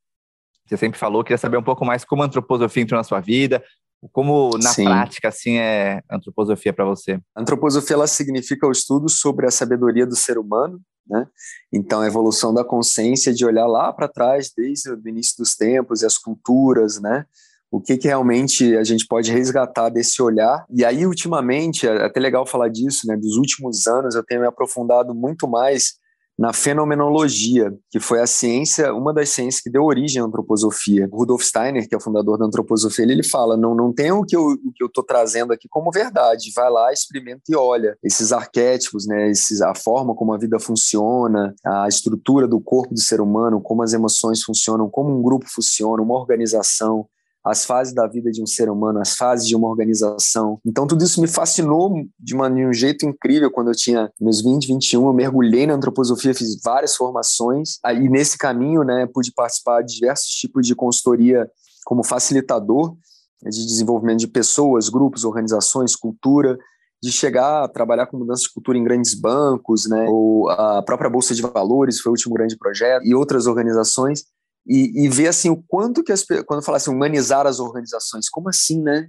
Você 0.64 0.76
sempre 0.76 0.96
falou, 0.96 1.24
queria 1.24 1.38
saber 1.38 1.56
um 1.56 1.62
pouco 1.62 1.84
mais 1.84 2.04
como 2.04 2.22
a 2.22 2.26
antroposofia 2.26 2.82
entrou 2.84 2.96
na 2.98 3.02
sua 3.02 3.18
vida, 3.18 3.64
como 4.12 4.50
na 4.62 4.70
Sim. 4.70 4.84
prática 4.84 5.28
assim 5.28 5.58
é 5.58 6.00
antroposofia 6.08 6.72
para 6.72 6.84
você. 6.84 7.18
Antroposofia 7.36 7.96
ela 7.96 8.06
significa 8.06 8.64
o 8.66 8.70
estudo 8.70 9.08
sobre 9.08 9.46
a 9.46 9.50
sabedoria 9.50 10.06
do 10.06 10.14
ser 10.14 10.38
humano, 10.38 10.80
né? 11.04 11.26
Então 11.72 12.00
a 12.00 12.06
evolução 12.06 12.54
da 12.54 12.62
consciência 12.62 13.34
de 13.34 13.44
olhar 13.44 13.66
lá 13.66 13.92
para 13.92 14.06
trás 14.06 14.52
desde 14.56 14.90
o 14.90 15.08
início 15.08 15.34
dos 15.36 15.56
tempos 15.56 16.02
e 16.02 16.06
as 16.06 16.16
culturas, 16.16 17.00
né? 17.00 17.26
O 17.70 17.80
que, 17.80 17.96
que 17.96 18.08
realmente 18.08 18.76
a 18.76 18.82
gente 18.82 19.06
pode 19.06 19.30
resgatar 19.30 19.88
desse 19.88 20.20
olhar. 20.20 20.64
E 20.70 20.84
aí, 20.84 21.06
ultimamente, 21.06 21.86
é 21.86 22.04
até 22.04 22.18
legal 22.18 22.44
falar 22.44 22.68
disso, 22.68 23.06
né? 23.06 23.16
Dos 23.16 23.36
últimos 23.36 23.86
anos, 23.86 24.14
eu 24.14 24.24
tenho 24.24 24.40
me 24.40 24.46
aprofundado 24.46 25.14
muito 25.14 25.48
mais 25.48 26.00
na 26.40 26.54
fenomenologia, 26.54 27.70
que 27.90 28.00
foi 28.00 28.18
a 28.18 28.26
ciência, 28.26 28.94
uma 28.94 29.12
das 29.12 29.28
ciências 29.28 29.62
que 29.62 29.68
deu 29.68 29.84
origem 29.84 30.22
à 30.22 30.24
antroposofia. 30.24 31.06
Rudolf 31.12 31.42
Steiner, 31.42 31.86
que 31.86 31.94
é 31.94 31.98
o 31.98 32.00
fundador 32.00 32.38
da 32.38 32.46
antroposofia, 32.46 33.04
ele, 33.04 33.12
ele 33.12 33.22
fala: 33.22 33.58
não, 33.58 33.74
não 33.74 33.92
tem 33.92 34.10
o 34.10 34.24
que 34.24 34.34
eu 34.34 34.56
estou 34.82 35.04
trazendo 35.04 35.52
aqui 35.52 35.68
como 35.68 35.90
verdade, 35.90 36.50
vai 36.56 36.70
lá, 36.70 36.90
experimenta 36.90 37.42
e 37.46 37.54
olha. 37.54 37.94
Esses 38.02 38.32
arquétipos, 38.32 39.06
né, 39.06 39.30
esses, 39.30 39.60
a 39.60 39.74
forma 39.74 40.14
como 40.14 40.32
a 40.32 40.38
vida 40.38 40.58
funciona, 40.58 41.54
a 41.62 41.86
estrutura 41.86 42.48
do 42.48 42.58
corpo 42.58 42.94
do 42.94 43.00
ser 43.02 43.20
humano, 43.20 43.60
como 43.60 43.82
as 43.82 43.92
emoções 43.92 44.42
funcionam, 44.42 44.88
como 44.88 45.14
um 45.14 45.22
grupo 45.22 45.44
funciona, 45.46 46.02
uma 46.02 46.18
organização 46.18 47.06
as 47.44 47.64
fases 47.64 47.94
da 47.94 48.06
vida 48.06 48.30
de 48.30 48.42
um 48.42 48.46
ser 48.46 48.68
humano, 48.70 49.00
as 49.00 49.16
fases 49.16 49.46
de 49.46 49.56
uma 49.56 49.68
organização. 49.68 50.60
Então, 50.64 50.86
tudo 50.86 51.02
isso 51.02 51.20
me 51.20 51.26
fascinou 51.26 51.92
de, 52.18 52.34
uma, 52.34 52.50
de 52.50 52.66
um 52.66 52.72
jeito 52.72 53.06
incrível 53.06 53.50
quando 53.50 53.68
eu 53.68 53.74
tinha 53.74 54.10
meus 54.20 54.42
20, 54.42 54.66
21. 54.66 55.06
Eu 55.06 55.12
mergulhei 55.12 55.66
na 55.66 55.74
antroposofia, 55.74 56.34
fiz 56.34 56.60
várias 56.62 56.94
formações. 56.94 57.78
Aí, 57.84 58.08
nesse 58.08 58.36
caminho, 58.36 58.84
né, 58.84 59.06
pude 59.06 59.32
participar 59.32 59.82
de 59.82 59.94
diversos 59.94 60.28
tipos 60.28 60.66
de 60.66 60.74
consultoria 60.74 61.48
como 61.84 62.04
facilitador 62.04 62.94
de 63.42 63.64
desenvolvimento 63.64 64.18
de 64.18 64.28
pessoas, 64.28 64.88
grupos, 64.88 65.24
organizações, 65.24 65.96
cultura. 65.96 66.58
de 67.02 67.10
chegar 67.10 67.64
a 67.64 67.68
trabalhar 67.68 68.06
com 68.06 68.18
mudança 68.18 68.42
de 68.42 68.52
cultura 68.52 68.76
em 68.76 68.84
grandes 68.84 69.14
bancos, 69.14 69.88
né? 69.88 70.06
Ou 70.10 70.50
a 70.50 70.82
própria 70.82 71.08
Bolsa 71.08 71.34
de 71.34 71.40
Valores 71.40 71.98
foi 71.98 72.10
o 72.10 72.12
último 72.12 72.34
grande 72.34 72.58
projeto, 72.58 73.06
e 73.06 73.14
outras 73.14 73.46
organizações, 73.46 74.24
e, 74.66 75.04
e 75.04 75.08
ver 75.08 75.28
assim 75.28 75.50
o 75.50 75.62
quanto 75.68 76.02
que 76.02 76.12
as 76.12 76.24
quando 76.46 76.62
fala 76.62 76.76
assim, 76.76 76.90
humanizar 76.90 77.46
as 77.46 77.60
organizações, 77.60 78.28
como 78.28 78.48
assim, 78.48 78.82
né? 78.82 79.08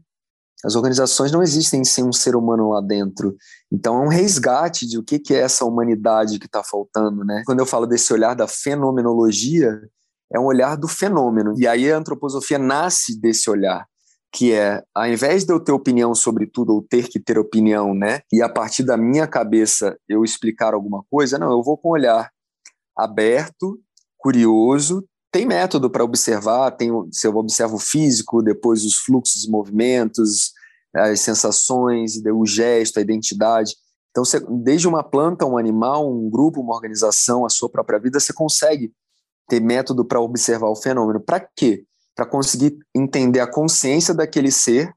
As 0.64 0.76
organizações 0.76 1.32
não 1.32 1.42
existem 1.42 1.84
sem 1.84 2.04
um 2.04 2.14
ser 2.14 2.36
humano 2.36 2.70
lá 2.70 2.82
dentro. 2.82 3.36
Então 3.72 4.02
é 4.02 4.06
um 4.06 4.10
resgate 4.10 4.88
de 4.88 4.98
o 4.98 5.04
que, 5.04 5.18
que 5.18 5.34
é 5.34 5.40
essa 5.40 5.66
humanidade 5.66 6.38
que 6.38 6.46
está 6.46 6.64
faltando, 6.64 7.24
né? 7.26 7.42
Quando 7.46 7.60
eu 7.60 7.66
falo 7.66 7.88
desse 7.88 8.14
olhar 8.14 8.36
da 8.36 8.48
fenomenologia, 8.48 9.82
é 10.34 10.40
um 10.40 10.46
olhar 10.46 10.78
do 10.78 10.88
fenômeno. 10.88 11.54
E 11.58 11.68
aí 11.68 11.92
a 11.92 11.98
antroposofia 11.98 12.60
nasce 12.60 13.20
desse 13.20 13.50
olhar, 13.50 13.86
que 14.32 14.54
é, 14.54 14.82
ao 14.96 15.08
invés 15.08 15.44
de 15.44 15.52
eu 15.52 15.60
ter 15.60 15.72
opinião 15.72 16.14
sobre 16.14 16.46
tudo, 16.46 16.74
ou 16.74 16.86
ter 16.88 17.10
que 17.10 17.20
ter 17.20 17.40
opinião, 17.40 17.96
né? 17.96 18.22
E 18.32 18.42
a 18.42 18.48
partir 18.48 18.84
da 18.84 18.96
minha 18.96 19.28
cabeça 19.28 19.98
eu 20.08 20.24
explicar 20.24 20.76
alguma 20.76 21.04
coisa, 21.10 21.40
não, 21.40 21.52
eu 21.52 21.64
vou 21.64 21.78
com 21.78 21.90
um 21.90 21.94
olhar 21.94 22.30
aberto, 22.96 23.80
curioso, 24.18 25.04
tem 25.32 25.46
método 25.46 25.90
para 25.90 26.04
observar, 26.04 26.72
tem, 26.72 26.92
se 27.12 27.26
eu 27.26 27.36
observo 27.36 27.76
o 27.76 27.80
físico, 27.80 28.44
depois 28.44 28.84
os 28.84 28.96
fluxos 28.96 29.44
de 29.44 29.50
movimentos, 29.50 30.52
as 30.94 31.22
sensações, 31.22 32.22
o 32.26 32.46
gesto, 32.46 32.98
a 32.98 33.02
identidade. 33.02 33.76
Então, 34.10 34.26
você, 34.26 34.42
desde 34.64 34.88
uma 34.88 35.04
planta, 35.04 35.46
um 35.46 35.58
animal, 35.58 36.12
um 36.12 36.30
grupo, 36.30 36.60
uma 36.60 36.76
organização, 36.76 37.46
a 37.46 37.50
sua 37.50 37.70
própria 37.70 37.98
vida, 37.98 38.20
você 38.20 38.34
consegue 38.34 38.92
ter 39.48 39.62
método 39.62 40.04
para 40.04 40.20
observar 40.20 40.70
o 40.70 40.76
fenômeno. 40.76 41.22
Para 41.22 41.40
quê? 41.40 41.86
Para 42.14 42.26
conseguir 42.26 42.78
entender 42.94 43.40
a 43.40 43.50
consciência 43.50 44.14
daquele 44.14 44.52
ser 44.52 44.94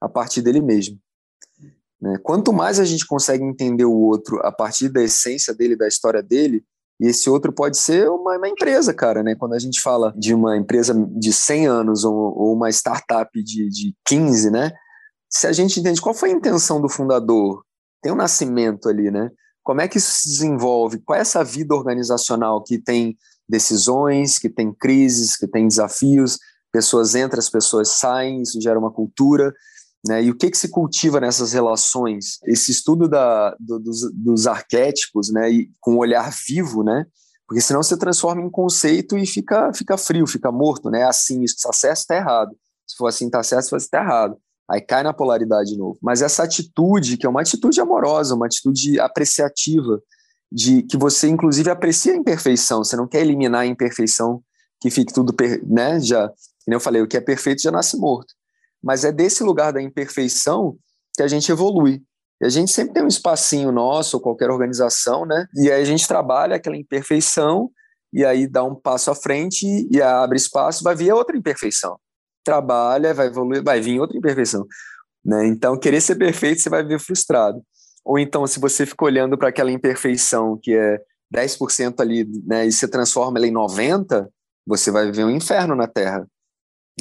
a 0.00 0.08
partir 0.08 0.42
dele 0.42 0.60
mesmo. 0.60 0.98
Né? 2.00 2.18
Quanto 2.22 2.52
mais 2.52 2.80
a 2.80 2.84
gente 2.84 3.06
consegue 3.06 3.44
entender 3.44 3.84
o 3.84 3.94
outro 3.94 4.40
a 4.44 4.50
partir 4.50 4.88
da 4.88 5.02
essência 5.02 5.54
dele, 5.54 5.76
da 5.76 5.86
história 5.86 6.22
dele, 6.22 6.64
e 7.00 7.08
esse 7.08 7.28
outro 7.28 7.52
pode 7.52 7.76
ser 7.78 8.08
uma, 8.08 8.36
uma, 8.36 8.48
empresa, 8.48 8.94
cara, 8.94 9.22
né? 9.22 9.34
Quando 9.34 9.54
a 9.54 9.58
gente 9.58 9.80
fala 9.80 10.14
de 10.16 10.34
uma 10.34 10.56
empresa 10.56 10.94
de 10.94 11.32
100 11.32 11.66
anos 11.66 12.04
ou, 12.04 12.14
ou, 12.14 12.54
uma 12.54 12.70
startup 12.70 13.30
de, 13.42 13.68
de 13.68 13.94
15, 14.06 14.50
né? 14.50 14.72
Se 15.30 15.46
a 15.46 15.52
gente 15.52 15.78
entende 15.78 16.00
qual 16.00 16.14
foi 16.14 16.30
a 16.30 16.32
intenção 16.34 16.80
do 16.80 16.88
fundador, 16.88 17.62
tem 18.02 18.12
um 18.12 18.16
nascimento 18.16 18.88
ali, 18.88 19.10
né? 19.10 19.30
Como 19.62 19.80
é 19.80 19.88
que 19.88 19.98
isso 19.98 20.12
se 20.12 20.28
desenvolve? 20.30 21.00
Qual 21.04 21.18
é 21.18 21.20
essa 21.20 21.44
vida 21.44 21.74
organizacional 21.74 22.62
que 22.62 22.78
tem 22.78 23.16
decisões, 23.48 24.38
que 24.38 24.48
tem 24.48 24.72
crises, 24.72 25.36
que 25.36 25.46
tem 25.46 25.68
desafios, 25.68 26.38
pessoas 26.72 27.14
entram, 27.14 27.38
as 27.38 27.50
pessoas 27.50 27.90
saem, 27.90 28.42
isso 28.42 28.60
gera 28.60 28.78
uma 28.78 28.92
cultura. 28.92 29.52
Né? 30.06 30.24
E 30.24 30.30
o 30.30 30.36
que, 30.36 30.50
que 30.50 30.58
se 30.58 30.68
cultiva 30.68 31.20
nessas 31.20 31.52
relações? 31.52 32.38
Esse 32.44 32.70
estudo 32.70 33.08
da, 33.08 33.56
do, 33.58 33.78
dos, 33.78 34.12
dos, 34.12 34.46
arquétipos, 34.46 35.32
né? 35.32 35.50
E 35.50 35.70
com 35.80 35.94
um 35.94 35.98
olhar 35.98 36.30
vivo, 36.46 36.82
né? 36.82 37.06
Porque 37.46 37.60
senão 37.60 37.82
você 37.82 37.96
transforma 37.96 38.42
em 38.42 38.50
conceito 38.50 39.16
e 39.16 39.26
fica, 39.26 39.72
fica 39.72 39.96
frio, 39.96 40.26
fica 40.26 40.50
morto, 40.52 40.90
né? 40.90 41.04
Assim, 41.04 41.42
isso 41.42 41.56
está 41.56 41.72
certo, 41.72 41.98
está 41.98 42.16
errado. 42.16 42.56
Se 42.86 42.96
for 42.96 43.06
assim, 43.06 43.26
está 43.26 43.42
certo, 43.42 43.64
se 43.64 43.70
for 43.70 43.76
assim, 43.76 43.86
está 43.86 44.00
errado. 44.00 44.36
Aí 44.68 44.80
cai 44.80 45.02
na 45.02 45.12
polaridade 45.12 45.70
de 45.70 45.78
novo. 45.78 45.98
Mas 46.02 46.22
essa 46.22 46.42
atitude, 46.42 47.16
que 47.16 47.26
é 47.26 47.28
uma 47.28 47.40
atitude 47.40 47.80
amorosa, 47.80 48.34
uma 48.34 48.46
atitude 48.46 48.98
apreciativa, 48.98 50.00
de 50.50 50.82
que 50.82 50.96
você, 50.96 51.28
inclusive, 51.28 51.70
aprecia 51.70 52.12
a 52.12 52.16
imperfeição, 52.16 52.84
você 52.84 52.96
não 52.96 53.06
quer 53.06 53.20
eliminar 53.20 53.62
a 53.62 53.66
imperfeição, 53.66 54.42
que 54.80 54.90
fique 54.90 55.12
tudo, 55.12 55.34
né? 55.66 56.00
Já, 56.00 56.28
como 56.64 56.74
eu 56.74 56.80
falei, 56.80 57.02
o 57.02 57.08
que 57.08 57.16
é 57.16 57.20
perfeito 57.20 57.62
já 57.62 57.70
nasce 57.70 57.96
morto 57.96 58.34
mas 58.82 59.04
é 59.04 59.12
desse 59.12 59.42
lugar 59.42 59.72
da 59.72 59.82
imperfeição 59.82 60.76
que 61.14 61.22
a 61.22 61.28
gente 61.28 61.50
evolui. 61.50 62.02
E 62.40 62.46
a 62.46 62.48
gente 62.48 62.70
sempre 62.70 62.94
tem 62.94 63.02
um 63.02 63.08
espacinho 63.08 63.72
nosso, 63.72 64.16
ou 64.16 64.22
qualquer 64.22 64.50
organização, 64.50 65.24
né? 65.24 65.46
E 65.54 65.70
aí 65.70 65.80
a 65.80 65.84
gente 65.84 66.06
trabalha 66.06 66.56
aquela 66.56 66.76
imperfeição, 66.76 67.70
e 68.12 68.24
aí 68.24 68.46
dá 68.46 68.62
um 68.64 68.74
passo 68.74 69.10
à 69.10 69.14
frente 69.14 69.66
e 69.90 70.00
abre 70.00 70.36
espaço, 70.36 70.84
vai 70.84 70.94
vir 70.94 71.12
outra 71.12 71.36
imperfeição. 71.36 71.98
Trabalha, 72.44 73.12
vai 73.12 73.26
evoluir, 73.26 73.62
vai 73.62 73.80
vir 73.80 74.00
outra 74.00 74.16
imperfeição. 74.16 74.66
Né? 75.24 75.46
Então, 75.46 75.78
querer 75.78 76.00
ser 76.00 76.16
perfeito, 76.16 76.60
você 76.60 76.70
vai 76.70 76.84
ver 76.84 77.00
frustrado. 77.00 77.60
Ou 78.04 78.18
então, 78.18 78.46
se 78.46 78.60
você 78.60 78.86
fica 78.86 79.04
olhando 79.04 79.36
para 79.36 79.48
aquela 79.48 79.72
imperfeição 79.72 80.58
que 80.62 80.72
é 80.72 81.00
10% 81.34 82.00
ali, 82.00 82.24
né, 82.46 82.66
e 82.66 82.72
você 82.72 82.86
transforma 82.86 83.38
ela 83.38 83.46
em 83.46 83.52
90%, 83.52 84.28
você 84.64 84.90
vai 84.90 85.10
ver 85.10 85.24
um 85.24 85.30
inferno 85.30 85.74
na 85.74 85.88
Terra 85.88 86.26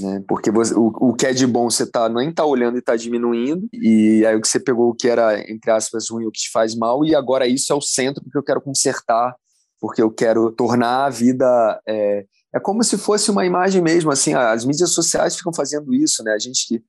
né? 0.01 0.23
Porque 0.27 0.51
você, 0.51 0.73
o, 0.73 0.87
o 0.87 1.13
que 1.13 1.25
é 1.25 1.33
de 1.33 1.47
bom 1.47 1.69
você 1.69 1.85
tá, 1.85 2.09
nem 2.09 2.31
tá 2.31 2.45
olhando 2.45 2.77
e 2.77 2.81
tá 2.81 2.95
diminuindo, 2.95 3.67
e 3.71 4.25
aí 4.25 4.35
o 4.35 4.41
que 4.41 4.47
você 4.47 4.59
pegou 4.59 4.89
o 4.89 4.95
que 4.95 5.07
era, 5.07 5.39
entre 5.49 5.71
aspas, 5.71 6.09
ruim, 6.09 6.25
o 6.25 6.31
que 6.31 6.41
te 6.41 6.51
faz 6.51 6.75
mal, 6.75 7.05
e 7.05 7.15
agora 7.15 7.47
isso 7.47 7.71
é 7.71 7.75
o 7.75 7.81
centro 7.81 8.23
porque 8.23 8.37
eu 8.37 8.43
quero 8.43 8.61
consertar, 8.61 9.35
porque 9.79 10.01
eu 10.01 10.11
quero 10.11 10.51
tornar 10.51 11.05
a 11.05 11.09
vida. 11.09 11.81
É, 11.87 12.25
é 12.53 12.59
como 12.59 12.83
se 12.83 12.97
fosse 12.97 13.31
uma 13.31 13.45
imagem 13.45 13.81
mesmo, 13.81 14.11
assim, 14.11 14.33
as 14.33 14.65
mídias 14.65 14.91
sociais 14.91 15.35
ficam 15.35 15.53
fazendo 15.53 15.93
isso, 15.93 16.23
né? 16.23 16.33
A 16.33 16.39
gente 16.39 16.65
que 16.67 16.83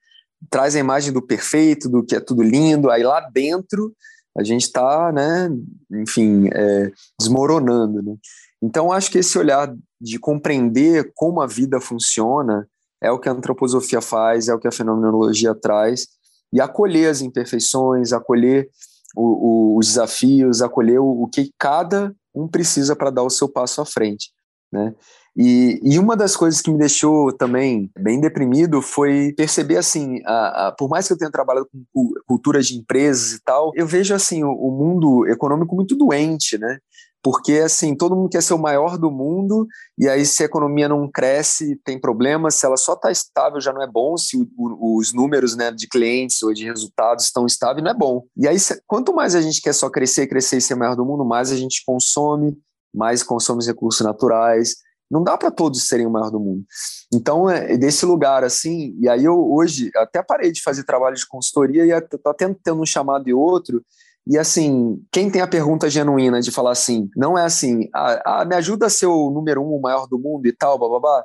traz 0.50 0.76
a 0.76 0.80
imagem 0.80 1.12
do 1.12 1.22
perfeito, 1.22 1.88
do 1.88 2.04
que 2.04 2.14
é 2.14 2.20
tudo 2.20 2.42
lindo, 2.42 2.90
aí 2.90 3.02
lá 3.02 3.20
dentro 3.32 3.94
a 4.38 4.44
gente 4.44 4.64
está, 4.64 5.10
né, 5.12 5.48
enfim, 5.90 6.50
é, 6.52 6.92
desmoronando, 7.18 8.02
né? 8.02 8.14
Então, 8.62 8.92
acho 8.92 9.10
que 9.10 9.18
esse 9.18 9.38
olhar 9.38 9.74
de 10.00 10.18
compreender 10.18 11.10
como 11.14 11.40
a 11.40 11.46
vida 11.46 11.80
funciona 11.80 12.68
é 13.06 13.10
o 13.10 13.18
que 13.18 13.28
a 13.28 13.32
antroposofia 13.32 14.00
faz, 14.00 14.48
é 14.48 14.54
o 14.54 14.58
que 14.58 14.68
a 14.68 14.72
fenomenologia 14.72 15.54
traz, 15.54 16.06
e 16.52 16.60
acolher 16.60 17.08
as 17.08 17.20
imperfeições, 17.20 18.12
acolher 18.12 18.68
o, 19.16 19.74
o, 19.74 19.78
os 19.78 19.86
desafios, 19.86 20.60
acolher 20.60 20.98
o, 20.98 21.22
o, 21.22 21.28
que 21.28 21.50
cada 21.58 22.14
um 22.34 22.46
precisa 22.46 22.94
para 22.94 23.10
dar 23.10 23.22
o 23.22 23.30
seu 23.30 23.48
passo 23.48 23.80
à 23.80 23.86
frente. 23.86 24.30
Né? 24.72 24.94
E, 25.36 25.80
e, 25.82 25.98
uma 25.98 26.16
das 26.16 26.34
coisas 26.34 26.60
que 26.60 26.70
me 26.70 26.78
deixou 26.78 27.30
também 27.30 27.90
bem 27.98 28.20
deprimido 28.20 28.80
foi 28.80 29.34
perceber 29.36 29.76
assim, 29.76 30.20
a, 30.24 30.68
a, 30.68 30.72
por 30.72 30.88
mais 30.88 31.06
que 31.06 31.12
eu 31.12 31.18
tenha 31.18 31.30
trabalhado 31.30 31.68
com 31.92 32.10
culturas 32.26 32.66
de 32.66 32.76
empresas 32.76 33.32
e 33.32 33.42
tal, 33.44 33.70
eu 33.74 33.86
vejo 33.86 34.14
assim 34.14 34.42
o, 34.42 34.50
o 34.50 34.70
mundo 34.70 35.26
econômico 35.28 35.76
muito 35.76 35.94
doente, 35.94 36.58
né? 36.58 36.78
Porque 37.22 37.55
assim 37.55 37.94
todo 37.94 38.14
mundo 38.14 38.29
quer 38.29 38.42
ser 38.42 38.55
o 38.55 38.59
maior 38.59 38.96
do 38.96 39.11
mundo 39.11 39.66
e 39.98 40.09
aí 40.09 40.24
se 40.24 40.42
a 40.42 40.46
economia 40.46 40.88
não 40.88 41.11
cresce 41.11 41.76
tem 41.85 42.00
problemas 42.00 42.55
se 42.55 42.64
ela 42.64 42.76
só 42.76 42.92
está 42.92 43.11
estável 43.11 43.61
já 43.61 43.72
não 43.72 43.83
é 43.83 43.87
bom 43.87 44.16
se 44.16 44.37
o, 44.37 44.46
o, 44.57 44.98
os 44.98 45.12
números 45.12 45.57
né, 45.57 45.70
de 45.70 45.88
clientes 45.88 46.42
ou 46.42 46.52
de 46.52 46.64
resultados 46.64 47.24
estão 47.24 47.44
estáveis 47.46 47.83
não 47.83 47.90
é 47.90 47.94
bom. 47.94 48.24
E 48.37 48.46
aí 48.46 48.59
se, 48.59 48.81
quanto 48.87 49.14
mais 49.14 49.35
a 49.35 49.40
gente 49.40 49.61
quer 49.61 49.72
só 49.72 49.90
crescer 49.90 50.26
crescer 50.26 50.59
e 50.59 50.61
ser 50.61 50.74
o 50.74 50.79
maior 50.79 50.94
do 50.94 51.05
mundo 51.05 51.24
mais 51.24 51.50
a 51.50 51.57
gente 51.57 51.83
consome 51.85 52.57
mais 52.94 53.22
consome 53.22 53.59
os 53.59 53.66
recursos 53.66 54.05
naturais. 54.05 54.76
Não 55.11 55.22
dá 55.22 55.37
para 55.37 55.50
todos 55.50 55.87
serem 55.87 56.07
o 56.07 56.11
maior 56.11 56.31
do 56.31 56.40
mundo. 56.40 56.64
Então 57.12 57.48
é 57.48 57.76
desse 57.76 58.07
lugar 58.07 58.44
assim 58.44 58.96
e 59.00 59.09
aí 59.09 59.24
eu 59.24 59.52
hoje 59.52 59.90
até 59.96 60.22
parei 60.22 60.52
de 60.52 60.62
fazer 60.62 60.85
trabalho 60.85 61.16
de 61.16 61.26
consultoria 61.26 61.85
e 61.85 61.90
estou 61.90 62.35
tendo 62.35 62.81
um 62.81 62.87
chamado 62.87 63.29
e 63.29 63.35
outro 63.35 63.83
e 64.26 64.36
assim, 64.36 65.00
quem 65.12 65.30
tem 65.30 65.40
a 65.40 65.46
pergunta 65.46 65.88
genuína 65.88 66.40
de 66.40 66.50
falar 66.50 66.72
assim, 66.72 67.08
não 67.16 67.38
é 67.38 67.44
assim, 67.44 67.88
ah, 67.94 68.40
ah 68.40 68.44
me 68.44 68.56
ajuda 68.56 68.86
a 68.86 68.90
ser 68.90 69.06
o 69.06 69.30
número 69.30 69.62
um, 69.62 69.76
o 69.76 69.80
maior 69.80 70.08
do 70.08 70.18
mundo 70.18 70.46
e 70.46 70.52
tal, 70.52 70.78
babá, 70.78 71.24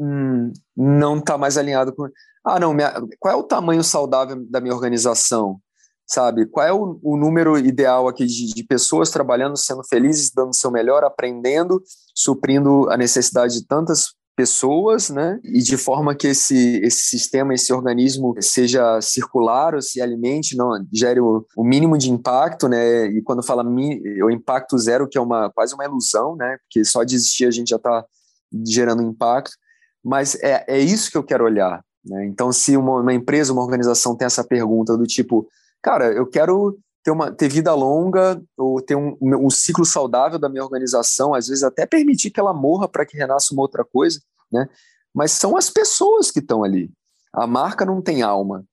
hum, 0.00 0.52
não 0.76 1.18
está 1.18 1.38
mais 1.38 1.56
alinhado 1.56 1.94
com. 1.94 2.08
Ah, 2.44 2.58
não, 2.58 2.74
minha, 2.74 2.92
qual 3.20 3.34
é 3.34 3.36
o 3.36 3.44
tamanho 3.44 3.84
saudável 3.84 4.44
da 4.50 4.60
minha 4.60 4.74
organização? 4.74 5.60
Sabe? 6.06 6.44
Qual 6.46 6.66
é 6.66 6.72
o, 6.72 6.98
o 7.02 7.16
número 7.16 7.56
ideal 7.56 8.08
aqui 8.08 8.26
de, 8.26 8.52
de, 8.52 8.64
pessoas 8.64 9.10
trabalhando, 9.10 9.56
sendo 9.56 9.82
felizes, 9.84 10.30
dando 10.30 10.54
seu 10.54 10.70
melhor, 10.70 11.04
aprendendo, 11.04 11.82
suprindo 12.14 12.90
a 12.90 12.96
necessidade 12.96 13.54
de 13.60 13.66
tantas 13.66 14.12
pessoas, 14.36 15.10
né? 15.10 15.38
E 15.44 15.60
de 15.60 15.76
forma 15.76 16.14
que 16.14 16.28
esse, 16.28 16.78
esse 16.82 17.02
sistema, 17.02 17.54
esse 17.54 17.72
organismo 17.72 18.34
seja 18.40 19.00
circular, 19.00 19.74
ou 19.74 19.82
se 19.82 20.00
alimente, 20.00 20.56
não 20.56 20.70
gere 20.92 21.20
o, 21.20 21.46
o 21.56 21.64
mínimo 21.64 21.96
de 21.96 22.10
impacto, 22.10 22.68
né? 22.68 23.06
E 23.06 23.22
quando 23.22 23.42
fala 23.42 23.64
o 23.64 24.30
impacto 24.30 24.78
zero, 24.78 25.08
que 25.08 25.16
é 25.16 25.20
uma 25.20 25.50
quase 25.50 25.74
uma 25.74 25.84
ilusão, 25.84 26.36
né? 26.36 26.56
Porque 26.62 26.84
só 26.84 27.04
de 27.04 27.14
existir 27.14 27.46
a 27.46 27.50
gente 27.50 27.68
já 27.68 27.76
está 27.76 28.04
gerando 28.66 29.02
impacto. 29.02 29.56
Mas 30.04 30.34
é, 30.42 30.64
é 30.68 30.78
isso 30.78 31.10
que 31.10 31.16
eu 31.16 31.24
quero 31.24 31.44
olhar. 31.44 31.82
Né? 32.04 32.26
Então, 32.26 32.52
se 32.52 32.76
uma, 32.76 33.00
uma 33.00 33.14
empresa, 33.14 33.52
uma 33.52 33.62
organização 33.62 34.16
tem 34.16 34.26
essa 34.26 34.44
pergunta 34.44 34.96
do 34.96 35.06
tipo, 35.06 35.48
cara, 35.82 36.12
eu 36.12 36.26
quero 36.26 36.78
ter, 37.04 37.10
uma, 37.10 37.30
ter 37.30 37.48
vida 37.48 37.72
longa 37.74 38.42
ou 38.56 38.80
ter 38.80 38.96
um, 38.96 39.16
um 39.20 39.50
ciclo 39.50 39.84
saudável 39.84 40.38
da 40.38 40.48
minha 40.48 40.64
organização, 40.64 41.34
às 41.34 41.46
vezes 41.46 41.62
até 41.62 41.86
permitir 41.86 42.30
que 42.30 42.40
ela 42.40 42.54
morra 42.54 42.88
para 42.88 43.04
que 43.04 43.16
renasça 43.16 43.52
uma 43.52 43.62
outra 43.62 43.84
coisa, 43.84 44.20
né? 44.50 44.66
Mas 45.14 45.30
são 45.32 45.56
as 45.56 45.68
pessoas 45.68 46.30
que 46.30 46.40
estão 46.40 46.64
ali. 46.64 46.90
A 47.32 47.46
marca 47.46 47.84
não 47.84 48.00
tem 48.00 48.22
alma. 48.22 48.64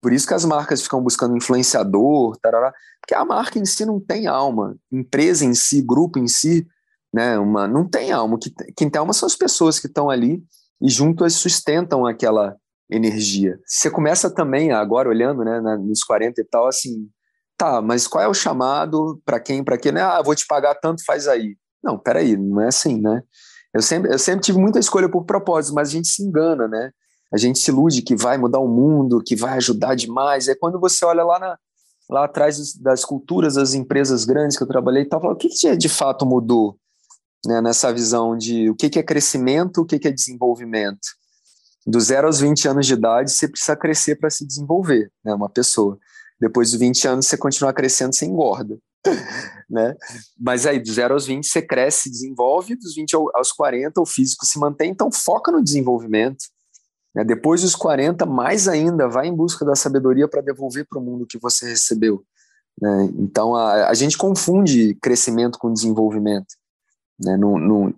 Por 0.00 0.12
isso 0.12 0.26
que 0.26 0.34
as 0.34 0.44
marcas 0.44 0.82
ficam 0.82 1.02
buscando 1.02 1.36
influenciador, 1.36 2.36
tarará, 2.38 2.72
porque 3.00 3.14
a 3.14 3.24
marca 3.24 3.58
em 3.58 3.66
si 3.66 3.84
não 3.84 4.00
tem 4.00 4.26
alma. 4.26 4.76
Empresa 4.90 5.44
em 5.44 5.54
si, 5.54 5.82
grupo 5.82 6.18
em 6.18 6.26
si, 6.26 6.66
né, 7.12 7.38
uma, 7.38 7.68
não 7.68 7.88
tem 7.88 8.10
alma. 8.10 8.38
Quem 8.74 8.88
tem 8.88 8.98
alma 8.98 9.12
são 9.12 9.26
as 9.26 9.36
pessoas 9.36 9.78
que 9.78 9.86
estão 9.86 10.08
ali 10.08 10.42
e 10.80 10.88
juntas 10.88 11.34
sustentam 11.34 12.06
aquela 12.06 12.56
energia. 12.90 13.58
Você 13.66 13.90
começa 13.90 14.30
também, 14.30 14.72
agora 14.72 15.08
olhando 15.08 15.44
né, 15.44 15.60
nos 15.78 16.02
40 16.02 16.40
e 16.40 16.44
tal, 16.44 16.66
assim, 16.66 17.08
Tá, 17.56 17.80
mas 17.80 18.06
qual 18.06 18.22
é 18.22 18.28
o 18.28 18.34
chamado 18.34 19.20
para 19.24 19.40
quem, 19.40 19.64
para 19.64 19.78
quem? 19.78 19.92
Né? 19.92 20.02
Ah, 20.02 20.20
vou 20.22 20.34
te 20.34 20.46
pagar 20.46 20.74
tanto, 20.74 21.04
faz 21.04 21.26
aí. 21.26 21.56
Não, 21.82 21.98
peraí, 21.98 22.36
não 22.36 22.60
é 22.60 22.68
assim, 22.68 23.00
né? 23.00 23.22
Eu 23.72 23.80
sempre, 23.80 24.12
eu 24.12 24.18
sempre 24.18 24.42
tive 24.42 24.58
muita 24.58 24.78
escolha 24.78 25.08
por 25.08 25.24
propósito, 25.24 25.74
mas 25.74 25.88
a 25.88 25.92
gente 25.92 26.08
se 26.08 26.22
engana, 26.22 26.68
né? 26.68 26.90
A 27.32 27.36
gente 27.36 27.58
se 27.58 27.70
ilude 27.70 28.02
que 28.02 28.14
vai 28.14 28.38
mudar 28.38 28.58
o 28.58 28.68
mundo, 28.68 29.22
que 29.24 29.34
vai 29.34 29.56
ajudar 29.56 29.94
demais. 29.94 30.48
É 30.48 30.54
quando 30.54 30.78
você 30.78 31.04
olha 31.04 31.24
lá, 31.24 31.38
na, 31.38 31.58
lá 32.08 32.24
atrás 32.24 32.74
das 32.74 33.04
culturas 33.04 33.54
das 33.54 33.74
empresas 33.74 34.24
grandes 34.24 34.56
que 34.56 34.62
eu 34.62 34.68
trabalhei 34.68 35.02
e 35.02 35.06
tal, 35.06 35.20
fala, 35.20 35.34
o 35.34 35.36
que, 35.36 35.48
que 35.48 35.76
de 35.76 35.88
fato 35.88 36.24
mudou 36.24 36.76
né, 37.44 37.60
nessa 37.60 37.92
visão 37.92 38.36
de 38.36 38.70
o 38.70 38.74
que, 38.74 38.88
que 38.88 38.98
é 38.98 39.02
crescimento, 39.02 39.82
o 39.82 39.86
que, 39.86 39.98
que 39.98 40.08
é 40.08 40.12
desenvolvimento? 40.12 41.06
Do 41.86 42.00
zero 42.00 42.26
aos 42.26 42.40
20 42.40 42.68
anos 42.68 42.86
de 42.86 42.94
idade, 42.94 43.30
você 43.30 43.48
precisa 43.48 43.76
crescer 43.76 44.16
para 44.16 44.30
se 44.30 44.46
desenvolver, 44.46 45.10
né, 45.24 45.34
uma 45.34 45.48
pessoa. 45.48 45.98
Depois 46.40 46.70
dos 46.70 46.80
20 46.80 47.08
anos, 47.08 47.26
você 47.26 47.36
continua 47.36 47.72
crescendo, 47.72 48.14
você 48.14 48.26
engorda. 48.26 48.78
né? 49.70 49.94
Mas 50.38 50.66
aí, 50.66 50.78
dos 50.78 50.94
zero 50.94 51.14
aos 51.14 51.26
20, 51.26 51.46
você 51.46 51.62
cresce, 51.62 52.10
desenvolve, 52.10 52.76
dos 52.76 52.94
20 52.94 53.14
aos 53.34 53.52
40, 53.52 54.00
o 54.00 54.06
físico 54.06 54.44
se 54.44 54.58
mantém, 54.58 54.90
então 54.90 55.10
foca 55.10 55.50
no 55.50 55.62
desenvolvimento. 55.62 56.44
Né? 57.14 57.24
Depois 57.24 57.62
dos 57.62 57.74
40, 57.74 58.26
mais 58.26 58.68
ainda, 58.68 59.08
vai 59.08 59.26
em 59.26 59.34
busca 59.34 59.64
da 59.64 59.74
sabedoria 59.74 60.28
para 60.28 60.42
devolver 60.42 60.86
para 60.86 60.98
o 60.98 61.02
mundo 61.02 61.26
que 61.26 61.38
você 61.38 61.66
recebeu. 61.68 62.22
Né? 62.80 63.10
Então, 63.18 63.54
a, 63.54 63.88
a 63.88 63.94
gente 63.94 64.18
confunde 64.18 64.94
crescimento 65.00 65.58
com 65.58 65.72
desenvolvimento. 65.72 66.54
Né? 67.18 67.38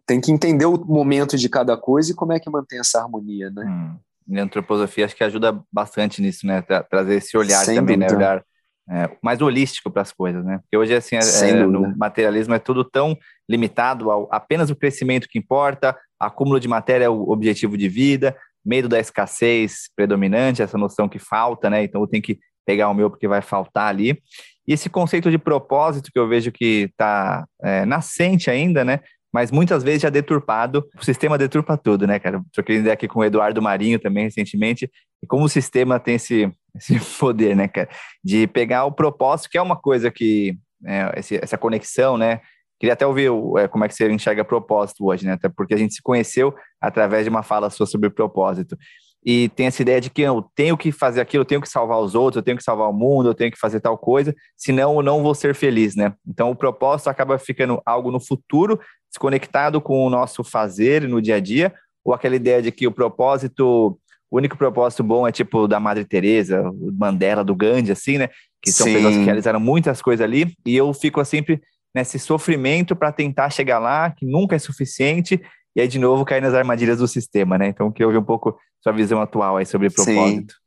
Tem 0.07 0.21
que 0.21 0.31
entender 0.31 0.67
o 0.67 0.79
momento 0.85 1.37
de 1.37 1.49
cada 1.49 1.77
coisa 1.77 2.13
e 2.13 2.15
como 2.15 2.33
é 2.33 2.39
que 2.39 2.49
mantém 2.49 2.79
essa 2.79 3.01
harmonia. 3.01 3.51
Né? 3.51 3.65
Hum. 3.65 3.97
E 4.29 4.39
a 4.39 4.43
antroposofia 4.43 5.05
acho 5.05 5.17
que 5.17 5.25
ajuda 5.25 5.61
bastante 5.73 6.21
nisso, 6.21 6.47
né? 6.47 6.63
Tra 6.63 6.83
trazer 6.83 7.17
esse 7.17 7.37
olhar 7.37 7.65
Sem 7.65 7.77
também, 7.77 7.97
né? 7.97 8.07
dúvida. 8.07 8.25
né? 8.25 8.31
Olhar 8.33 8.45
é, 8.91 9.11
mais 9.23 9.41
holístico 9.41 9.91
para 9.91 10.03
as 10.03 10.13
coisas, 10.13 10.45
né? 10.45 10.59
Porque 10.63 10.77
hoje, 10.77 10.95
assim, 10.95 11.17
é, 11.17 11.51
é 11.51 11.67
no 11.67 11.97
materialismo 11.97 12.55
é 12.55 12.59
tudo 12.59 12.85
tão 12.85 13.17
limitado 13.49 14.11
ao 14.11 14.29
apenas 14.33 14.71
o 14.71 14.77
crescimento 14.77 15.29
que 15.29 15.39
importa, 15.39 15.97
acúmulo 16.19 16.59
de 16.59 16.69
matéria 16.69 17.05
é 17.05 17.09
o 17.09 17.29
objetivo 17.29 17.77
de 17.77 17.89
vida, 17.89 18.37
medo 18.65 18.89
da 18.89 18.99
escassez 18.99 19.91
predominante, 19.95 20.63
essa 20.63 20.79
noção 20.79 21.09
que 21.09 21.19
falta, 21.19 21.69
né? 21.69 21.85
Então 21.85 22.01
eu 22.01 22.07
tenho 22.07 22.23
que 22.23 22.39
pegar 22.67 22.89
o 22.89 22.95
meu 22.95 23.11
porque 23.11 23.29
vai 23.29 23.43
faltar 23.43 23.89
ali. 23.89 24.21
E 24.67 24.73
esse 24.73 24.91
conceito 24.91 25.31
de 25.31 25.39
propósito 25.39 26.11
que 26.13 26.19
eu 26.19 26.29
vejo 26.29 26.53
que 26.53 26.91
está 26.91 27.47
é, 27.63 27.87
nascente 27.87 28.51
ainda, 28.51 28.85
né? 28.85 29.01
Mas 29.33 29.51
muitas 29.51 29.83
vezes 29.83 30.03
já 30.03 30.11
deturpado. 30.11 30.87
O 30.99 31.05
sistema 31.05 31.37
deturpa 31.37 31.77
tudo, 31.77 32.07
né, 32.07 32.19
cara? 32.19 32.43
Troquei 32.53 32.77
ideia 32.77 32.95
aqui 32.95 33.07
com 33.07 33.21
o 33.21 33.25
Eduardo 33.25 33.61
Marinho 33.61 33.99
também 33.99 34.25
recentemente, 34.25 34.91
e 35.23 35.27
como 35.27 35.45
o 35.45 35.49
sistema 35.49 36.01
tem 36.01 36.15
esse, 36.15 36.51
esse 36.75 36.99
poder, 37.19 37.55
né, 37.55 37.69
cara? 37.69 37.89
De 38.25 38.47
pegar 38.47 38.85
o 38.85 38.93
propósito, 38.93 39.51
que 39.51 39.59
é 39.59 39.63
uma 39.63 39.77
coisa 39.77 40.11
que. 40.11 40.57
É, 40.87 41.13
esse, 41.17 41.37
essa 41.43 41.59
conexão, 41.59 42.17
né? 42.17 42.41
Queria 42.79 42.93
até 42.93 43.05
ouvir 43.05 43.29
é, 43.59 43.67
como 43.67 43.85
é 43.85 43.89
que 43.89 43.95
você 43.95 44.09
enxerga 44.09 44.45
propósito 44.45 45.05
hoje, 45.05 45.27
né? 45.27 45.33
Até 45.33 45.49
porque 45.49 45.75
a 45.75 45.77
gente 45.77 45.95
se 45.95 46.03
conheceu 46.03 46.55
através 46.81 47.25
de 47.25 47.31
uma 47.31 47.43
fala 47.43 47.69
sua 47.71 47.87
sobre 47.87 48.09
propósito 48.09 48.79
e 49.25 49.49
tem 49.51 49.67
essa 49.67 49.83
ideia 49.83 50.01
de 50.01 50.11
que 50.11 50.23
eu 50.23 50.43
tenho 50.55 50.77
que 50.77 50.93
fazer 50.93 51.21
aquilo, 51.21 51.43
eu 51.43 51.47
tenho 51.47 51.61
que 51.61 51.69
salvar 51.69 51.99
os 51.99 52.15
outros, 52.15 52.37
eu 52.37 52.43
tenho 52.43 52.57
que 52.57 52.63
salvar 52.63 52.89
o 52.89 52.93
mundo, 52.93 53.29
eu 53.29 53.35
tenho 53.35 53.51
que 53.51 53.59
fazer 53.59 53.81
tal 53.81 53.99
coisa, 53.99 54.35
senão 54.57 54.97
eu 54.97 55.03
não 55.03 55.23
vou 55.23 55.35
ser 55.35 55.55
feliz, 55.55 55.97
né? 55.97 56.15
Então 56.27 56.51
o 56.51 56.57
propósito 56.57 57.09
acaba 57.09 57.37
ficando 57.39 57.83
algo 57.85 58.11
no 58.11 58.21
futuro, 58.21 58.81
desconectado 59.11 59.81
com 59.81 60.05
o 60.05 60.11
nosso 60.11 60.45
fazer 60.45 61.09
no 61.09 61.21
dia 61.21 61.37
a 61.37 61.41
dia, 61.41 61.75
ou 62.05 62.15
aquela 62.15 62.37
ideia 62.37 62.63
de 62.63 62.71
que 62.71 62.87
o 62.87 62.93
propósito, 62.93 63.99
o 64.31 64.37
único 64.37 64.57
propósito 64.57 65.03
bom 65.03 65.27
é 65.27 65.33
tipo 65.33 65.67
da 65.67 65.81
Madre 65.81 66.05
Teresa, 66.05 66.63
Mandela, 66.93 67.45
do 67.45 67.55
Gandhi, 67.55 67.93
assim, 67.93 68.19
né? 68.19 68.29
Que 68.63 68.73
são 68.73 68.87
Sim. 68.87 68.95
pessoas 68.95 69.17
que 69.17 69.25
realizaram 69.25 69.61
muitas 69.61 70.03
coisas 70.03 70.25
ali, 70.25 70.55
e 70.65 70.77
eu 70.77 70.93
fico 70.93 71.25
sempre 71.25 71.61
nesse 71.95 72.19
sofrimento 72.19 72.95
para 72.95 73.11
tentar 73.13 73.51
chegar 73.51 73.79
lá, 73.79 74.11
que 74.11 74.27
nunca 74.27 74.55
é 74.55 74.59
suficiente, 74.59 75.41
e 75.75 75.81
aí 75.81 75.89
de 75.89 75.99
novo 75.99 76.25
cair 76.25 76.41
nas 76.41 76.55
armadilhas 76.55 76.99
do 76.99 77.09
sistema, 77.09 77.57
né? 77.57 77.69
Então, 77.69 77.91
que 77.91 78.05
houve 78.05 78.19
um 78.19 78.25
pouco 78.25 78.59
sua 78.81 78.93
visão 78.93 79.21
atual 79.21 79.57
aí 79.57 79.67
sobre 79.67 79.91
propósito. 79.91 80.53
Sim. 80.53 80.59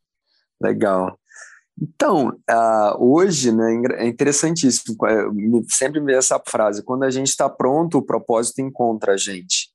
Legal. 0.61 1.17
Então, 1.79 2.29
uh, 2.29 2.95
hoje, 2.97 3.51
né, 3.51 3.81
é 3.95 4.07
interessantíssimo, 4.07 4.95
é, 5.05 5.25
sempre 5.69 5.99
me 5.99 6.13
essa 6.13 6.39
frase, 6.45 6.83
quando 6.83 7.03
a 7.03 7.09
gente 7.09 7.27
está 7.27 7.49
pronto, 7.49 7.97
o 7.97 8.05
propósito 8.05 8.61
encontra 8.61 9.13
a 9.13 9.17
gente. 9.17 9.69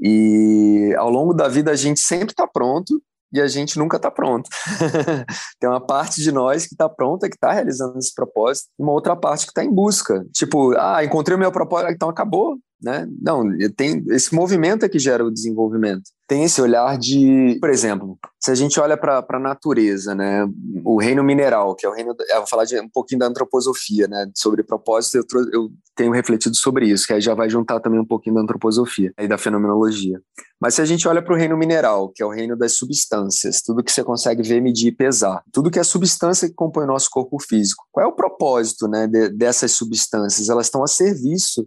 E 0.00 0.94
ao 0.98 1.10
longo 1.10 1.32
da 1.32 1.48
vida 1.48 1.70
a 1.70 1.76
gente 1.76 2.00
sempre 2.00 2.32
está 2.32 2.46
pronto 2.46 3.00
e 3.32 3.40
a 3.40 3.46
gente 3.46 3.78
nunca 3.78 3.96
está 3.96 4.10
pronto. 4.10 4.48
Tem 5.58 5.68
uma 5.68 5.80
parte 5.84 6.22
de 6.22 6.30
nós 6.30 6.66
que 6.66 6.74
está 6.74 6.88
pronta, 6.88 7.28
que 7.28 7.34
está 7.34 7.52
realizando 7.52 7.98
esse 7.98 8.14
propósito, 8.14 8.68
e 8.78 8.82
uma 8.82 8.92
outra 8.92 9.16
parte 9.16 9.44
que 9.44 9.50
está 9.50 9.64
em 9.64 9.72
busca. 9.72 10.24
Tipo, 10.32 10.76
ah, 10.78 11.04
encontrei 11.04 11.36
o 11.36 11.38
meu 11.38 11.50
propósito, 11.50 11.92
então 11.92 12.08
acabou, 12.08 12.58
né? 12.82 13.08
Não, 13.20 13.44
tem 13.76 14.04
esse 14.10 14.34
movimento 14.34 14.84
é 14.84 14.88
que 14.88 14.98
gera 14.98 15.24
o 15.24 15.30
desenvolvimento. 15.30 16.10
Tem 16.28 16.44
esse 16.44 16.60
olhar 16.60 16.98
de, 16.98 17.56
por 17.60 17.70
exemplo, 17.70 18.18
se 18.40 18.50
a 18.50 18.54
gente 18.54 18.78
olha 18.80 18.96
para 18.96 19.24
a 19.28 19.38
natureza, 19.38 20.14
né? 20.14 20.46
O 20.84 21.00
reino 21.00 21.22
mineral, 21.22 21.74
que 21.74 21.86
é 21.86 21.88
o 21.88 21.92
reino, 21.92 22.14
eu 22.28 22.38
vou 22.38 22.46
falar 22.46 22.64
de, 22.64 22.78
um 22.80 22.88
pouquinho 22.88 23.20
da 23.20 23.26
antroposofia, 23.26 24.08
né? 24.08 24.28
Sobre 24.34 24.62
propósito, 24.62 25.16
eu, 25.16 25.24
eu 25.52 25.70
tenho 25.94 26.12
refletido 26.12 26.54
sobre 26.56 26.86
isso, 26.86 27.06
que 27.06 27.12
aí 27.12 27.20
já 27.20 27.34
vai 27.34 27.48
juntar 27.48 27.80
também 27.80 28.00
um 28.00 28.04
pouquinho 28.04 28.34
da 28.34 28.42
antroposofia 28.42 29.12
e 29.18 29.28
da 29.28 29.38
fenomenologia. 29.38 30.20
Mas 30.60 30.74
se 30.74 30.82
a 30.82 30.84
gente 30.84 31.06
olha 31.06 31.22
para 31.22 31.34
o 31.34 31.36
reino 31.36 31.56
mineral, 31.56 32.10
que 32.14 32.22
é 32.22 32.26
o 32.26 32.30
reino 32.30 32.56
das 32.56 32.76
substâncias, 32.76 33.62
tudo 33.62 33.82
que 33.82 33.92
você 33.92 34.02
consegue 34.02 34.42
ver, 34.42 34.60
medir 34.60 34.88
e 34.88 34.92
pesar, 34.92 35.42
tudo 35.52 35.70
que 35.70 35.78
é 35.78 35.84
substância 35.84 36.48
que 36.48 36.54
compõe 36.54 36.84
o 36.84 36.88
nosso 36.88 37.08
corpo 37.10 37.38
físico, 37.40 37.84
qual 37.92 38.04
é 38.04 38.08
o 38.08 38.14
propósito, 38.14 38.88
né? 38.88 39.06
De, 39.06 39.28
dessas 39.28 39.72
substâncias? 39.72 40.48
Elas 40.48 40.66
estão 40.66 40.82
a 40.82 40.88
serviço 40.88 41.66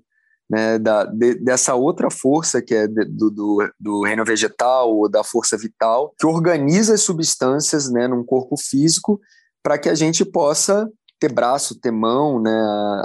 né, 0.49 0.79
da, 0.79 1.05
de, 1.05 1.35
dessa 1.35 1.75
outra 1.75 2.09
força 2.09 2.61
que 2.61 2.73
é 2.73 2.87
de, 2.87 3.05
do, 3.05 3.29
do, 3.29 3.71
do, 3.79 4.03
reino 4.03 4.25
vegetal 4.25 4.95
ou 4.95 5.07
da 5.07 5.23
força 5.23 5.55
vital, 5.57 6.13
que 6.17 6.25
organiza 6.25 6.95
as 6.95 7.01
substâncias 7.01 7.91
né, 7.91 8.07
num 8.07 8.23
corpo 8.23 8.57
físico 8.57 9.19
para 9.61 9.77
que 9.77 9.87
a 9.87 9.95
gente 9.95 10.25
possa 10.25 10.89
ter 11.19 11.31
braço, 11.31 11.79
ter 11.79 11.91
mão, 11.91 12.41
né, 12.41 12.51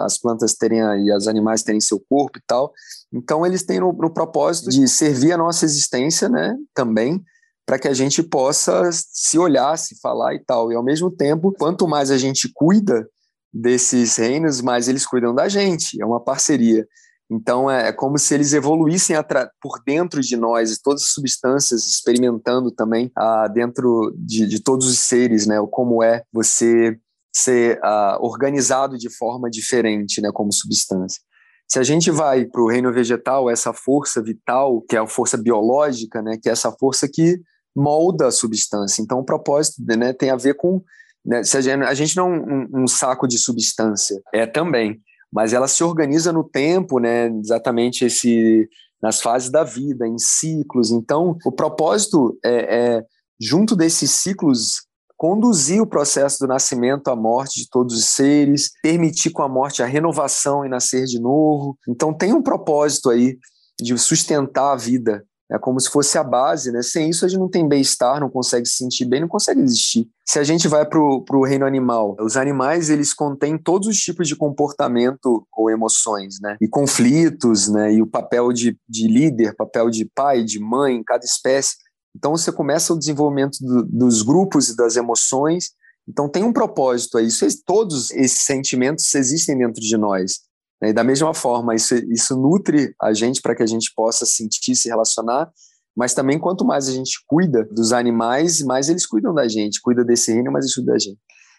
as 0.01 0.19
plantas 0.19 0.55
terem 0.55 0.81
e 1.05 1.13
os 1.15 1.27
animais 1.27 1.63
terem 1.63 1.81
seu 1.81 2.01
corpo 2.09 2.39
e 2.39 2.43
tal. 2.47 2.73
Então 3.13 3.45
eles 3.45 3.65
têm 3.65 3.81
no, 3.81 3.93
no 3.93 4.11
propósito 4.11 4.71
de 4.71 4.89
servir 4.89 5.33
a 5.33 5.39
nossa 5.39 5.65
existência, 5.65 6.29
né, 6.29 6.57
também 6.73 7.23
para 7.67 7.79
que 7.79 7.89
a 7.89 7.95
gente 7.95 8.23
possa 8.23 8.91
se 8.93 9.39
olhar, 9.39 9.77
se 9.79 9.99
falar 10.01 10.35
e 10.35 10.39
tal. 10.39 10.71
E 10.71 10.75
ao 10.75 10.85
mesmo 10.85 11.11
tempo, 11.11 11.53
quanto 11.59 11.89
mais 11.89 12.11
a 12.11 12.19
gente 12.19 12.51
cuida 12.55 13.07
desses 13.53 14.17
reinos, 14.17 14.61
mais 14.61 14.89
eles 14.89 15.07
cuidam 15.07 15.35
da 15.35 15.49
gente. 15.49 16.01
É 16.01 16.05
uma 16.05 16.23
parceria. 16.23 16.87
Então 17.31 17.71
é, 17.71 17.89
é 17.89 17.93
como 17.93 18.19
se 18.19 18.35
eles 18.35 18.53
evoluíssem 18.53 19.17
por 19.61 19.83
dentro 19.85 20.21
de 20.21 20.37
nós, 20.37 20.79
todas 20.79 21.03
as 21.03 21.09
substâncias, 21.09 21.89
experimentando 21.89 22.71
também 22.71 23.11
ah, 23.17 23.49
dentro 23.49 24.15
de, 24.17 24.47
de, 24.47 24.63
todos 24.63 24.87
os 24.87 24.99
seres, 24.99 25.47
né? 25.47 25.57
Como 25.71 26.03
é 26.03 26.23
você 26.33 26.99
ser 27.35 27.79
ah, 27.83 28.19
organizado 28.21 28.99
de 28.99 29.09
forma 29.11 29.51
diferente, 29.51 30.21
né? 30.21 30.31
Como 30.33 30.53
substância. 30.53 31.21
Se 31.67 31.79
a 31.79 31.83
gente 31.83 32.11
vai 32.11 32.45
para 32.45 32.61
o 32.61 32.69
reino 32.69 32.93
vegetal, 32.93 33.51
essa 33.51 33.73
força 33.73 34.23
vital, 34.23 34.83
que 34.83 34.95
é 34.95 34.99
a 34.99 35.07
força 35.07 35.37
biológica, 35.37 36.21
né? 36.21 36.39
Que 36.41 36.49
é 36.49 36.53
essa 36.53 36.71
força 36.73 37.09
que 37.09 37.41
molda 37.75 38.29
a 38.29 38.33
substância. 38.33 39.03
Então 39.03 39.19
o 39.19 39.25
propósito, 39.25 39.83
né? 39.97 40.13
Tem 40.13 40.31
a 40.31 40.37
ver 40.37 40.55
com 40.55 40.83
né, 41.25 41.43
se 41.43 41.57
a 41.57 41.61
gente, 41.61 41.83
a 41.85 41.95
gente 41.95 42.17
não 42.17 42.35
é 42.35 42.37
um, 42.37 42.83
um 42.83 42.87
saco 42.87 43.27
de 43.27 43.39
substância, 43.39 44.21
é 44.33 44.47
também 44.47 45.01
mas 45.35 45.53
ela 45.53 45.67
se 45.67 45.83
organiza 45.83 46.33
no 46.33 46.45
tempo, 46.45 47.01
né, 47.01 47.27
exatamente 47.27 48.05
esse 48.05 48.69
nas 49.03 49.21
fases 49.21 49.51
da 49.51 49.65
vida, 49.65 50.07
em 50.07 50.17
ciclos. 50.17 50.91
Então, 50.91 51.37
o 51.45 51.53
propósito 51.53 52.39
é, 52.43 52.95
é 52.97 53.05
junto 53.39 53.77
desses 53.77 54.13
ciclos 54.13 54.87
conduzir 55.15 55.83
o 55.83 55.87
processo 55.87 56.39
do 56.39 56.47
nascimento 56.47 57.09
à 57.09 57.17
morte 57.17 57.61
de 57.61 57.69
todos 57.69 57.97
os 57.97 58.07
seres, 58.07 58.71
permitir 58.83 59.31
com 59.31 59.43
a 59.43 59.49
morte 59.49 59.83
a 59.83 59.87
renovação 59.87 60.65
e 60.65 60.69
nascer 60.69 61.05
de 61.05 61.21
novo. 61.21 61.77
Então 61.89 62.13
tem 62.13 62.33
um 62.33 62.43
propósito 62.43 63.11
aí 63.11 63.37
de 63.81 63.97
sustentar 63.99 64.73
a 64.73 64.77
vida 64.77 65.25
é 65.51 65.59
como 65.59 65.79
se 65.79 65.91
fosse 65.91 66.17
a 66.17 66.25
base, 66.25 66.73
né? 66.73 66.83
Sem 66.83 67.11
isso 67.11 67.25
a 67.25 67.29
gente 67.29 67.39
não 67.39 67.51
tem 67.51 67.69
bem-estar, 67.69 68.19
não 68.19 68.31
consegue 68.31 68.67
se 68.67 68.77
sentir 68.77 69.05
bem, 69.05 69.21
não 69.21 69.29
consegue 69.29 69.61
existir. 69.61 70.09
Se 70.27 70.39
a 70.39 70.45
gente 70.45 70.67
vai 70.67 70.87
para 70.87 70.99
o 70.99 71.45
reino 71.45 71.67
animal, 71.67 72.17
os 72.19 72.37
animais 72.37 72.89
eles 72.89 73.13
contêm 73.13 73.59
todos 73.59 73.89
os 73.89 73.99
tipos 73.99 74.27
de 74.27 74.35
comportamento 74.35 75.47
ou 75.53 75.71
emoções, 75.71 76.37
né? 76.41 76.57
E 76.61 76.69
conflitos, 76.69 77.69
né? 77.69 77.93
E 77.93 78.01
o 78.01 78.07
papel 78.07 78.53
de, 78.53 78.79
de 78.89 79.07
líder, 79.07 79.55
papel 79.55 79.91
de 79.91 80.11
pai, 80.15 80.43
de 80.43 80.59
mãe, 80.59 81.03
cada 81.05 81.25
espécie. 81.25 81.77
Então 82.17 82.37
você 82.37 82.51
começa 82.51 82.95
o 82.95 82.99
desenvolvimento 82.99 83.59
do, 83.61 83.85
dos 83.85 84.23
grupos 84.23 84.71
e 84.71 84.77
das 84.77 84.97
emoções. 84.97 85.73
Então 86.09 86.29
tem 86.29 86.43
um 86.43 86.53
propósito 86.53 87.19
aí. 87.19 87.27
Isso, 87.27 87.47
todos 87.67 88.11
esses 88.13 88.45
sentimentos 88.45 89.15
existem 89.15 89.59
dentro 89.59 89.81
de 89.81 89.97
nós. 89.97 90.41
E 90.83 90.93
da 90.93 91.05
mesma 91.05 91.33
forma, 91.33 91.75
isso, 91.75 91.95
isso 92.13 92.37
nutre 92.37 92.95
a 93.01 93.13
gente 93.13 93.41
para 93.41 93.55
que 93.55 93.63
a 93.63 93.67
gente 93.67 93.93
possa 93.95 94.27
sentir, 94.27 94.75
se 94.75 94.89
relacionar, 94.89 95.51
mas 95.97 96.13
também 96.13 96.39
quanto 96.39 96.65
mais 96.65 96.89
a 96.89 96.93
gente 96.93 97.23
cuida 97.27 97.65
dos 97.71 97.93
animais, 97.93 98.61
mais 98.63 98.89
eles 98.89 99.07
cuidam 99.07 99.33
da 99.33 99.47
gente, 99.49 99.81
cuida 99.81 100.05
desse 100.05 100.33
reino, 100.33 100.51
mais 100.51 100.75
cuidam 100.75 100.93
da 100.93 100.99
gente. 100.99 101.19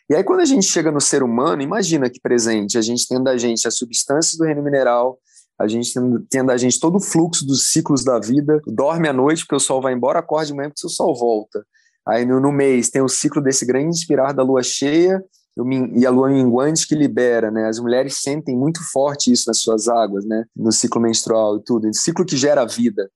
E 0.10 0.16
aí, 0.16 0.24
quando 0.24 0.42
a 0.42 0.46
gente 0.46 0.68
chega 0.68 0.92
no 0.92 1.02
ser 1.02 1.24
humano, 1.24 1.62
imagina 1.64 2.10
que 2.10 2.20
presente, 2.20 2.78
a 2.78 2.82
gente 2.82 3.08
tendo 3.08 3.28
a 3.28 3.38
gente 3.38 3.68
as 3.68 3.76
substâncias 3.76 4.38
do 4.38 4.46
reino 4.46 4.62
mineral, 4.62 5.18
a 5.58 5.68
gente 5.68 5.94
tendo, 5.94 6.20
tendo 6.30 6.52
a 6.52 6.58
gente 6.58 6.80
todo 6.80 6.98
o 6.98 7.02
fluxo 7.02 7.46
dos 7.46 7.72
ciclos 7.72 8.04
da 8.04 8.20
vida, 8.20 8.62
dorme 8.68 9.08
à 9.08 9.14
noite 9.14 9.44
porque 9.44 9.56
o 9.56 9.60
sol 9.60 9.82
vai 9.82 9.94
embora, 9.94 10.20
acorda 10.20 10.48
de 10.48 10.54
manhã 10.54 10.70
porque 10.70 10.86
o 10.86 10.90
sol 10.90 11.16
volta. 11.16 11.66
Aí 12.08 12.26
no, 12.26 12.40
no 12.40 12.52
mês 12.52 12.90
tem 12.90 13.02
o 13.02 13.08
ciclo 13.08 13.42
desse 13.42 13.66
grande 13.66 13.88
inspirar 13.88 14.32
da 14.34 14.44
lua 14.44 14.62
cheia 14.62 15.24
e 15.58 16.06
a 16.06 16.10
lua 16.10 16.30
minguante 16.30 16.86
que 16.86 16.96
libera, 16.96 17.50
né? 17.50 17.68
As 17.68 17.80
mulheres 17.80 18.18
sentem 18.18 18.58
muito 18.58 18.82
forte 18.92 19.32
isso 19.32 19.46
nas 19.48 19.60
suas 19.60 19.88
águas, 19.88 20.26
né? 20.26 20.44
No 20.56 20.72
ciclo 20.72 21.00
menstrual 21.02 21.58
e 21.58 21.64
tudo, 21.64 21.88
o 21.88 21.94
ciclo 21.94 22.26
que 22.26 22.36
gera 22.36 22.66
vida, 22.66 23.10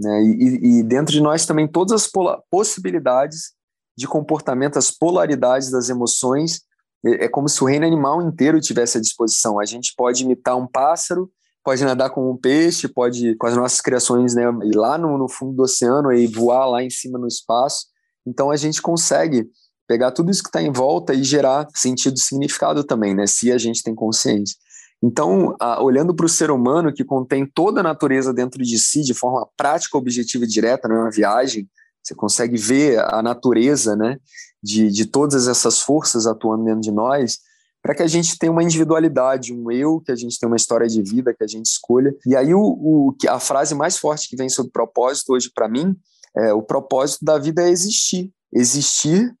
né? 0.00 0.22
E, 0.22 0.78
e 0.78 0.82
dentro 0.82 1.12
de 1.12 1.20
nós 1.20 1.44
também 1.44 1.68
todas 1.68 1.92
as 1.92 2.10
possibilidades 2.50 3.52
de 3.96 4.06
comportamento, 4.06 4.78
as 4.78 4.90
polaridades 4.90 5.70
das 5.70 5.90
emoções, 5.90 6.62
é, 7.04 7.26
é 7.26 7.28
como 7.28 7.48
se 7.48 7.62
o 7.62 7.66
reino 7.66 7.86
animal 7.86 8.22
inteiro 8.22 8.58
tivesse 8.60 8.96
à 8.96 9.00
disposição. 9.00 9.60
A 9.60 9.64
gente 9.66 9.92
pode 9.94 10.24
imitar 10.24 10.56
um 10.56 10.66
pássaro, 10.66 11.30
pode 11.62 11.84
nadar 11.84 12.10
como 12.10 12.30
um 12.30 12.36
peixe, 12.36 12.88
pode, 12.88 13.36
com 13.36 13.46
as 13.46 13.56
nossas 13.56 13.82
criações, 13.82 14.34
né, 14.34 14.44
ir 14.64 14.74
lá 14.74 14.96
no, 14.96 15.18
no 15.18 15.28
fundo 15.28 15.54
do 15.54 15.62
oceano 15.62 16.12
e 16.12 16.26
voar 16.26 16.66
lá 16.66 16.82
em 16.82 16.90
cima 16.90 17.18
no 17.18 17.26
espaço. 17.26 17.86
Então 18.26 18.50
a 18.50 18.56
gente 18.56 18.80
consegue 18.80 19.46
pegar 19.86 20.12
tudo 20.12 20.30
isso 20.30 20.42
que 20.42 20.48
está 20.48 20.62
em 20.62 20.72
volta 20.72 21.12
e 21.12 21.22
gerar 21.22 21.66
sentido 21.74 22.16
e 22.16 22.20
significado 22.20 22.84
também, 22.84 23.14
né, 23.14 23.26
se 23.26 23.52
a 23.52 23.58
gente 23.58 23.82
tem 23.82 23.94
consciência. 23.94 24.56
Então, 25.02 25.56
a, 25.58 25.82
olhando 25.82 26.14
para 26.14 26.26
o 26.26 26.28
ser 26.28 26.50
humano 26.50 26.92
que 26.92 27.04
contém 27.04 27.44
toda 27.44 27.80
a 27.80 27.82
natureza 27.82 28.32
dentro 28.32 28.62
de 28.62 28.78
si 28.78 29.02
de 29.02 29.12
forma 29.12 29.46
prática, 29.56 29.98
objetiva 29.98 30.44
e 30.44 30.48
direta, 30.48 30.86
não 30.86 30.96
é 30.96 31.00
uma 31.00 31.10
viagem, 31.10 31.68
você 32.02 32.14
consegue 32.14 32.56
ver 32.56 32.98
a 33.12 33.22
natureza 33.22 33.96
né, 33.96 34.18
de, 34.62 34.90
de 34.90 35.06
todas 35.06 35.48
essas 35.48 35.80
forças 35.80 36.26
atuando 36.26 36.64
dentro 36.64 36.80
de 36.80 36.92
nós, 36.92 37.38
para 37.82 37.96
que 37.96 38.02
a 38.02 38.06
gente 38.06 38.38
tenha 38.38 38.52
uma 38.52 38.62
individualidade, 38.62 39.52
um 39.52 39.70
eu, 39.72 40.00
que 40.00 40.12
a 40.12 40.16
gente 40.16 40.38
tenha 40.38 40.48
uma 40.48 40.56
história 40.56 40.86
de 40.86 41.02
vida 41.02 41.34
que 41.34 41.42
a 41.42 41.48
gente 41.48 41.66
escolha. 41.66 42.14
E 42.24 42.36
aí 42.36 42.54
o, 42.54 42.60
o 42.60 43.16
a 43.28 43.40
frase 43.40 43.74
mais 43.74 43.98
forte 43.98 44.28
que 44.28 44.36
vem 44.36 44.48
sobre 44.48 44.70
propósito 44.70 45.32
hoje 45.32 45.50
para 45.52 45.68
mim 45.68 45.96
é 46.36 46.52
o 46.52 46.62
propósito 46.62 47.24
da 47.24 47.38
vida 47.38 47.62
é 47.62 47.70
existir, 47.70 48.32
existir, 48.52 49.34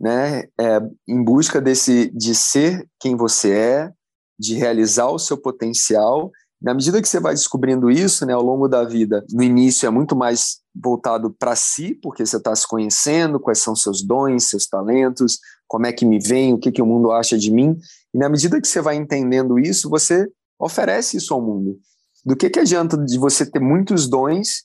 né, 0.00 0.44
é, 0.60 0.80
em 1.06 1.22
busca 1.22 1.60
desse 1.60 2.10
de 2.14 2.34
ser 2.34 2.86
quem 3.00 3.16
você 3.16 3.52
é, 3.52 3.92
de 4.38 4.54
realizar 4.54 5.08
o 5.08 5.18
seu 5.18 5.36
potencial 5.36 6.30
na 6.60 6.74
medida 6.74 7.00
que 7.00 7.08
você 7.08 7.20
vai 7.20 7.34
descobrindo 7.34 7.88
isso, 7.88 8.26
né, 8.26 8.32
ao 8.32 8.42
longo 8.42 8.66
da 8.66 8.82
vida, 8.82 9.24
no 9.30 9.44
início 9.44 9.86
é 9.86 9.90
muito 9.90 10.16
mais 10.16 10.58
voltado 10.74 11.30
para 11.30 11.54
si, 11.54 11.94
porque 12.02 12.26
você 12.26 12.36
está 12.36 12.54
se 12.54 12.66
conhecendo, 12.66 13.38
quais 13.38 13.60
são 13.60 13.76
seus 13.76 14.02
dons, 14.02 14.48
seus 14.48 14.66
talentos, 14.66 15.38
como 15.68 15.86
é 15.86 15.92
que 15.92 16.04
me 16.04 16.18
vem, 16.18 16.52
o 16.52 16.58
que, 16.58 16.72
que 16.72 16.82
o 16.82 16.86
mundo 16.86 17.12
acha 17.12 17.38
de 17.38 17.52
mim. 17.52 17.76
E 18.12 18.18
na 18.18 18.28
medida 18.28 18.60
que 18.60 18.66
você 18.66 18.80
vai 18.80 18.96
entendendo 18.96 19.58
isso, 19.58 19.88
você 19.88 20.28
oferece 20.58 21.16
isso 21.16 21.32
ao 21.32 21.40
mundo. 21.40 21.78
Do 22.24 22.34
que, 22.34 22.50
que 22.50 22.58
adianta 22.58 22.98
de 22.98 23.18
você 23.18 23.46
ter 23.48 23.60
muitos 23.60 24.08
dons 24.08 24.64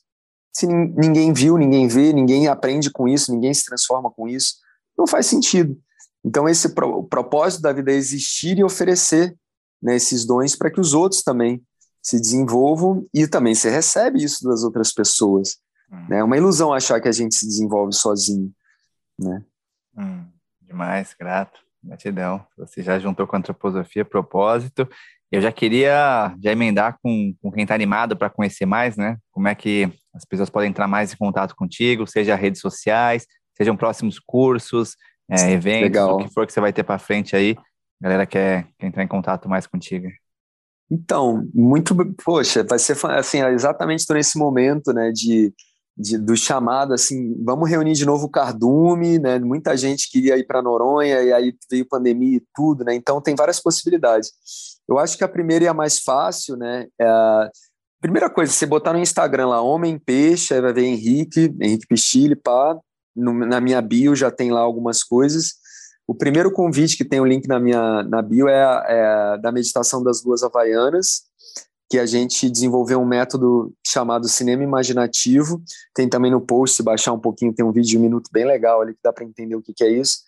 se 0.52 0.66
ninguém 0.66 1.32
viu, 1.32 1.56
ninguém 1.56 1.86
vê, 1.86 2.12
ninguém 2.12 2.48
aprende 2.48 2.90
com 2.90 3.08
isso, 3.08 3.32
ninguém 3.32 3.54
se 3.54 3.64
transforma 3.64 4.10
com 4.10 4.28
isso? 4.28 4.54
Não 4.96 5.06
faz 5.06 5.26
sentido. 5.26 5.78
Então, 6.24 6.48
esse 6.48 6.74
pro, 6.74 6.98
o 6.98 7.04
propósito 7.04 7.62
da 7.62 7.72
vida 7.72 7.92
é 7.92 7.94
existir 7.94 8.58
e 8.58 8.64
oferecer 8.64 9.36
né, 9.82 9.96
esses 9.96 10.24
dons 10.24 10.56
para 10.56 10.70
que 10.70 10.80
os 10.80 10.94
outros 10.94 11.22
também 11.22 11.62
se 12.02 12.18
desenvolvam 12.20 13.06
e 13.12 13.26
também 13.26 13.54
você 13.54 13.70
recebe 13.70 14.22
isso 14.22 14.44
das 14.44 14.62
outras 14.62 14.92
pessoas. 14.92 15.56
Hum. 15.90 16.06
Né? 16.08 16.18
É 16.18 16.24
uma 16.24 16.36
ilusão 16.36 16.72
achar 16.72 17.00
que 17.00 17.08
a 17.08 17.12
gente 17.12 17.34
se 17.34 17.46
desenvolve 17.46 17.92
sozinho. 17.92 18.50
Né? 19.18 19.44
Hum, 19.96 20.24
demais, 20.62 21.14
grato, 21.18 21.60
gratidão. 21.82 22.44
Você 22.56 22.82
já 22.82 22.98
juntou 22.98 23.26
com 23.26 23.36
a 23.36 23.38
antroposofia, 23.38 24.04
propósito. 24.04 24.88
Eu 25.30 25.40
já 25.40 25.52
queria 25.52 26.34
já 26.42 26.52
emendar 26.52 26.98
com, 27.02 27.34
com 27.42 27.50
quem 27.50 27.62
está 27.62 27.74
animado 27.74 28.16
para 28.16 28.30
conhecer 28.30 28.66
mais, 28.66 28.96
né? 28.96 29.18
Como 29.32 29.48
é 29.48 29.54
que 29.54 29.92
as 30.14 30.24
pessoas 30.24 30.48
podem 30.48 30.70
entrar 30.70 30.86
mais 30.86 31.12
em 31.12 31.16
contato 31.16 31.56
contigo, 31.56 32.06
seja 32.06 32.36
redes 32.36 32.60
sociais, 32.60 33.26
sejam 33.56 33.76
próximos 33.76 34.18
cursos, 34.18 34.96
é, 35.30 35.52
eventos, 35.52 35.82
Legal. 35.82 36.16
o 36.16 36.18
que 36.18 36.32
for 36.32 36.46
que 36.46 36.52
você 36.52 36.60
vai 36.60 36.72
ter 36.72 36.82
para 36.82 36.98
frente 36.98 37.34
aí. 37.34 37.56
A 38.00 38.04
galera 38.04 38.26
quer, 38.26 38.68
quer 38.78 38.86
entrar 38.86 39.02
em 39.02 39.08
contato 39.08 39.48
mais 39.48 39.66
contigo. 39.66 40.08
Então, 40.90 41.48
muito, 41.54 41.94
poxa, 42.24 42.62
vai 42.62 42.78
ser 42.78 42.96
assim, 43.06 43.42
exatamente 43.42 44.00
estou 44.00 44.16
nesse 44.16 44.38
momento, 44.38 44.92
né, 44.92 45.10
de, 45.10 45.52
de, 45.96 46.18
do 46.18 46.36
chamado, 46.36 46.92
assim, 46.92 47.34
vamos 47.42 47.68
reunir 47.68 47.94
de 47.94 48.04
novo 48.04 48.26
o 48.26 48.30
Cardume, 48.30 49.18
né, 49.18 49.38
muita 49.38 49.76
gente 49.76 50.10
queria 50.10 50.36
ir 50.36 50.46
para 50.46 50.62
Noronha, 50.62 51.22
e 51.22 51.32
aí 51.32 51.56
veio 51.70 51.88
pandemia 51.88 52.36
e 52.36 52.42
tudo, 52.54 52.84
né, 52.84 52.94
então 52.94 53.20
tem 53.20 53.34
várias 53.34 53.60
possibilidades. 53.60 54.32
Eu 54.86 54.98
acho 54.98 55.16
que 55.16 55.24
a 55.24 55.28
primeira 55.28 55.64
e 55.64 55.68
a 55.68 55.74
mais 55.74 56.00
fácil, 56.00 56.56
né, 56.56 56.86
é 57.00 57.06
a 57.06 57.50
primeira 58.00 58.28
coisa, 58.28 58.52
você 58.52 58.66
botar 58.66 58.92
no 58.92 58.98
Instagram 58.98 59.48
lá, 59.48 59.62
Homem 59.62 59.98
Peixe, 59.98 60.52
aí 60.52 60.60
vai 60.60 60.74
ver 60.74 60.84
Henrique, 60.84 61.50
Henrique 61.58 61.86
Pichile, 61.88 62.36
pá, 62.36 62.78
no, 63.14 63.32
na 63.46 63.60
minha 63.60 63.80
bio 63.80 64.14
já 64.14 64.30
tem 64.30 64.50
lá 64.50 64.60
algumas 64.60 65.02
coisas, 65.02 65.54
o 66.06 66.14
primeiro 66.14 66.52
convite 66.52 66.96
que 66.96 67.04
tem 67.04 67.20
o 67.20 67.22
um 67.22 67.26
link 67.26 67.48
na 67.48 67.58
minha 67.58 68.02
na 68.02 68.20
bio 68.20 68.48
é, 68.48 68.84
é 68.86 69.38
da 69.38 69.50
meditação 69.50 70.02
das 70.02 70.22
duas 70.22 70.42
havaianas, 70.42 71.22
que 71.88 71.98
a 71.98 72.06
gente 72.06 72.50
desenvolveu 72.50 73.00
um 73.00 73.06
método 73.06 73.72
chamado 73.86 74.28
cinema 74.28 74.62
imaginativo. 74.62 75.62
Tem 75.94 76.08
também 76.08 76.30
no 76.30 76.40
post, 76.40 76.76
se 76.76 76.82
baixar 76.82 77.12
um 77.12 77.18
pouquinho, 77.18 77.54
tem 77.54 77.64
um 77.64 77.72
vídeo 77.72 77.90
de 77.90 77.98
um 77.98 78.02
minuto 78.02 78.30
bem 78.32 78.44
legal 78.44 78.82
ali 78.82 78.94
que 78.94 79.00
dá 79.02 79.12
para 79.12 79.24
entender 79.24 79.54
o 79.54 79.62
que, 79.62 79.72
que 79.72 79.84
é 79.84 79.90
isso. 79.90 80.18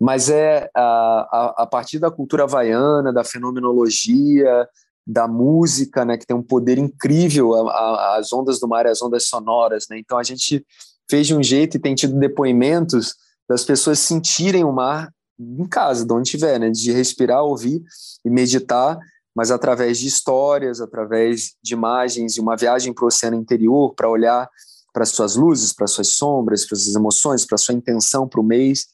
Mas 0.00 0.28
é 0.28 0.68
a, 0.74 0.82
a, 0.82 1.62
a, 1.62 1.66
partir 1.66 1.98
da 1.98 2.10
cultura 2.10 2.42
havaiana, 2.42 3.12
da 3.12 3.22
fenomenologia, 3.22 4.68
da 5.06 5.28
música, 5.28 6.04
né, 6.04 6.18
que 6.18 6.26
tem 6.26 6.36
um 6.36 6.42
poder 6.42 6.78
incrível, 6.78 7.68
a, 7.68 8.16
as 8.16 8.32
ondas 8.32 8.58
do 8.58 8.66
mar, 8.66 8.86
as 8.86 9.00
ondas 9.00 9.26
sonoras, 9.26 9.86
né? 9.88 9.98
Então 9.98 10.18
a 10.18 10.22
gente 10.22 10.64
fez 11.10 11.26
de 11.26 11.34
um 11.34 11.42
jeito 11.42 11.76
e 11.76 11.80
tem 11.80 11.94
tido 11.94 12.18
depoimentos 12.18 13.14
das 13.48 13.64
pessoas 13.64 13.98
sentirem 13.98 14.64
o 14.64 14.72
mar 14.72 15.12
em 15.38 15.66
casa, 15.66 16.04
de 16.04 16.12
onde 16.12 16.28
estiver, 16.28 16.58
né? 16.58 16.70
De 16.70 16.92
respirar, 16.92 17.42
ouvir 17.42 17.82
e 18.24 18.30
meditar, 18.30 18.98
mas 19.34 19.50
através 19.50 19.98
de 19.98 20.06
histórias, 20.06 20.80
através 20.80 21.54
de 21.62 21.74
imagens, 21.74 22.34
de 22.34 22.40
uma 22.40 22.56
viagem 22.56 22.92
para 22.92 23.04
o 23.04 23.08
oceano 23.08 23.36
interior, 23.36 23.94
para 23.94 24.08
olhar 24.08 24.48
para 24.92 25.04
suas 25.04 25.34
luzes, 25.34 25.72
para 25.72 25.88
suas 25.88 26.08
sombras, 26.08 26.64
para 26.64 26.78
suas 26.78 26.94
emoções, 26.94 27.44
para 27.44 27.58
sua 27.58 27.74
intenção 27.74 28.28
para 28.28 28.40
o 28.40 28.44
mês. 28.44 28.86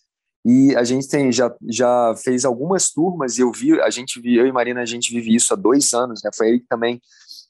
E 0.43 0.75
a 0.75 0.83
gente 0.83 1.07
tem, 1.07 1.31
já, 1.31 1.55
já 1.69 2.15
fez 2.17 2.47
algumas 2.47 2.91
turmas 2.91 3.37
e 3.37 3.43
eu 3.43 3.53
vi, 3.53 3.79
a 3.83 3.91
gente 3.91 4.19
eu 4.25 4.47
e 4.47 4.53
Marina, 4.53 4.81
a 4.81 4.87
gente 4.87 5.13
vive 5.13 5.35
isso 5.35 5.53
há 5.53 5.57
dois 5.57 5.93
anos, 5.93 6.23
né? 6.25 6.31
Foi 6.35 6.47
aí 6.47 6.61
que 6.61 6.67
também 6.67 7.01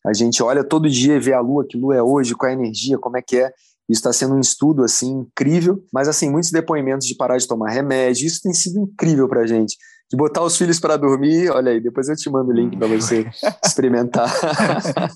a 0.04 0.12
gente 0.12 0.42
olha 0.42 0.64
todo 0.64 0.90
dia 0.90 1.14
e 1.14 1.20
vê 1.20 1.32
a 1.32 1.40
lua, 1.40 1.64
que 1.64 1.78
lua 1.78 1.94
é 1.94 2.02
hoje, 2.02 2.34
qual 2.34 2.50
é 2.50 2.54
a 2.54 2.58
energia, 2.58 2.98
como 2.98 3.16
é 3.16 3.22
que 3.22 3.36
é. 3.36 3.52
Isso 3.90 3.98
está 3.98 4.12
sendo 4.12 4.36
um 4.36 4.40
estudo 4.40 4.84
assim 4.84 5.10
incrível, 5.10 5.82
mas 5.92 6.06
assim 6.06 6.30
muitos 6.30 6.52
depoimentos 6.52 7.08
de 7.08 7.16
parar 7.16 7.38
de 7.38 7.46
tomar 7.48 7.70
remédio. 7.70 8.24
Isso 8.24 8.40
tem 8.40 8.54
sido 8.54 8.78
incrível 8.80 9.28
para 9.28 9.44
gente. 9.46 9.76
De 10.08 10.16
botar 10.16 10.42
os 10.42 10.56
filhos 10.56 10.78
para 10.78 10.96
dormir, 10.96 11.50
olha 11.50 11.72
aí, 11.72 11.80
depois 11.80 12.08
eu 12.08 12.14
te 12.14 12.30
mando 12.30 12.50
o 12.50 12.54
link 12.54 12.76
para 12.76 12.86
você 12.86 13.28
experimentar. 13.64 14.32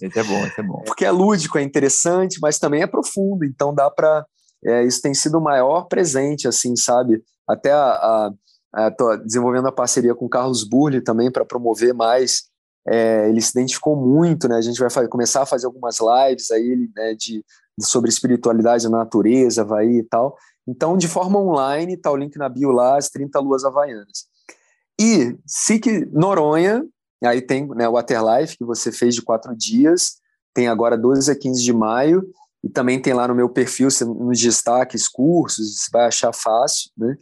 Esse 0.02 0.18
é 0.18 0.24
bom, 0.24 0.46
esse 0.46 0.60
é 0.60 0.62
bom. 0.62 0.82
Porque 0.84 1.04
é 1.04 1.10
lúdico, 1.12 1.56
é 1.56 1.62
interessante, 1.62 2.38
mas 2.42 2.58
também 2.58 2.82
é 2.82 2.86
profundo. 2.86 3.44
Então 3.44 3.72
dá 3.72 3.88
para 3.88 4.26
é, 4.66 4.82
isso 4.84 5.00
tem 5.00 5.14
sido 5.14 5.38
o 5.38 5.42
maior 5.42 5.82
presente, 5.82 6.48
assim, 6.48 6.74
sabe? 6.74 7.22
Até 7.46 7.70
a, 7.70 8.32
a, 8.74 8.86
a 8.86 9.16
desenvolvendo 9.16 9.68
a 9.68 9.72
parceria 9.72 10.14
com 10.14 10.24
o 10.24 10.30
Carlos 10.30 10.64
Burli 10.64 11.00
também 11.00 11.30
para 11.30 11.44
promover 11.44 11.94
mais. 11.94 12.44
É, 12.88 13.28
ele 13.28 13.40
se 13.40 13.50
identificou 13.50 13.96
muito, 13.96 14.48
né? 14.48 14.56
A 14.56 14.60
gente 14.60 14.80
vai 14.80 14.90
fazer, 14.90 15.08
começar 15.08 15.42
a 15.42 15.46
fazer 15.46 15.66
algumas 15.66 15.98
lives 16.00 16.50
aí 16.50 16.90
né, 16.94 17.14
de 17.14 17.44
sobre 17.80 18.08
espiritualidade 18.08 18.88
na 18.88 18.98
natureza, 18.98 19.62
Havaí 19.62 19.98
e 19.98 20.02
tal. 20.02 20.36
Então, 20.66 20.96
de 20.96 21.08
forma 21.08 21.38
online, 21.38 21.94
está 21.94 22.10
o 22.10 22.16
link 22.16 22.36
na 22.36 22.48
bio 22.48 22.70
lá, 22.70 22.96
as 22.96 23.08
30 23.08 23.38
luas 23.40 23.64
havaianas. 23.64 24.26
E 25.00 25.36
SIC 25.46 26.06
Noronha, 26.12 26.84
aí 27.22 27.42
tem 27.42 27.66
né, 27.68 27.88
o 27.88 27.92
Waterlife, 27.92 28.56
que 28.56 28.64
você 28.64 28.92
fez 28.92 29.14
de 29.14 29.22
quatro 29.22 29.54
dias, 29.56 30.16
tem 30.54 30.68
agora 30.68 30.96
12 30.96 31.30
a 31.30 31.36
15 31.36 31.62
de 31.62 31.72
maio, 31.72 32.24
e 32.62 32.68
também 32.68 33.00
tem 33.00 33.12
lá 33.12 33.28
no 33.28 33.34
meu 33.34 33.48
perfil, 33.48 33.88
nos 34.18 34.40
destaques, 34.40 35.08
cursos, 35.08 35.80
você 35.80 35.90
vai 35.92 36.06
achar 36.06 36.32
fácil, 36.32 36.90
né? 36.96 37.16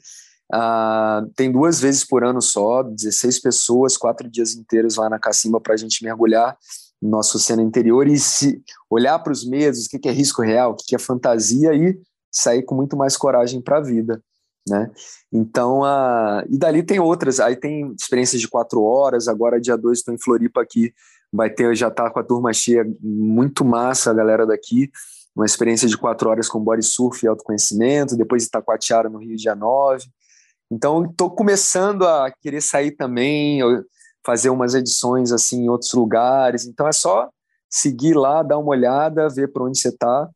Ah, 0.54 1.24
tem 1.34 1.50
duas 1.50 1.80
vezes 1.80 2.04
por 2.04 2.22
ano 2.22 2.42
só, 2.42 2.82
16 2.82 3.40
pessoas, 3.40 3.96
quatro 3.96 4.30
dias 4.30 4.54
inteiros 4.54 4.96
lá 4.96 5.08
na 5.08 5.18
Cacimba 5.18 5.58
para 5.58 5.72
a 5.72 5.76
gente 5.78 6.04
mergulhar 6.04 6.56
nosso 7.02 7.36
oceano 7.36 7.62
interior 7.62 8.06
e 8.06 8.18
se 8.18 8.62
olhar 8.88 9.18
para 9.18 9.32
os 9.32 9.44
medos, 9.44 9.86
o 9.86 9.88
que 9.88 10.08
é 10.08 10.12
risco 10.12 10.40
real, 10.40 10.72
o 10.72 10.76
que 10.76 10.94
é 10.94 10.98
fantasia 10.98 11.74
e 11.74 11.98
sair 12.30 12.62
com 12.62 12.74
muito 12.74 12.96
mais 12.96 13.16
coragem 13.16 13.60
para 13.60 13.78
a 13.78 13.82
vida, 13.82 14.22
né? 14.68 14.90
Então, 15.32 15.84
a... 15.84 16.44
e 16.48 16.56
dali 16.56 16.82
tem 16.82 17.00
outras, 17.00 17.40
aí 17.40 17.56
tem 17.56 17.92
experiências 17.98 18.40
de 18.40 18.48
quatro 18.48 18.82
horas, 18.82 19.26
agora 19.26 19.60
dia 19.60 19.76
2 19.76 19.98
estou 19.98 20.14
em 20.14 20.18
Floripa 20.18 20.62
aqui, 20.62 20.94
vai 21.32 21.50
ter, 21.50 21.74
já 21.74 21.90
tá 21.90 22.08
com 22.10 22.20
a 22.20 22.24
turma 22.24 22.52
cheia, 22.52 22.86
muito 23.00 23.64
massa 23.64 24.10
a 24.10 24.14
galera 24.14 24.46
daqui, 24.46 24.90
uma 25.34 25.46
experiência 25.46 25.88
de 25.88 25.96
quatro 25.96 26.30
horas 26.30 26.48
com 26.48 26.60
body 26.60 26.84
surf 26.84 27.24
e 27.24 27.28
autoconhecimento, 27.28 28.16
depois 28.16 28.44
Itacoatiara 28.44 29.08
no 29.08 29.18
Rio 29.18 29.36
dia 29.36 29.54
9, 29.54 30.06
Então, 30.70 31.04
estou 31.04 31.30
começando 31.30 32.06
a 32.06 32.30
querer 32.30 32.60
sair 32.60 32.92
também, 32.92 33.60
fazer 34.24 34.50
umas 34.50 34.74
edições 34.74 35.32
assim 35.32 35.64
em 35.64 35.68
outros 35.68 35.92
lugares. 35.92 36.66
Então, 36.66 36.86
é 36.86 36.92
só 36.92 37.28
seguir 37.68 38.14
lá, 38.14 38.42
dar 38.42 38.58
uma 38.58 38.70
olhada, 38.70 39.28
ver 39.28 39.48
por 39.48 39.62
onde 39.62 39.78
você 39.78 39.88
está 39.88 40.28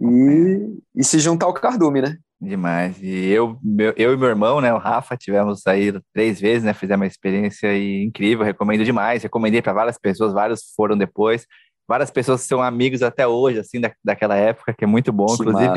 e, 0.00 0.78
e 0.94 1.04
se 1.04 1.18
juntar 1.18 1.46
ao 1.46 1.54
cardume, 1.54 2.02
né? 2.02 2.16
Demais. 2.40 3.00
E 3.02 3.28
eu, 3.30 3.58
meu, 3.62 3.94
eu 3.96 4.12
e 4.12 4.16
meu 4.16 4.28
irmão, 4.28 4.60
né, 4.60 4.72
o 4.72 4.78
Rafa, 4.78 5.16
tivemos 5.16 5.62
saído 5.62 6.02
três 6.12 6.38
vezes, 6.38 6.62
né, 6.62 6.74
fizemos 6.74 7.02
uma 7.02 7.06
experiência 7.06 7.74
incrível, 8.02 8.44
recomendo 8.44 8.84
demais, 8.84 9.22
recomendei 9.22 9.62
para 9.62 9.72
várias 9.72 9.96
pessoas, 9.96 10.32
vários 10.32 10.72
foram 10.76 10.96
depois, 10.96 11.46
várias 11.88 12.10
pessoas 12.10 12.42
são 12.42 12.60
amigos 12.60 13.02
até 13.02 13.26
hoje, 13.26 13.60
assim, 13.60 13.80
da, 13.80 13.90
daquela 14.04 14.36
época, 14.36 14.74
que 14.74 14.84
é 14.84 14.86
muito 14.86 15.10
bom, 15.10 15.26
que 15.26 15.42
inclusive 15.42 15.74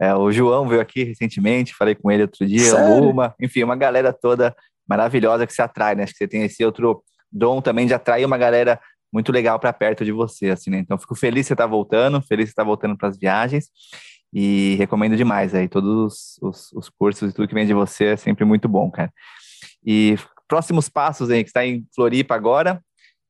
é, 0.00 0.14
o 0.14 0.32
João 0.32 0.66
veio 0.66 0.80
aqui 0.80 1.04
recentemente, 1.04 1.76
falei 1.76 1.94
com 1.94 2.10
ele 2.10 2.22
outro 2.22 2.46
dia, 2.46 2.74
uma, 2.76 3.34
enfim, 3.40 3.62
uma 3.62 3.76
galera 3.76 4.12
toda 4.12 4.54
maravilhosa 4.90 5.46
que 5.46 5.52
se 5.52 5.62
atrai, 5.62 5.94
né, 5.94 6.02
acho 6.02 6.12
que 6.12 6.18
você 6.18 6.28
tem 6.28 6.42
esse 6.42 6.64
outro 6.64 7.02
dom 7.30 7.62
também 7.62 7.86
de 7.86 7.94
atrair 7.94 8.26
uma 8.26 8.36
galera 8.36 8.80
muito 9.12 9.30
legal 9.30 9.58
para 9.58 9.72
perto 9.72 10.04
de 10.04 10.10
você, 10.10 10.50
assim, 10.50 10.70
né, 10.70 10.78
então 10.78 10.98
fico 10.98 11.14
feliz 11.14 11.44
que 11.44 11.48
você 11.48 11.54
está 11.54 11.66
voltando, 11.66 12.20
feliz 12.20 12.46
que 12.46 12.50
você 12.50 12.52
está 12.52 12.64
voltando 12.64 12.96
para 12.96 13.08
as 13.08 13.16
viagens, 13.16 13.70
e 14.32 14.74
recomendo 14.76 15.16
demais 15.16 15.54
aí, 15.54 15.68
todos 15.68 16.38
os, 16.42 16.72
os, 16.72 16.88
cursos 16.88 17.30
e 17.30 17.32
tudo 17.32 17.48
que 17.48 17.54
vem 17.54 17.66
de 17.66 17.74
você 17.74 18.06
é 18.06 18.16
sempre 18.16 18.44
muito 18.44 18.68
bom, 18.68 18.88
cara. 18.88 19.12
E 19.84 20.16
próximos 20.46 20.88
passos 20.88 21.30
aí, 21.30 21.42
que 21.42 21.50
está 21.50 21.66
em 21.66 21.84
Floripa 21.94 22.34
agora, 22.34 22.80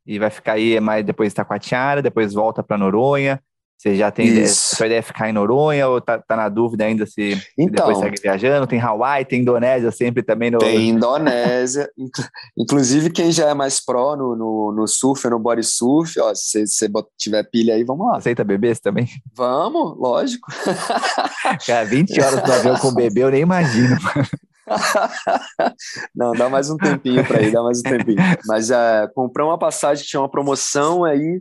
e 0.07 0.19
vai 0.19 0.29
ficar 0.29 0.55
aí 0.55 0.79
mais 0.81 1.05
depois 1.05 1.33
Itacoatiara, 1.33 2.03
depois 2.03 2.35
volta 2.35 2.63
para 2.63 2.77
Noronha. 2.77 3.41
Você 3.81 3.97
já 3.97 4.11
tem 4.11 4.29
ideia, 4.29 4.47
sua 4.47 4.85
ideia 4.85 4.99
é 4.99 5.03
ficar 5.03 5.31
em 5.31 5.33
Noronha 5.33 5.89
ou 5.89 6.03
tá, 6.03 6.19
tá 6.19 6.37
na 6.37 6.51
dúvida 6.51 6.85
ainda 6.85 7.07
se, 7.07 7.41
então, 7.57 7.87
depois 7.87 7.97
segue 7.97 8.21
viajando? 8.21 8.67
Tem 8.67 8.79
Hawaii, 8.79 9.25
tem 9.25 9.41
Indonésia 9.41 9.91
sempre 9.91 10.23
também 10.23 10.51
no. 10.51 10.59
Tem 10.59 10.91
Indonésia. 10.91 11.91
Inclusive, 12.59 13.09
quem 13.09 13.33
já 13.33 13.49
é 13.49 13.55
mais 13.55 13.83
pró 13.83 14.15
no, 14.15 14.37
no, 14.37 14.73
no 14.73 14.87
surf 14.87 15.27
ou 15.27 15.31
no 15.31 15.39
body 15.39 15.63
surf, 15.63 16.21
ó, 16.21 16.35
se 16.35 16.67
você 16.67 16.91
tiver 17.17 17.43
pilha 17.45 17.73
aí, 17.73 17.83
vamos 17.83 18.07
lá. 18.07 18.19
Aceita 18.19 18.45
bebês 18.45 18.81
também? 18.81 19.09
Vamos, 19.35 19.97
lógico. 19.99 20.53
Cara, 21.67 21.87
20 21.87 22.21
horas 22.21 22.47
no 22.47 22.53
avião 22.53 22.77
com 22.77 22.93
bebê, 22.93 23.23
eu 23.23 23.31
nem 23.31 23.41
imagino. 23.41 23.97
Não, 26.15 26.33
dá 26.33 26.51
mais 26.51 26.69
um 26.69 26.77
tempinho 26.77 27.27
para 27.27 27.41
ir, 27.41 27.51
dá 27.51 27.63
mais 27.63 27.79
um 27.79 27.83
tempinho. 27.83 28.19
Mas 28.47 28.71
é, 28.71 29.09
comprei 29.15 29.47
uma 29.47 29.59
passagem 29.59 30.05
que 30.05 30.11
tinha 30.11 30.21
uma 30.21 30.31
promoção 30.31 31.03
aí 31.03 31.41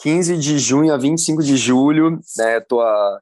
15 0.00 0.36
de 0.36 0.58
junho 0.58 0.92
a 0.92 0.96
25 0.96 1.42
de 1.42 1.56
julho, 1.56 2.18
né? 2.36 2.60
Tô 2.60 2.80
há, 2.80 3.20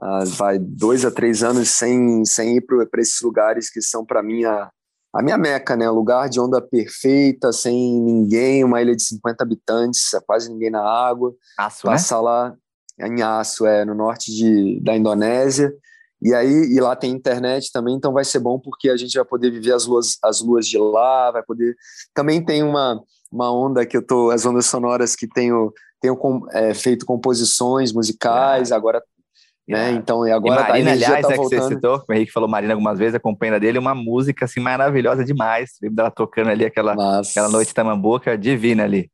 há 0.00 0.24
vai 0.24 0.58
dois 0.58 1.04
a 1.04 1.10
três 1.10 1.42
anos 1.42 1.70
sem, 1.70 2.24
sem 2.24 2.56
ir 2.56 2.60
para 2.62 3.00
esses 3.00 3.20
lugares 3.20 3.70
que 3.70 3.80
são 3.82 4.04
para 4.04 4.22
mim 4.22 4.44
a, 4.44 4.70
a 5.14 5.22
minha 5.22 5.38
meca, 5.38 5.76
né? 5.76 5.88
Lugar 5.88 6.28
de 6.28 6.40
onda 6.40 6.60
perfeita, 6.60 7.52
sem 7.52 8.00
ninguém, 8.00 8.64
uma 8.64 8.80
ilha 8.82 8.94
de 8.94 9.02
50 9.02 9.42
habitantes, 9.42 10.10
quase 10.26 10.50
ninguém 10.50 10.70
na 10.70 10.82
água. 10.82 11.34
Aço, 11.58 11.86
Passar 11.86 12.16
né? 12.16 12.22
lá 12.22 12.56
em 13.00 13.22
Aço, 13.22 13.66
é, 13.66 13.84
no 13.84 13.94
norte 13.94 14.34
de, 14.34 14.80
da 14.82 14.96
Indonésia. 14.96 15.72
E 16.20 16.34
aí, 16.34 16.72
e 16.74 16.80
lá 16.80 16.96
tem 16.96 17.12
internet 17.12 17.70
também, 17.70 17.94
então 17.94 18.12
vai 18.12 18.24
ser 18.24 18.38
bom 18.38 18.58
porque 18.58 18.88
a 18.88 18.96
gente 18.96 19.14
vai 19.14 19.24
poder 19.24 19.50
viver 19.50 19.72
as 19.72 19.84
luas, 19.84 20.16
as 20.22 20.40
luas 20.40 20.66
de 20.66 20.78
lá, 20.78 21.30
vai 21.30 21.42
poder. 21.42 21.76
Também 22.14 22.42
tem 22.42 22.62
uma, 22.62 23.00
uma 23.30 23.52
onda 23.52 23.84
que 23.84 23.96
eu 23.96 24.04
tô, 24.04 24.30
as 24.30 24.46
ondas 24.46 24.66
sonoras 24.66 25.14
que 25.14 25.28
tenho 25.28 25.72
tenho 26.00 26.18
é, 26.52 26.74
feito 26.74 27.06
composições 27.06 27.92
musicais, 27.92 28.72
ah. 28.72 28.76
agora 28.76 29.02
né? 29.68 29.90
Então, 29.92 30.24
e 30.24 30.30
agora 30.30 30.60
e 30.60 30.68
Marina, 30.68 30.92
aliás, 30.92 31.26
tá 31.26 31.32
é 31.32 31.36
que 31.36 31.42
você 31.42 31.60
citou, 31.62 32.00
o 32.08 32.12
Henrique 32.12 32.30
falou 32.30 32.48
Marina 32.48 32.72
algumas 32.72 32.98
vezes, 32.98 33.16
a 33.16 33.20
companheira 33.20 33.58
dele, 33.58 33.80
uma 33.80 33.96
música 33.96 34.44
assim 34.44 34.60
maravilhosa 34.60 35.24
demais. 35.24 35.72
Lembro 35.82 35.96
dela 35.96 36.10
tocando 36.10 36.50
ali 36.50 36.64
aquela, 36.64 36.92
aquela 37.20 37.48
noite 37.48 37.74
tamambuca 37.74 38.38
divina 38.38 38.84
ali. 38.84 39.10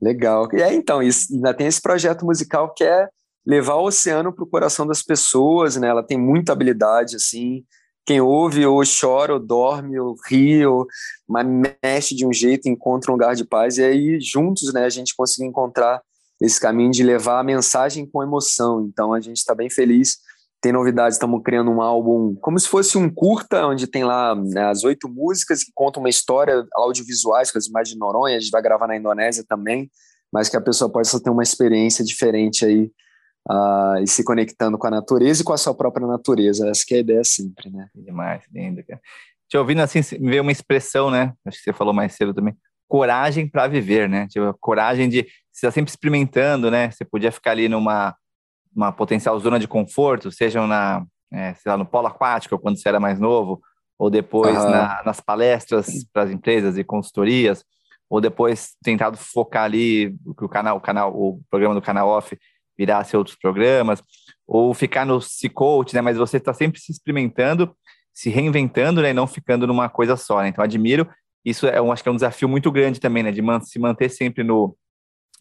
Legal. 0.00 0.48
E 0.54 0.62
é 0.62 0.72
então, 0.72 1.02
isso, 1.02 1.34
ainda 1.34 1.52
tem 1.52 1.66
esse 1.66 1.80
projeto 1.80 2.24
musical 2.24 2.72
que 2.72 2.82
é 2.82 3.06
levar 3.46 3.74
o 3.74 3.84
oceano 3.84 4.32
para 4.32 4.44
o 4.44 4.48
coração 4.48 4.86
das 4.86 5.02
pessoas, 5.02 5.76
né? 5.76 5.88
Ela 5.88 6.02
tem 6.02 6.18
muita 6.18 6.52
habilidade, 6.52 7.16
assim, 7.16 7.62
quem 8.06 8.20
ouve 8.20 8.66
ou 8.66 8.82
chora, 8.84 9.34
ou 9.34 9.40
dorme, 9.40 9.98
ou 9.98 10.16
ri, 10.28 10.64
ou 10.66 10.86
mas 11.28 11.46
mexe 11.82 12.14
de 12.14 12.26
um 12.26 12.32
jeito, 12.32 12.68
encontra 12.68 13.10
um 13.10 13.14
lugar 13.14 13.34
de 13.34 13.44
paz, 13.44 13.78
e 13.78 13.84
aí 13.84 14.20
juntos 14.20 14.72
né, 14.72 14.84
a 14.84 14.90
gente 14.90 15.14
consegue 15.14 15.48
encontrar 15.48 16.02
esse 16.40 16.58
caminho 16.58 16.90
de 16.90 17.02
levar 17.02 17.38
a 17.38 17.44
mensagem 17.44 18.06
com 18.06 18.22
emoção. 18.22 18.88
Então 18.90 19.12
a 19.12 19.20
gente 19.20 19.36
está 19.36 19.54
bem 19.54 19.68
feliz. 19.68 20.16
Tem 20.62 20.72
novidades, 20.72 21.16
estamos 21.16 21.42
criando 21.42 21.70
um 21.70 21.80
álbum 21.80 22.34
como 22.40 22.58
se 22.58 22.68
fosse 22.68 22.98
um 22.98 23.08
curta, 23.08 23.66
onde 23.66 23.86
tem 23.86 24.04
lá 24.04 24.34
né, 24.34 24.64
as 24.64 24.84
oito 24.84 25.08
músicas 25.08 25.64
que 25.64 25.70
contam 25.74 26.02
uma 26.02 26.10
história 26.10 26.66
audiovisuais, 26.74 27.50
com 27.50 27.58
as 27.58 27.66
imagens 27.66 27.94
de 27.94 27.98
Noronha, 27.98 28.36
a 28.36 28.40
gente 28.40 28.50
vai 28.50 28.60
gravar 28.60 28.86
na 28.86 28.96
Indonésia 28.96 29.44
também, 29.48 29.90
mas 30.32 30.48
que 30.48 30.56
a 30.56 30.60
pessoa 30.60 30.90
possa 30.90 31.22
ter 31.22 31.30
uma 31.30 31.42
experiência 31.42 32.04
diferente 32.04 32.64
aí 32.64 32.90
uh, 33.50 34.02
e 34.02 34.06
se 34.06 34.22
conectando 34.22 34.78
com 34.78 34.86
a 34.86 34.90
natureza 34.90 35.42
e 35.42 35.44
com 35.44 35.52
a 35.52 35.58
sua 35.58 35.74
própria 35.74 36.06
natureza. 36.06 36.68
Essa 36.68 36.84
que 36.86 36.94
é 36.94 36.98
a 36.98 37.00
ideia 37.00 37.24
sempre, 37.24 37.70
né? 37.70 37.88
Demais, 37.94 38.44
lindo, 38.52 38.82
cara. 38.84 39.00
Te 39.48 39.58
ouvindo 39.58 39.80
assim, 39.80 40.00
me 40.20 40.30
veio 40.30 40.42
uma 40.42 40.52
expressão, 40.52 41.10
né? 41.10 41.32
Acho 41.44 41.58
que 41.58 41.64
você 41.64 41.72
falou 41.72 41.92
mais 41.92 42.14
cedo 42.14 42.32
também. 42.32 42.56
Coragem 42.88 43.48
para 43.48 43.66
viver, 43.66 44.08
né? 44.08 44.28
Tipo, 44.28 44.54
coragem 44.60 45.08
de 45.08 45.22
você 45.52 45.66
estar 45.66 45.72
sempre 45.72 45.90
experimentando, 45.90 46.70
né? 46.70 46.90
Você 46.90 47.04
podia 47.04 47.32
ficar 47.32 47.50
ali 47.52 47.68
numa 47.68 48.14
uma 48.74 48.92
potencial 48.92 49.36
zona 49.40 49.58
de 49.58 49.66
conforto, 49.66 50.30
seja 50.30 50.64
na, 50.64 51.04
é, 51.32 51.54
sei 51.54 51.72
lá, 51.72 51.76
no 51.76 51.84
polo 51.84 52.06
aquático, 52.06 52.56
quando 52.56 52.80
você 52.80 52.88
era 52.88 53.00
mais 53.00 53.18
novo, 53.18 53.60
ou 53.98 54.08
depois 54.08 54.56
uhum. 54.56 54.70
na, 54.70 55.02
nas 55.04 55.20
palestras 55.20 56.04
para 56.12 56.22
as 56.22 56.30
empresas 56.30 56.78
e 56.78 56.84
consultorias, 56.84 57.64
ou 58.08 58.20
depois 58.20 58.76
tentado 58.80 59.16
focar 59.16 59.64
ali 59.64 60.16
o 60.24 60.48
canal, 60.48 60.76
o 60.76 60.80
canal, 60.80 61.12
o 61.12 61.40
programa 61.50 61.74
do 61.74 61.82
canal 61.82 62.08
off 62.08 62.38
virar-se 62.80 63.14
outros 63.14 63.36
programas, 63.36 64.02
ou 64.48 64.72
ficar 64.72 65.04
no 65.04 65.20
C-Coach, 65.20 65.94
né? 65.94 66.00
Mas 66.00 66.16
você 66.16 66.38
está 66.38 66.54
sempre 66.54 66.80
se 66.80 66.90
experimentando, 66.90 67.76
se 68.12 68.30
reinventando, 68.30 69.02
né? 69.02 69.10
E 69.10 69.12
não 69.12 69.26
ficando 69.26 69.66
numa 69.66 69.90
coisa 69.90 70.16
só, 70.16 70.40
né? 70.40 70.48
Então, 70.48 70.64
admiro. 70.64 71.06
Isso 71.44 71.66
é, 71.66 71.80
um, 71.80 71.92
acho 71.92 72.02
que 72.02 72.08
é 72.08 72.12
um 72.12 72.16
desafio 72.16 72.48
muito 72.48 72.72
grande 72.72 72.98
também, 72.98 73.22
né? 73.22 73.30
De 73.30 73.42
man 73.42 73.60
se 73.60 73.78
manter 73.78 74.08
sempre 74.08 74.42
no, 74.42 74.74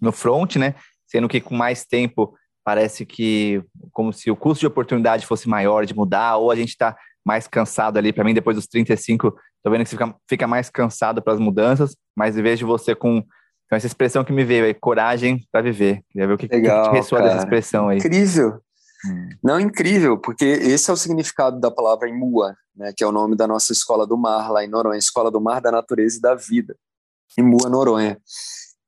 no 0.02 0.12
front, 0.12 0.58
né? 0.58 0.76
Sendo 1.08 1.30
que 1.30 1.40
com 1.40 1.56
mais 1.56 1.86
tempo 1.86 2.36
parece 2.62 3.06
que 3.06 3.64
como 3.94 4.12
se 4.12 4.30
o 4.30 4.36
custo 4.36 4.60
de 4.60 4.68
oportunidade 4.68 5.26
fosse 5.26 5.48
maior 5.48 5.86
de 5.86 5.96
mudar, 5.96 6.36
ou 6.36 6.52
a 6.52 6.56
gente 6.58 6.70
está 6.70 6.94
mais 7.26 7.48
cansado 7.48 7.98
ali. 7.98 8.12
Para 8.12 8.26
mim, 8.26 8.34
depois 8.34 8.58
dos 8.58 8.68
35, 8.68 9.34
tô 9.64 9.72
vendo 9.72 9.84
que 9.84 9.90
você 9.90 9.96
fica, 9.96 10.16
fica 10.28 10.48
mais 10.48 10.70
cansado 10.70 11.22
para 11.22 11.34
as 11.34 11.40
mudanças, 11.40 11.96
mas 12.16 12.38
em 12.38 12.42
vez 12.42 12.60
de 12.60 12.66
você 12.66 12.94
com 12.94 13.24
então, 13.70 13.78
essa 13.78 13.86
expressão 13.86 14.24
que 14.24 14.34
me 14.34 14.44
veio 14.44 14.66
aí, 14.66 14.74
coragem 14.74 15.48
para 15.52 15.62
viver. 15.62 16.04
Queria 16.10 16.28
ver 16.28 16.34
o 16.34 16.38
que, 16.40 16.48
Legal, 16.48 16.90
que 16.90 16.98
ressoa 16.98 17.22
dessa 17.22 17.38
expressão 17.38 17.88
aí. 17.88 18.00
Incrível. 18.00 18.60
Hum. 19.06 19.30
Não, 19.44 19.60
incrível, 19.60 20.18
porque 20.18 20.44
esse 20.44 20.90
é 20.90 20.94
o 20.94 20.98
significado 20.98 21.60
da 21.60 21.70
palavra 21.70 22.10
Imua, 22.10 22.56
né, 22.76 22.92
que 22.98 23.04
é 23.04 23.08
o 23.08 23.12
nome 23.12 23.36
da 23.36 23.46
nossa 23.46 23.72
escola 23.72 24.08
do 24.08 24.18
mar 24.18 24.52
lá 24.52 24.66
em 24.66 24.68
Noronha, 24.68 24.98
Escola 24.98 25.30
do 25.30 25.40
Mar 25.40 25.62
da 25.62 25.72
Natureza 25.72 26.18
e 26.18 26.20
da 26.20 26.34
Vida, 26.34 26.76
Imua 27.38 27.70
Noronha. 27.70 28.18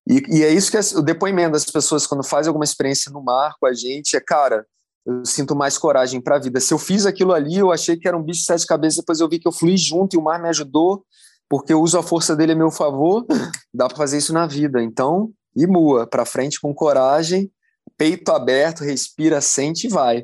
E, 0.10 0.40
e 0.40 0.44
é 0.44 0.50
isso 0.52 0.72
que 0.72 0.78
é 0.78 0.82
o 0.98 1.02
depoimento 1.04 1.52
das 1.52 1.64
pessoas 1.64 2.08
quando 2.08 2.24
fazem 2.24 2.50
alguma 2.50 2.66
experiência 2.66 3.12
no 3.12 3.24
mar 3.24 3.54
com 3.60 3.68
a 3.68 3.74
gente, 3.74 4.18
é, 4.18 4.20
cara, 4.20 4.66
eu 5.06 5.24
sinto 5.28 5.56
mais 5.56 5.78
coragem 5.78 6.20
para 6.20 6.38
a 6.38 6.40
vida. 6.40 6.60
Se 6.60 6.74
eu 6.74 6.80
fiz 6.80 7.06
aquilo 7.06 7.34
ali, 7.34 7.58
eu 7.58 7.72
achei 7.72 7.96
que 7.96 8.08
era 8.08 8.18
um 8.18 8.24
bicho 8.24 8.40
de 8.40 8.48
sete 8.48 8.66
cabeças, 8.66 8.98
depois 8.98 9.20
eu 9.20 9.30
vi 9.30 9.38
que 9.38 9.48
eu 9.48 9.52
fui 9.52 9.78
junto 9.78 10.16
e 10.16 10.20
o 10.20 10.24
mar 10.24 10.42
me 10.42 10.50
ajudou, 10.50 11.06
porque 11.52 11.74
eu 11.74 11.82
uso 11.82 11.99
a 11.99 12.04
força 12.04 12.34
dele 12.34 12.54
a 12.54 12.56
meu 12.56 12.72
favor, 12.72 13.26
dá 13.76 13.86
para 13.86 13.97
fazer 13.97 14.20
isso 14.20 14.32
na 14.32 14.47
vida. 14.47 14.82
Então, 14.82 15.34
imua 15.54 16.08
para 16.08 16.24
frente 16.24 16.62
com 16.62 16.74
coragem, 16.74 17.52
peito 17.97 18.32
aberto, 18.32 18.86
respira, 18.86 19.41
sente 19.41 19.88
e 19.88 19.89
vai, 19.89 20.24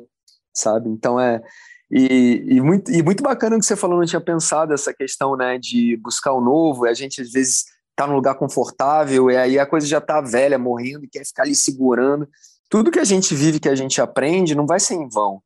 sabe? 0.54 0.88
Então 0.88 1.20
é 1.20 1.42
e, 1.90 2.44
e, 2.48 2.60
muito, 2.62 2.90
e 2.90 3.02
muito 3.02 3.22
bacana 3.22 3.58
que 3.58 3.66
você 3.66 3.76
falou, 3.76 3.98
não 3.98 4.06
tinha 4.06 4.22
pensado 4.22 4.72
essa 4.72 4.92
questão, 4.94 5.36
né, 5.36 5.58
de 5.58 5.98
buscar 5.98 6.32
o 6.32 6.40
novo, 6.40 6.86
e 6.86 6.88
a 6.88 6.94
gente 6.94 7.20
às 7.20 7.30
vezes 7.30 7.64
tá 7.94 8.06
num 8.06 8.14
lugar 8.14 8.34
confortável 8.34 9.30
e 9.30 9.36
aí 9.36 9.58
a 9.58 9.66
coisa 9.66 9.86
já 9.86 10.00
tá 10.00 10.22
velha, 10.22 10.58
morrendo 10.58 11.04
e 11.04 11.08
quer 11.08 11.26
ficar 11.26 11.42
ali 11.42 11.54
segurando. 11.54 12.26
Tudo 12.70 12.90
que 12.90 12.98
a 12.98 13.04
gente 13.04 13.34
vive, 13.34 13.60
que 13.60 13.68
a 13.68 13.74
gente 13.74 14.00
aprende, 14.00 14.54
não 14.54 14.66
vai 14.66 14.80
ser 14.80 14.94
em 14.94 15.08
vão. 15.10 15.42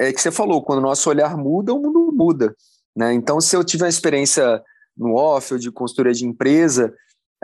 É 0.00 0.12
que 0.14 0.20
você 0.20 0.30
falou, 0.30 0.62
quando 0.62 0.78
o 0.78 0.82
nosso 0.82 1.10
olhar 1.10 1.36
muda, 1.36 1.74
o 1.74 1.80
mundo 1.80 2.10
muda, 2.10 2.54
né? 2.96 3.12
Então, 3.12 3.38
se 3.38 3.54
eu 3.54 3.62
tiver 3.62 3.84
uma 3.84 3.90
experiência 3.90 4.62
no 4.96 5.14
off 5.14 5.52
ou 5.52 5.58
de 5.58 5.70
consultoria 5.70 6.12
de 6.12 6.26
empresa. 6.26 6.94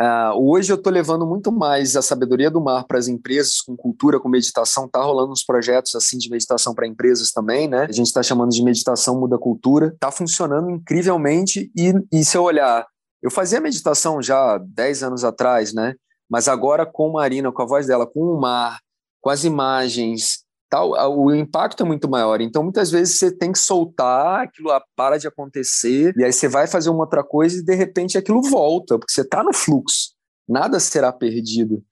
Uh, 0.00 0.50
hoje 0.50 0.72
eu 0.72 0.76
estou 0.76 0.90
levando 0.90 1.26
muito 1.26 1.52
mais 1.52 1.94
a 1.94 2.00
sabedoria 2.00 2.50
do 2.50 2.60
mar 2.60 2.84
para 2.86 2.98
as 2.98 3.06
empresas, 3.06 3.60
com 3.60 3.76
cultura, 3.76 4.18
com 4.18 4.30
meditação. 4.30 4.86
Está 4.86 5.02
rolando 5.02 5.32
uns 5.32 5.44
projetos 5.44 5.94
assim 5.94 6.16
de 6.16 6.30
meditação 6.30 6.74
para 6.74 6.86
empresas 6.86 7.32
também, 7.32 7.68
né? 7.68 7.82
A 7.82 7.92
gente 7.92 8.06
está 8.06 8.22
chamando 8.22 8.50
de 8.50 8.64
meditação 8.64 9.20
muda 9.20 9.36
cultura. 9.36 9.88
Está 9.88 10.10
funcionando 10.10 10.70
incrivelmente 10.70 11.70
e, 11.76 11.92
e 12.10 12.24
se 12.24 12.34
eu 12.34 12.44
olhar, 12.44 12.86
eu 13.22 13.30
fazia 13.30 13.60
meditação 13.60 14.22
já 14.22 14.56
10 14.58 15.02
anos 15.02 15.22
atrás, 15.22 15.74
né? 15.74 15.94
Mas 16.30 16.48
agora 16.48 16.86
com 16.86 17.12
Marina, 17.12 17.52
com 17.52 17.62
a 17.62 17.66
voz 17.66 17.86
dela, 17.86 18.06
com 18.06 18.20
o 18.20 18.40
mar, 18.40 18.78
com 19.20 19.28
as 19.28 19.44
imagens, 19.44 20.39
tal, 20.70 20.92
o 21.18 21.34
impacto 21.34 21.82
é 21.82 21.86
muito 21.86 22.08
maior. 22.08 22.40
Então, 22.40 22.62
muitas 22.62 22.90
vezes 22.90 23.18
você 23.18 23.30
tem 23.30 23.50
que 23.50 23.58
soltar, 23.58 24.44
aquilo 24.44 24.70
para 24.96 25.18
de 25.18 25.26
acontecer, 25.26 26.14
e 26.16 26.24
aí 26.24 26.32
você 26.32 26.48
vai 26.48 26.66
fazer 26.66 26.88
uma 26.88 27.00
outra 27.00 27.24
coisa 27.24 27.58
e 27.58 27.64
de 27.64 27.74
repente 27.74 28.16
aquilo 28.16 28.40
volta, 28.40 28.98
porque 28.98 29.12
você 29.12 29.22
está 29.22 29.42
no 29.42 29.52
fluxo. 29.52 30.12
Nada 30.48 30.78
será 30.78 31.12
perdido. 31.12 31.82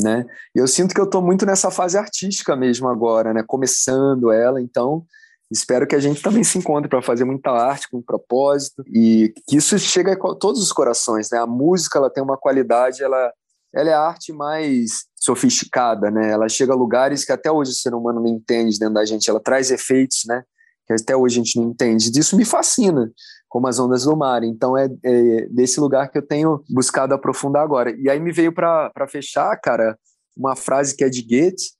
Né? 0.00 0.24
E 0.54 0.60
eu 0.60 0.68
sinto 0.68 0.94
que 0.94 1.00
eu 1.00 1.06
estou 1.06 1.20
muito 1.20 1.44
nessa 1.44 1.72
fase 1.72 1.98
artística 1.98 2.54
mesmo 2.54 2.86
agora, 2.86 3.34
né? 3.34 3.42
Começando 3.44 4.30
ela, 4.30 4.62
então 4.62 5.04
espero 5.50 5.88
que 5.88 5.96
a 5.96 5.98
gente 5.98 6.22
também 6.22 6.44
se 6.44 6.56
encontre 6.56 6.88
para 6.88 7.02
fazer 7.02 7.24
muita 7.24 7.50
arte 7.50 7.88
com 7.90 8.00
propósito 8.00 8.84
e 8.86 9.34
que 9.48 9.56
isso 9.56 9.76
chegue 9.76 10.12
a 10.12 10.16
todos 10.16 10.62
os 10.62 10.70
corações, 10.70 11.30
né? 11.32 11.38
A 11.38 11.48
música 11.48 11.98
ela 11.98 12.10
tem 12.10 12.22
uma 12.22 12.36
qualidade, 12.36 13.02
ela 13.02 13.32
ela 13.78 13.90
é 13.90 13.94
a 13.94 14.00
arte 14.00 14.32
mais 14.32 15.04
sofisticada, 15.14 16.10
né? 16.10 16.32
Ela 16.32 16.48
chega 16.48 16.72
a 16.72 16.76
lugares 16.76 17.24
que 17.24 17.30
até 17.30 17.50
hoje 17.50 17.70
o 17.70 17.74
ser 17.74 17.94
humano 17.94 18.20
não 18.20 18.26
entende 18.26 18.76
dentro 18.76 18.94
da 18.94 19.04
gente. 19.04 19.30
Ela 19.30 19.38
traz 19.38 19.70
efeitos, 19.70 20.22
né? 20.26 20.42
Que 20.84 20.94
até 20.94 21.16
hoje 21.16 21.36
a 21.40 21.44
gente 21.44 21.56
não 21.60 21.70
entende. 21.70 22.10
Isso 22.18 22.36
me 22.36 22.44
fascina, 22.44 23.08
como 23.48 23.68
as 23.68 23.78
ondas 23.78 24.02
do 24.02 24.16
mar. 24.16 24.42
Então 24.42 24.76
é, 24.76 24.88
é 25.04 25.46
desse 25.48 25.78
lugar 25.78 26.10
que 26.10 26.18
eu 26.18 26.26
tenho 26.26 26.60
buscado 26.68 27.14
aprofundar 27.14 27.62
agora. 27.62 27.94
E 27.96 28.10
aí 28.10 28.18
me 28.18 28.32
veio 28.32 28.52
para 28.52 29.06
fechar, 29.08 29.56
cara, 29.60 29.96
uma 30.36 30.56
frase 30.56 30.96
que 30.96 31.04
é 31.04 31.08
de 31.08 31.22
Goethe, 31.22 31.70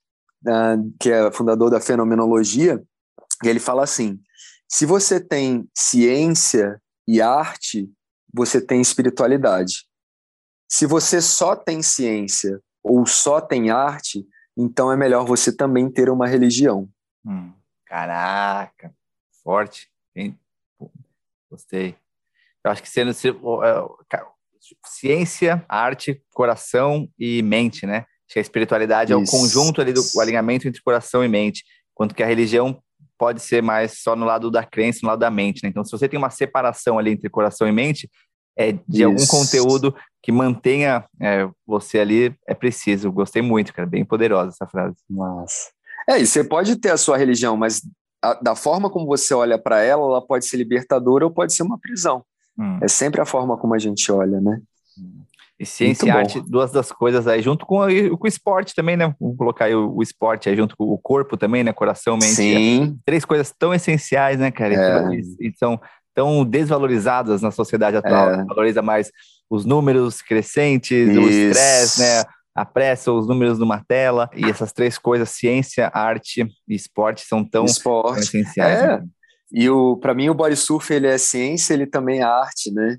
uh, 0.47 0.93
que 1.01 1.11
é 1.11 1.29
fundador 1.33 1.69
da 1.69 1.81
fenomenologia, 1.81 2.81
e 3.43 3.47
ele 3.49 3.59
fala 3.59 3.83
assim: 3.83 4.17
se 4.69 4.85
você 4.85 5.19
tem 5.19 5.67
ciência 5.77 6.81
e 7.05 7.21
arte, 7.21 7.89
você 8.33 8.61
tem 8.61 8.79
espiritualidade. 8.79 9.88
Se 10.69 10.85
você 10.85 11.19
só 11.19 11.55
tem 11.55 11.81
ciência 11.81 12.61
ou 12.83 13.05
só 13.05 13.41
tem 13.41 13.71
arte, 13.71 14.23
então 14.55 14.91
é 14.91 14.95
melhor 14.95 15.25
você 15.25 15.51
também 15.51 15.89
ter 15.89 16.09
uma 16.09 16.27
religião. 16.27 16.87
Hum, 17.25 17.51
caraca, 17.85 18.93
forte. 19.43 19.89
Hein? 20.15 20.37
Gostei. 21.49 21.95
Eu 22.63 22.71
acho 22.71 22.83
que 22.83 22.89
sendo 22.89 23.09
é, 23.11 24.25
ciência, 24.85 25.65
arte, 25.67 26.21
coração 26.33 27.09
e 27.17 27.41
mente, 27.41 27.87
né? 27.87 28.05
Acho 28.27 28.33
que 28.33 28.39
a 28.39 28.41
espiritualidade 28.41 29.11
Isso. 29.11 29.19
é 29.19 29.23
o 29.23 29.25
conjunto 29.25 29.81
ali 29.81 29.91
do 29.91 30.01
o 30.13 30.21
alinhamento 30.21 30.67
entre 30.67 30.81
coração 30.83 31.23
e 31.23 31.27
mente, 31.27 31.63
quanto 31.95 32.13
que 32.13 32.21
a 32.21 32.27
religião 32.27 32.79
pode 33.17 33.41
ser 33.41 33.63
mais 33.63 34.01
só 34.01 34.15
no 34.15 34.25
lado 34.25 34.51
da 34.51 34.63
crença, 34.63 34.99
no 35.01 35.09
lado 35.09 35.19
da 35.19 35.31
mente, 35.31 35.63
né? 35.63 35.69
Então, 35.69 35.83
se 35.83 35.91
você 35.91 36.07
tem 36.07 36.17
uma 36.17 36.29
separação 36.29 36.99
ali 36.99 37.11
entre 37.11 37.29
coração 37.29 37.67
e 37.67 37.71
mente, 37.71 38.09
é, 38.59 38.73
de 38.73 38.81
Isso. 38.89 39.05
algum 39.05 39.25
conteúdo 39.25 39.95
que 40.21 40.33
mantenha 40.33 41.05
é, 41.21 41.47
você 41.65 41.97
ali, 41.99 42.35
é 42.45 42.53
preciso. 42.53 43.09
Gostei 43.09 43.41
muito, 43.41 43.73
cara. 43.73 43.87
Bem 43.87 44.03
poderosa 44.03 44.49
essa 44.49 44.67
frase. 44.67 44.97
Nossa. 45.09 45.69
É, 46.09 46.19
e 46.19 46.27
você 46.27 46.43
pode 46.43 46.75
ter 46.75 46.89
a 46.89 46.97
sua 46.97 47.17
religião, 47.17 47.55
mas 47.55 47.81
a, 48.21 48.33
da 48.33 48.55
forma 48.55 48.89
como 48.89 49.05
você 49.05 49.33
olha 49.33 49.57
para 49.57 49.81
ela, 49.81 50.03
ela 50.03 50.21
pode 50.21 50.45
ser 50.45 50.57
libertadora 50.57 51.23
ou 51.25 51.31
pode 51.31 51.53
ser 51.53 51.63
uma 51.63 51.79
prisão. 51.79 52.21
Hum. 52.57 52.79
É 52.81 52.87
sempre 52.89 53.21
a 53.21 53.25
forma 53.25 53.55
como 53.57 53.73
a 53.73 53.79
gente 53.79 54.11
olha, 54.11 54.41
né? 54.41 54.61
E 55.57 55.65
ciência 55.65 56.05
e 56.05 56.09
arte, 56.09 56.41
duas 56.41 56.71
das 56.71 56.91
coisas 56.91 57.27
aí, 57.27 57.41
junto 57.41 57.65
com, 57.65 57.79
com 58.17 58.25
o 58.25 58.27
esporte 58.27 58.75
também, 58.75 58.97
né? 58.97 59.13
Vamos 59.19 59.37
colocar 59.37 59.65
aí 59.65 59.75
o, 59.75 59.93
o, 59.95 60.03
esporte 60.03 60.49
aí 60.49 60.55
junto 60.55 60.75
com 60.75 60.85
o 60.85 60.97
corpo 60.97 61.37
também, 61.37 61.63
né? 61.63 61.71
Coração, 61.71 62.15
mente. 62.15 62.27
Sim. 62.27 62.97
Três 63.05 63.23
coisas 63.23 63.53
tão 63.57 63.73
essenciais, 63.73 64.39
né, 64.39 64.51
cara? 64.51 64.73
É. 64.73 65.15
E, 65.15 65.47
e 65.47 65.53
são 65.57 65.79
tão 66.13 66.43
desvalorizadas 66.45 67.41
na 67.41 67.51
sociedade 67.51 67.97
atual. 67.97 68.31
É. 68.31 68.45
Valoriza 68.45 68.81
mais 68.81 69.11
os 69.49 69.65
números 69.65 70.21
crescentes, 70.21 71.09
Isso. 71.09 71.19
o 71.19 71.29
estresse, 71.29 71.99
né? 72.01 72.23
A 72.53 72.65
pressa, 72.65 73.11
os 73.11 73.27
números 73.27 73.57
numa 73.57 73.83
tela. 73.87 74.29
E 74.35 74.45
essas 74.45 74.71
três 74.71 74.97
coisas, 74.97 75.29
ciência, 75.29 75.89
arte 75.93 76.45
e 76.67 76.75
esporte, 76.75 77.25
são 77.25 77.43
tão, 77.43 77.65
esporte. 77.65 78.13
tão 78.13 78.19
essenciais. 78.19 78.79
É. 78.79 78.87
Né? 78.97 79.03
E 79.51 79.69
o 79.69 79.97
para 79.97 80.13
mim 80.13 80.29
o 80.29 80.33
body 80.33 80.55
surf 80.55 80.93
ele 80.93 81.07
é 81.07 81.17
ciência, 81.17 81.73
ele 81.73 81.87
também 81.87 82.19
é 82.19 82.23
arte, 82.23 82.71
né? 82.71 82.97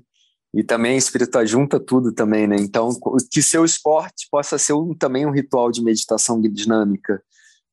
E 0.53 0.63
também 0.63 0.97
espiritual 0.97 1.45
junta 1.45 1.79
tudo 1.79 2.11
também, 2.11 2.45
né? 2.45 2.57
Então 2.59 2.89
que 3.31 3.41
seu 3.41 3.63
esporte 3.63 4.27
possa 4.29 4.57
ser 4.57 4.73
um, 4.73 4.93
também 4.93 5.25
um 5.25 5.31
ritual 5.31 5.71
de 5.71 5.81
meditação 5.81 6.41
dinâmica, 6.41 7.21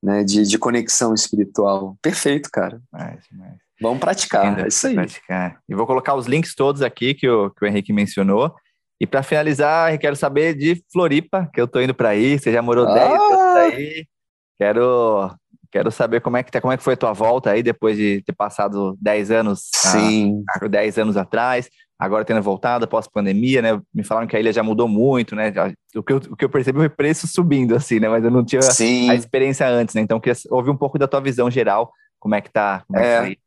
né? 0.00 0.22
De, 0.22 0.44
de 0.44 0.58
conexão 0.58 1.12
espiritual. 1.12 1.96
Perfeito, 2.00 2.48
cara. 2.52 2.80
Mais, 2.92 3.24
mais. 3.32 3.67
Vamos 3.80 4.00
praticar, 4.00 4.58
é 4.58 4.68
isso 4.68 4.86
aí. 4.86 4.94
Praticar. 4.94 5.58
E 5.68 5.74
vou 5.74 5.86
colocar 5.86 6.14
os 6.14 6.26
links 6.26 6.54
todos 6.54 6.82
aqui 6.82 7.14
que 7.14 7.28
o, 7.28 7.50
que 7.50 7.64
o 7.64 7.68
Henrique 7.68 7.92
mencionou. 7.92 8.54
E 9.00 9.06
para 9.06 9.22
finalizar, 9.22 9.96
quero 9.98 10.16
saber 10.16 10.54
de 10.54 10.82
Floripa, 10.92 11.48
que 11.54 11.60
eu 11.60 11.68
tô 11.68 11.80
indo 11.80 11.94
para 11.94 12.10
aí. 12.10 12.38
Você 12.38 12.52
já 12.52 12.60
morou 12.60 12.86
ah! 12.88 12.94
10 12.94 13.10
anos 13.10 13.56
aí. 13.56 14.06
Quero, 14.58 15.30
quero 15.70 15.90
saber 15.92 16.20
como 16.20 16.36
é, 16.36 16.42
que 16.42 16.50
tá, 16.50 16.60
como 16.60 16.72
é 16.72 16.76
que 16.76 16.82
foi 16.82 16.94
a 16.94 16.96
tua 16.96 17.12
volta 17.12 17.52
aí, 17.52 17.62
depois 17.62 17.96
de 17.96 18.22
ter 18.26 18.32
passado 18.32 18.96
10 19.00 19.30
anos, 19.30 19.68
Sim. 19.72 20.42
A, 20.60 20.66
10 20.66 20.98
anos 20.98 21.16
atrás, 21.16 21.70
agora 21.96 22.24
tendo 22.24 22.42
voltado 22.42 22.84
após 22.84 23.06
pandemia, 23.06 23.62
né? 23.62 23.80
Me 23.94 24.02
falaram 24.02 24.26
que 24.26 24.36
a 24.36 24.40
ilha 24.40 24.52
já 24.52 24.64
mudou 24.64 24.88
muito, 24.88 25.36
né? 25.36 25.52
O 25.94 26.02
que 26.02 26.12
eu, 26.12 26.16
o 26.16 26.36
que 26.36 26.44
eu 26.44 26.50
percebi 26.50 26.78
foi 26.78 26.88
preço 26.88 27.28
subindo, 27.28 27.76
assim, 27.76 28.00
né? 28.00 28.08
Mas 28.08 28.24
eu 28.24 28.32
não 28.32 28.44
tinha 28.44 28.62
Sim. 28.62 29.08
a 29.08 29.14
experiência 29.14 29.68
antes, 29.68 29.94
né? 29.94 30.00
Então, 30.00 30.18
queria 30.18 30.36
ouvir 30.50 30.70
um 30.70 30.76
pouco 30.76 30.98
da 30.98 31.06
tua 31.06 31.20
visão 31.20 31.48
geral, 31.48 31.92
como 32.18 32.34
é 32.34 32.40
que 32.40 32.50
tá, 32.50 32.82
como 32.88 32.98
é, 32.98 33.02
é 33.02 33.28
que 33.30 33.36
tá 33.36 33.42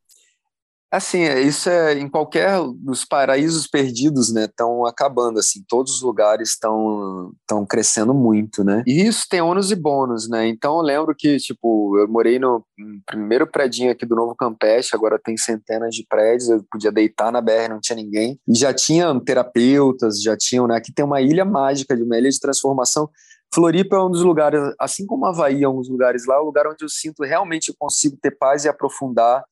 Assim, 0.91 1.19
é, 1.21 1.39
isso 1.39 1.69
é 1.69 1.93
em 1.93 2.09
qualquer 2.09 2.59
dos 2.75 3.05
paraísos 3.05 3.65
perdidos, 3.65 4.33
né? 4.33 4.43
Estão 4.43 4.85
acabando, 4.85 5.39
assim, 5.39 5.63
todos 5.65 5.93
os 5.93 6.01
lugares 6.01 6.49
estão 6.49 7.31
estão 7.39 7.65
crescendo 7.65 8.13
muito, 8.13 8.61
né? 8.61 8.83
E 8.85 9.07
isso 9.07 9.25
tem 9.29 9.41
ônus 9.41 9.71
e 9.71 9.75
bônus, 9.75 10.27
né? 10.29 10.47
Então 10.49 10.75
eu 10.75 10.81
lembro 10.81 11.15
que, 11.17 11.37
tipo, 11.37 11.97
eu 11.97 12.09
morei 12.09 12.37
no 12.37 12.65
primeiro 13.05 13.47
predinho 13.47 13.89
aqui 13.89 14.05
do 14.05 14.15
Novo 14.15 14.35
Campeche, 14.35 14.93
agora 14.93 15.17
tem 15.17 15.37
centenas 15.37 15.95
de 15.95 16.05
prédios, 16.09 16.49
eu 16.49 16.61
podia 16.69 16.91
deitar 16.91 17.31
na 17.31 17.39
BR, 17.39 17.69
não 17.69 17.79
tinha 17.79 17.95
ninguém. 17.95 18.37
E 18.45 18.53
já 18.53 18.73
tinha 18.73 19.17
terapeutas, 19.21 20.21
já 20.21 20.35
tinham, 20.35 20.67
né? 20.67 20.75
Aqui 20.75 20.93
tem 20.93 21.05
uma 21.05 21.21
ilha 21.21 21.45
mágica, 21.45 21.95
uma 21.95 22.17
ilha 22.17 22.29
de 22.29 22.39
transformação. 22.39 23.09
Floripa 23.53 23.95
é 23.95 23.99
um 24.01 24.09
dos 24.09 24.23
lugares, 24.23 24.59
assim 24.77 25.05
como 25.05 25.25
Havaí 25.25 25.63
é 25.63 25.69
um 25.69 25.77
dos 25.77 25.89
lugares 25.89 26.25
lá, 26.25 26.35
é 26.35 26.39
o 26.39 26.45
lugar 26.45 26.67
onde 26.67 26.83
eu 26.83 26.89
sinto 26.89 27.23
realmente 27.23 27.69
eu 27.69 27.75
consigo 27.77 28.17
ter 28.21 28.31
paz 28.31 28.65
e 28.65 28.69
aprofundar 28.69 29.43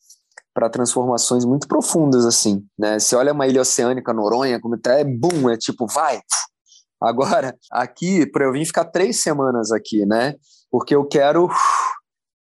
para 0.54 0.70
transformações 0.70 1.46
muito 1.46 1.68
profundas, 1.68 2.26
assim, 2.26 2.64
né? 2.78 3.00
Você 3.00 3.16
olha 3.16 3.34
uma 3.34 3.48
ilha 3.48 3.62
oceânica, 3.62 4.14
Noronha, 4.14 4.60
como 4.60 4.78
tá, 4.78 4.94
é 4.94 5.04
bum, 5.04 5.50
é 5.50 5.58
tipo, 5.58 5.86
vai! 5.88 6.20
Agora, 7.02 7.56
aqui, 7.72 8.30
para 8.30 8.46
eu 8.46 8.52
vir 8.52 8.66
ficar 8.66 8.86
três 8.86 9.22
semanas 9.22 9.72
aqui, 9.72 10.06
né? 10.06 10.36
Porque 10.70 10.94
eu 10.94 11.06
quero 11.06 11.50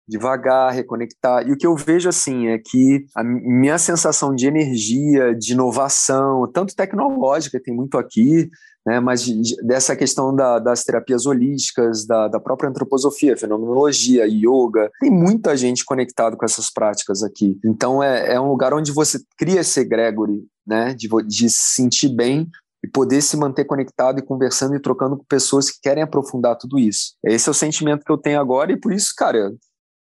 devagar, 0.07 0.73
reconectar. 0.73 1.47
E 1.47 1.51
o 1.51 1.57
que 1.57 1.65
eu 1.65 1.75
vejo 1.75 2.07
assim 2.09 2.47
é 2.47 2.59
que 2.59 3.05
a 3.15 3.23
minha 3.23 3.77
sensação 3.77 4.33
de 4.35 4.47
energia, 4.47 5.33
de 5.33 5.53
inovação, 5.53 6.49
tanto 6.51 6.75
tecnológica, 6.75 7.61
tem 7.61 7.73
muito 7.73 7.97
aqui, 7.97 8.49
né, 8.85 8.99
mas 8.99 9.25
dessa 9.63 9.95
questão 9.95 10.35
da, 10.35 10.59
das 10.59 10.83
terapias 10.83 11.25
holísticas, 11.25 12.05
da, 12.05 12.27
da 12.27 12.39
própria 12.39 12.69
antroposofia, 12.69 13.35
fenomenologia, 13.35 14.27
yoga, 14.27 14.91
tem 14.99 15.09
muita 15.09 15.57
gente 15.57 15.83
conectado 15.83 16.37
com 16.37 16.45
essas 16.45 16.71
práticas 16.71 17.23
aqui. 17.23 17.57
Então 17.65 18.03
é, 18.03 18.33
é 18.35 18.39
um 18.39 18.49
lugar 18.49 18.73
onde 18.73 18.91
você 18.91 19.19
cria 19.37 19.61
esse 19.61 19.79
egregore, 19.79 20.45
né, 20.65 20.93
de, 20.93 21.07
de 21.25 21.49
se 21.49 21.75
sentir 21.75 22.09
bem 22.09 22.47
e 22.83 22.87
poder 22.87 23.21
se 23.21 23.35
manter 23.35 23.65
conectado 23.65 24.19
e 24.19 24.23
conversando 24.23 24.75
e 24.75 24.79
trocando 24.79 25.17
com 25.17 25.23
pessoas 25.23 25.71
que 25.71 25.79
querem 25.81 26.03
aprofundar 26.03 26.55
tudo 26.55 26.77
isso. 26.77 27.15
Esse 27.25 27.49
é 27.49 27.51
o 27.51 27.55
sentimento 27.55 28.05
que 28.05 28.11
eu 28.11 28.17
tenho 28.17 28.39
agora 28.39 28.71
e 28.71 28.79
por 28.79 28.93
isso, 28.93 29.11
cara, 29.17 29.51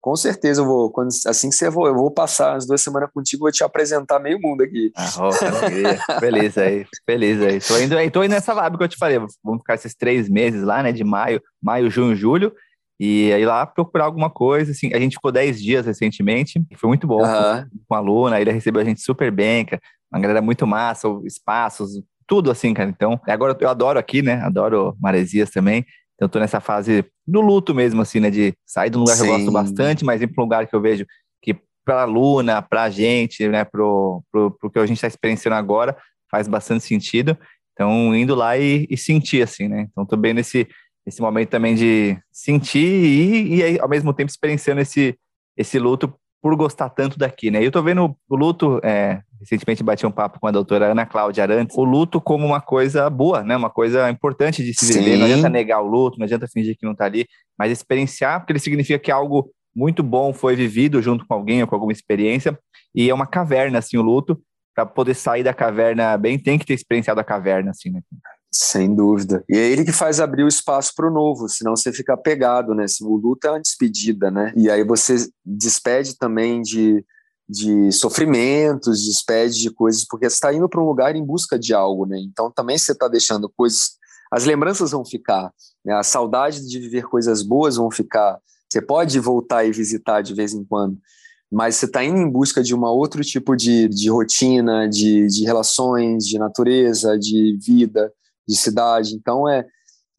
com 0.04 0.18
certeza 0.18 0.60
eu 0.60 0.66
vou, 0.66 0.92
quando, 0.92 1.08
assim 1.28 1.48
que 1.50 1.56
você 1.56 1.72
for, 1.72 1.88
eu 1.88 1.96
vou 1.96 2.12
passar 2.12 2.58
as 2.58 2.68
duas 2.68 2.82
semanas 2.82 3.10
contigo, 3.14 3.44
vou 3.44 3.52
te 3.54 3.64
apresentar 3.64 4.20
meio 4.20 4.38
mundo 4.38 4.62
aqui. 4.62 4.92
Ah, 4.98 5.10
oh, 5.22 5.32
feliz 6.20 6.58
aí, 6.58 6.86
feliz 7.06 7.42
aí. 7.42 7.62
Tô 7.62 7.80
indo 7.80 7.98
aí, 7.98 8.12
tô 8.12 8.22
indo 8.22 8.32
nessa 8.32 8.54
vibe 8.54 8.78
que 8.78 8.84
eu 8.84 8.88
te 8.90 8.98
falei, 8.98 9.18
vamos 9.42 9.62
ficar 9.62 9.76
esses 9.76 9.96
três 9.96 10.28
meses 10.28 10.62
lá, 10.62 10.84
né, 10.84 10.92
de 10.92 11.06
maio, 11.06 11.42
maio, 11.64 11.90
junho, 11.90 12.14
julho, 12.18 12.54
e 13.00 13.32
aí 13.32 13.46
lá 13.46 13.66
procurar 13.66 14.04
alguma 14.04 14.30
coisa, 14.30 14.74
assim, 14.74 14.94
a 14.94 15.00
gente 15.00 15.14
ficou 15.14 15.32
dez 15.32 15.64
dias 15.64 15.86
recentemente, 15.86 16.62
foi 16.76 16.90
muito 16.90 17.08
bom, 17.08 17.24
uhum. 17.24 17.66
com 17.88 17.96
a 17.96 18.02
Luna, 18.02 18.42
ele 18.42 18.52
recebeu 18.52 18.82
a 18.82 18.86
gente 18.86 19.00
super 19.00 19.32
bem, 19.32 19.66
uma 20.12 20.20
galera 20.20 20.42
muito 20.42 20.68
massa, 20.68 21.08
espaços, 21.24 21.92
tudo 22.28 22.52
assim, 22.52 22.74
cara, 22.74 22.90
então, 22.90 23.18
agora 23.26 23.56
eu 23.58 23.70
adoro 23.70 23.98
aqui, 23.98 24.22
né, 24.22 24.42
adoro 24.44 24.98
Maresias 25.00 25.50
também, 25.50 25.86
então, 26.16 26.26
eu 26.28 26.30
tô 26.30 26.40
nessa 26.40 26.60
fase 26.60 27.06
do 27.26 27.42
luto 27.42 27.74
mesmo, 27.74 28.02
assim, 28.02 28.20
né? 28.20 28.30
De 28.30 28.54
sair 28.66 28.90
de 28.90 28.98
um 28.98 29.02
lugar 29.02 29.16
Sim. 29.16 29.24
que 29.24 29.30
eu 29.30 29.34
gosto 29.34 29.52
bastante, 29.52 30.06
mas 30.06 30.22
ir 30.22 30.28
para 30.28 30.42
um 30.42 30.46
lugar 30.46 30.68
que 30.68 30.76
eu 30.76 30.82
vejo 30.82 31.06
que 31.42 31.56
para 31.86 32.04
a 32.04 32.06
Luna, 32.06 32.62
para 32.62 32.84
a 32.84 32.90
gente, 32.90 33.48
né? 33.48 33.64
Pro, 33.64 34.24
pro, 34.32 34.52
pro 34.52 34.72
que 34.72 34.80
a 34.80 34.86
gente 34.86 34.98
está 34.98 35.08
experienciando 35.08 35.56
agora, 35.56 35.98
faz 36.30 36.48
bastante 36.48 36.84
sentido. 36.84 37.38
Então, 37.74 38.16
indo 38.16 38.36
lá 38.36 38.58
e, 38.58 38.86
e 38.90 38.96
sentir, 38.96 39.42
assim, 39.42 39.68
né? 39.68 39.88
Então, 39.92 40.06
tô 40.06 40.16
bem 40.16 40.34
nesse, 40.34 40.68
nesse 41.06 41.22
momento 41.22 41.50
também 41.50 41.76
de 41.76 42.18
sentir 42.32 42.80
e, 42.80 43.56
e 43.56 43.80
ao 43.80 43.90
mesmo 43.90 44.14
tempo 44.14 44.30
experienciando 44.30 44.82
esse, 44.82 45.18
esse 45.58 45.80
luto 45.80 46.14
por 46.42 46.56
gostar 46.56 46.90
tanto 46.90 47.18
daqui, 47.18 47.50
né? 47.50 47.66
Eu 47.66 47.72
tô 47.72 47.82
vendo 47.82 48.16
o 48.30 48.36
luto, 48.36 48.80
é, 48.84 49.22
recentemente 49.44 49.84
bati 49.84 50.06
um 50.06 50.12
papo 50.12 50.40
com 50.40 50.48
a 50.48 50.52
doutora 50.52 50.92
Ana 50.92 51.06
Cláudia 51.06 51.44
Arantes, 51.44 51.78
o 51.78 51.84
luto 51.84 52.20
como 52.20 52.46
uma 52.46 52.62
coisa 52.62 53.10
boa, 53.10 53.44
né? 53.44 53.56
Uma 53.56 53.70
coisa 53.70 54.10
importante 54.10 54.64
de 54.64 54.74
se 54.74 54.94
viver. 54.94 55.18
Não 55.18 55.26
adianta 55.26 55.50
negar 55.50 55.82
o 55.82 55.88
luto, 55.88 56.18
não 56.18 56.26
adianta 56.26 56.48
fingir 56.48 56.78
que 56.78 56.86
não 56.86 56.96
tá 56.96 57.06
ali, 57.06 57.28
mas 57.58 57.72
experienciar, 57.72 58.40
porque 58.40 58.54
ele 58.54 58.60
significa 58.60 58.98
que 58.98 59.12
algo 59.12 59.50
muito 59.76 60.04
bom 60.04 60.34
foi 60.34 60.56
vivido 60.56 61.02
junto 61.02 61.26
com 61.26 61.34
alguém 61.34 61.62
ou 61.62 61.68
com 61.68 61.76
alguma 61.76 61.92
experiência, 61.92 62.58
e 62.96 63.10
é 63.10 63.14
uma 63.14 63.26
caverna, 63.26 63.80
assim, 63.80 63.98
o 63.98 64.02
luto, 64.02 64.40
para 64.76 64.86
poder 64.86 65.14
sair 65.14 65.44
da 65.44 65.54
caverna 65.54 66.18
bem, 66.18 66.38
tem 66.38 66.58
que 66.58 66.66
ter 66.66 66.74
experienciado 66.74 67.20
a 67.20 67.24
caverna, 67.24 67.72
assim, 67.72 67.90
né? 67.90 68.02
Sem 68.52 68.94
dúvida. 68.94 69.44
E 69.50 69.58
é 69.58 69.72
ele 69.72 69.84
que 69.84 69.92
faz 69.92 70.20
abrir 70.20 70.44
o 70.44 70.48
espaço 70.48 70.94
para 70.96 71.08
o 71.08 71.14
novo, 71.14 71.50
senão 71.50 71.76
você 71.76 71.92
fica 71.92 72.16
pegado, 72.16 72.76
né? 72.76 72.86
O 73.02 73.16
luto 73.18 73.48
é 73.48 73.50
uma 73.50 73.60
despedida, 73.60 74.30
né? 74.30 74.54
E 74.56 74.70
aí 74.70 74.84
você 74.84 75.16
despede 75.44 76.18
também 76.18 76.62
de, 76.62 77.04
de 77.48 77.92
sofrimentos, 77.92 79.06
despede 79.06 79.60
de 79.60 79.70
coisas, 79.70 80.06
porque 80.08 80.30
você 80.30 80.36
está 80.36 80.54
indo 80.54 80.70
para 80.70 80.82
um 80.82 80.86
lugar 80.86 81.16
em 81.16 81.24
busca 81.24 81.60
de 81.60 81.74
algo, 81.74 82.06
né? 82.06 82.18
Então 82.20 82.52
também 82.52 82.78
você 82.78 82.92
está 82.94 83.08
deixando 83.08 83.50
coisas. 83.50 83.92
As 84.32 84.46
lembranças 84.46 84.92
vão 84.92 85.06
ficar, 85.06 85.52
né? 85.86 85.94
a 85.94 86.04
saudade 86.04 86.68
de 86.68 86.80
viver 86.80 87.04
coisas 87.04 87.44
boas 87.44 87.76
vão 87.76 87.92
ficar. 87.92 88.40
Você 88.70 88.82
pode 88.82 89.20
voltar 89.20 89.66
e 89.66 89.72
visitar 89.72 90.22
de 90.22 90.34
vez 90.34 90.54
em 90.54 90.64
quando, 90.64 90.98
mas 91.52 91.76
você 91.76 91.86
está 91.86 92.04
indo 92.04 92.18
em 92.18 92.30
busca 92.30 92.64
de 92.64 92.74
um 92.74 92.84
outro 92.84 93.24
tipo 93.24 93.56
de, 93.56 93.88
de 93.88 94.10
rotina, 94.10 94.88
de, 94.90 95.28
de 95.28 95.44
relações, 95.44 96.26
de 96.26 96.40
natureza, 96.40 97.18
de 97.20 97.58
vida 97.62 98.12
de 98.48 98.58
cidade. 98.58 99.16
Então 99.16 99.48
é 99.48 99.66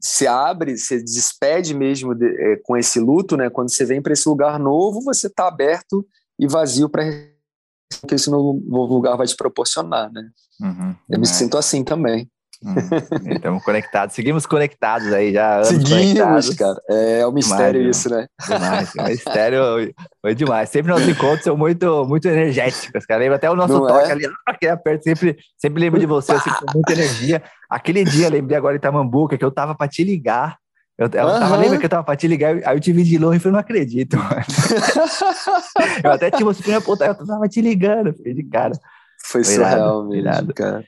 se 0.01 0.27
abre, 0.27 0.77
se 0.77 1.03
despede 1.03 1.75
mesmo 1.75 2.15
de, 2.15 2.27
é, 2.27 2.57
com 2.63 2.77
esse 2.77 3.01
luto, 3.01 3.39
né? 3.39 3.49
Quando 3.49 3.71
você 3.71 3.87
vem 3.87 4.03
para 4.03 4.13
esse 4.13 4.29
lugar 4.29 4.59
novo, 4.59 5.01
você 5.01 5.29
está 5.29 5.49
aberto 5.49 6.07
e 6.39 6.47
vazio 6.47 6.89
para 6.89 7.05
que 7.05 8.15
esse 8.15 8.31
novo 8.31 8.61
lugar 8.69 9.17
vai 9.17 9.27
te 9.27 9.37
proporcionar, 9.37 10.11
né? 10.13 10.29
Uhum, 10.61 10.95
Eu 11.09 11.19
me 11.19 11.27
é. 11.27 11.31
sinto 11.31 11.57
assim 11.57 11.83
também. 11.85 12.29
Hum, 12.65 12.75
estamos 13.35 13.63
conectados, 13.63 14.15
seguimos 14.15 14.47
conectados 14.47 15.13
aí 15.13 15.33
já. 15.33 15.63
Seguimos, 15.65 16.51
cara. 16.51 16.81
É, 16.89 17.21
é 17.21 17.27
um 17.27 17.33
mistério 17.33 17.81
demais, 17.81 17.97
isso, 17.97 18.09
né? 18.09 18.27
Demais, 18.47 18.97
é 18.97 19.03
um 19.03 19.07
mistério 19.07 19.61
foi 20.23 20.35
demais. 20.35 20.71
Sempre 20.71 20.93
nossos 20.93 21.09
encontros 21.09 21.45
são 21.45 21.57
muito, 21.57 22.05
muito 22.07 22.27
energéticos, 22.27 23.05
cara. 23.05 23.21
Lembra 23.21 23.37
até 23.37 23.51
o 23.51 23.57
nosso 23.57 23.75
Não 23.75 23.87
toque 23.87 24.09
é? 24.09 24.13
ali, 24.13 24.27
aquele 24.47 24.73
aperto, 24.73 25.05
sempre, 25.05 25.37
sempre 25.59 25.81
lembro 25.81 26.01
de 26.01 26.07
você, 26.07 26.33
assim, 26.33 26.51
com 26.51 26.73
muita 26.73 26.93
energia. 26.93 27.43
Aquele 27.69 28.03
dia, 28.03 28.31
lembrei 28.31 28.57
agora 28.57 28.77
em 28.77 28.81
Tamambuca, 28.81 29.37
que 29.37 29.45
eu 29.45 29.51
tava 29.51 29.75
para 29.75 29.89
te 29.89 30.03
ligar. 30.03 30.57
Eu, 30.97 31.09
eu 31.13 31.27
uhum. 31.27 31.41
tava, 31.41 31.57
lembra 31.57 31.79
que 31.79 31.87
eu 31.87 31.91
tava 31.91 32.05
pra 32.05 32.15
te 32.15 32.29
ligar, 32.29 32.57
aí 32.65 32.77
eu 32.77 32.81
te 32.81 32.93
vi 32.93 33.03
de 33.03 33.19
longe 33.19 33.39
e 33.39 33.41
falei, 33.41 33.53
não 33.55 33.61
acredito, 33.61 34.17
mano. 34.17 34.31
eu 36.05 36.13
até 36.13 36.31
tinha 36.31 36.45
você 36.45 36.69
me 36.69 36.77
apontar, 36.77 37.09
eu 37.09 37.27
tava 37.27 37.49
te 37.49 37.61
ligando, 37.61 38.13
fiquei 38.13 38.33
de 38.33 38.45
cara. 38.45 38.73
Foi, 39.21 39.43
foi 39.43 39.55
surreal 39.55 40.05
mesmo, 40.05 40.15
irado. 40.15 40.55
cara. 40.55 40.85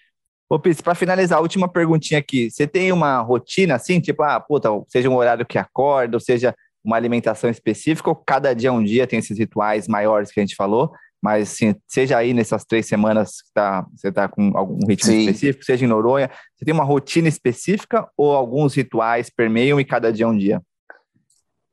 Ô, 0.49 0.61
Pis, 0.61 0.81
para 0.81 0.95
finalizar, 0.95 1.39
a 1.39 1.43
última 1.43 1.69
perguntinha 1.69 2.21
aqui. 2.21 2.49
Você 2.51 2.69
tem 2.69 2.93
uma 2.93 3.21
rotina 3.21 3.75
assim, 3.75 3.99
tipo, 3.99 4.23
ah, 4.23 4.39
puta, 4.39 4.69
seja 4.89 5.11
um 5.11 5.17
horário 5.17 5.45
que 5.45 5.59
acorda, 5.59 6.17
ou 6.17 6.21
seja 6.21 6.55
uma 6.85 6.95
alimentação 6.95 7.51
específica, 7.51 8.09
ou 8.09 8.15
cada 8.15 8.55
dia 8.55 8.73
um 8.73 8.85
dia 8.85 9.09
tem 9.09 9.19
esses 9.19 9.37
rituais 9.37 9.89
maiores 9.89 10.31
que 10.31 10.39
a 10.39 10.43
gente 10.45 10.55
falou, 10.55 10.93
mas 11.23 11.51
assim, 11.51 11.75
seja 11.87 12.19
aí 12.19 12.33
nessas 12.33 12.65
três 12.65 12.87
semanas 12.87 13.43
que 13.43 13.53
tá, 13.55 13.87
você 13.95 14.09
está 14.09 14.29
com 14.29 14.57
algum 14.57 14.79
ritmo 14.87 15.11
Sim. 15.11 15.21
específico, 15.21 15.65
seja 15.65 15.85
em 15.85 15.89
Noronha, 15.89 16.31
você 16.55 16.65
tem 16.65 16.75
uma 16.75 16.85
rotina 16.85 17.29
específica 17.29 18.09
ou 18.17 18.33
alguns 18.33 18.75
rituais 18.75 19.31
permeiam 19.31 19.81
e 19.81 19.85
cada 19.85 20.13
dia 20.13 20.29
um 20.29 20.37
dia? 20.37 20.63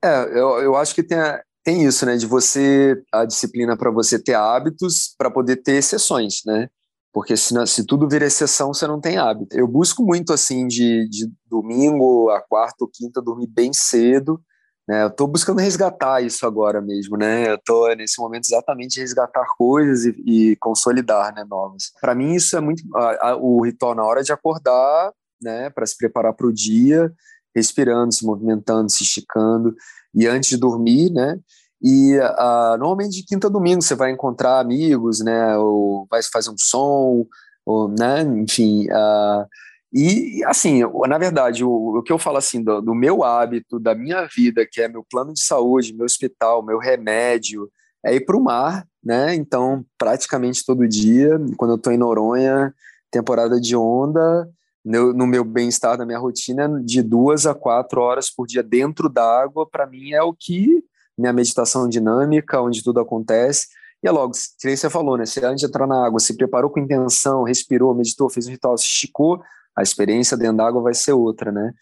É, 0.04 0.24
eu, 0.38 0.60
eu 0.60 0.76
acho 0.76 0.94
que 0.96 1.04
tem, 1.04 1.18
tem 1.64 1.84
isso, 1.86 2.06
né, 2.06 2.16
de 2.18 2.26
você, 2.26 3.02
a 3.12 3.26
disciplina 3.26 3.78
para 3.78 3.92
você 3.92 4.22
ter 4.22 4.34
hábitos, 4.34 5.16
para 5.18 5.32
poder 5.32 5.58
ter 5.58 5.74
exceções, 5.74 6.42
né? 6.46 6.70
porque 7.14 7.38
se, 7.38 7.54
se 7.68 7.86
tudo 7.86 8.10
vir 8.10 8.24
exceção, 8.24 8.74
você 8.74 8.88
não 8.88 9.00
tem 9.00 9.18
hábito. 9.18 9.56
Eu 9.56 9.68
busco 9.68 10.04
muito, 10.04 10.34
assim, 10.34 10.68
de, 10.68 11.08
de 11.08 11.32
domingo 11.46 12.32
a 12.32 12.42
quarta 12.42 12.78
ou 12.84 12.90
quinta, 12.92 13.22
dormir 13.22 13.48
bem 13.48 13.72
cedo, 13.72 14.42
né? 14.88 15.04
Eu 15.04 15.08
estou 15.08 15.28
buscando 15.28 15.60
resgatar 15.60 16.22
isso 16.22 16.46
agora 16.46 16.82
mesmo, 16.82 17.18
né? 17.18 17.50
Eu 17.50 17.56
estou 17.56 17.96
nesse 17.96 18.20
momento 18.22 18.46
exatamente 18.46 19.00
resgatar 19.00 19.46
coisas 19.58 20.06
e, 20.06 20.52
e 20.52 20.56
consolidar, 20.58 21.34
né, 21.34 21.46
novas. 21.50 21.92
Para 22.02 22.14
mim 22.14 22.34
isso 22.34 22.58
é 22.58 22.60
muito 22.60 22.84
a, 22.96 23.30
a, 23.30 23.38
o 23.38 23.62
ritual 23.64 23.96
na 23.96 24.04
hora 24.04 24.22
de 24.22 24.32
acordar, 24.32 25.12
né, 25.42 25.70
para 25.70 25.86
se 25.86 25.98
preparar 25.98 26.34
para 26.34 26.48
o 26.48 26.54
dia, 26.54 27.12
respirando, 27.56 28.14
se 28.14 28.26
movimentando, 28.26 28.90
se 28.90 29.04
esticando 29.04 29.76
e 30.14 30.28
antes 30.28 30.50
de 30.50 30.58
dormir, 30.58 31.12
né? 31.12 31.40
E 31.82 32.18
uh, 32.18 32.78
normalmente 32.78 33.18
de 33.18 33.26
quinta 33.26 33.48
a 33.48 33.50
domingo 33.50 33.82
você 33.82 33.96
vai 33.96 34.12
encontrar 34.12 34.60
amigos, 34.60 35.20
né? 35.20 35.58
Ou 35.58 36.08
vai 36.10 36.22
fazer 36.24 36.50
um 36.50 36.58
som, 36.58 37.26
ou, 37.66 37.90
né? 37.90 38.22
Enfim. 38.22 38.88
Uh, 38.90 39.46
e 39.94 40.44
assim, 40.46 40.82
na 41.08 41.18
verdade, 41.20 41.64
o, 41.64 41.98
o, 41.98 42.02
que 42.02 42.12
eu 42.12 42.18
falo 42.18 42.38
assim 42.38 42.64
do, 42.64 42.82
do, 42.82 42.96
meu 42.96 43.24
hábito, 43.24 43.80
da 43.80 43.94
minha 43.94 44.26
vida, 44.26 44.68
que 44.70 44.82
é 44.82 44.88
meu 44.88 45.06
plano 45.08 45.34
de 45.34 45.44
saúde, 45.44 45.94
meu 45.94 46.06
hospital, 46.06 46.64
meu 46.64 46.80
remédio, 46.80 47.70
é 48.04 48.16
ir 48.16 48.22
para 48.22 48.36
o 48.36 48.44
mar, 48.44 48.88
né? 49.04 49.36
Então, 49.36 49.86
praticamente 49.98 50.66
todo 50.66 50.88
dia, 50.88 51.40
quando 51.58 51.72
eu 51.72 51.78
estou 51.78 51.94
em 51.94 51.98
Noronha, 51.98 52.74
temporada 53.12 53.62
de 53.62 53.76
onda, 53.76 54.50
no, 54.84 55.14
no 55.14 55.28
meu 55.28 55.44
bem-estar, 55.44 55.98
na 55.98 56.06
minha 56.06 56.20
rotina, 56.20 56.82
de 56.84 57.02
duas 57.02 57.46
a 57.46 57.54
quatro 57.54 58.02
horas 58.02 58.30
por 58.30 58.48
dia 58.48 58.64
dentro 58.64 59.08
d'água, 59.08 59.70
para 59.70 59.86
mim 59.86 60.12
é 60.12 60.24
o 60.24 60.34
que 60.34 60.84
minha 61.18 61.32
meditação 61.32 61.88
dinâmica, 61.88 62.60
onde 62.60 62.84
tudo 62.84 63.00
acontece. 63.00 63.68
E 64.04 64.08
é 64.08 64.12
logo, 64.12 64.34
que 64.60 64.76
você 64.76 64.90
falou, 64.90 65.18
né? 65.18 65.26
Você 65.26 65.46
antes 65.46 65.62
de 65.62 65.68
entrar 65.68 65.88
na 65.88 66.06
água, 66.06 66.20
se 66.20 66.36
preparou 66.36 66.70
com 66.70 66.80
intenção, 66.80 67.44
respirou, 67.44 67.94
meditou, 67.94 68.30
fez 68.30 68.48
um 68.48 68.52
ritual, 68.52 68.78
se 68.78 68.86
esticou, 68.86 69.42
a 69.78 69.82
experiência 69.82 70.38
dentro 70.38 70.58
da 70.58 70.68
água 70.68 70.82
vai 70.82 70.94
ser 70.94 71.14
outra, 71.14 71.52
né? 71.52 71.74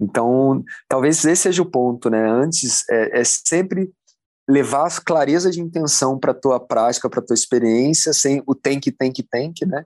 Então, 0.00 0.64
talvez 0.88 1.24
esse 1.24 1.42
seja 1.42 1.62
o 1.62 1.70
ponto, 1.70 2.08
né? 2.08 2.28
Antes, 2.28 2.88
é, 2.88 3.20
é 3.20 3.24
sempre 3.24 3.90
levar 4.48 4.90
clareza 5.04 5.50
de 5.50 5.60
intenção 5.60 6.18
para 6.18 6.32
a 6.32 6.34
tua 6.34 6.58
prática, 6.58 7.08
para 7.08 7.22
tua 7.22 7.34
experiência, 7.34 8.12
sem 8.12 8.42
o 8.46 8.54
tem 8.54 8.80
que, 8.80 8.90
tem 8.90 9.12
que, 9.12 9.22
tem 9.22 9.52
que, 9.52 9.66
né? 9.66 9.84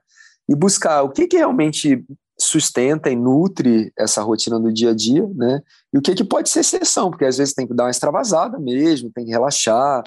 E 0.49 0.55
buscar 0.55 1.03
o 1.03 1.09
que, 1.09 1.27
que 1.27 1.37
realmente 1.37 2.03
sustenta 2.37 3.09
e 3.09 3.15
nutre 3.15 3.91
essa 3.97 4.21
rotina 4.21 4.59
do 4.59 4.71
dia 4.71 4.91
a 4.91 4.95
dia, 4.95 5.27
né? 5.35 5.61
E 5.93 5.97
o 5.97 6.01
que, 6.01 6.15
que 6.15 6.23
pode 6.23 6.49
ser 6.49 6.61
exceção, 6.61 7.09
porque 7.09 7.25
às 7.25 7.37
vezes 7.37 7.53
tem 7.53 7.67
que 7.67 7.73
dar 7.73 7.85
uma 7.85 7.91
extravasada 7.91 8.59
mesmo, 8.59 9.11
tem 9.11 9.25
que 9.25 9.31
relaxar, 9.31 10.03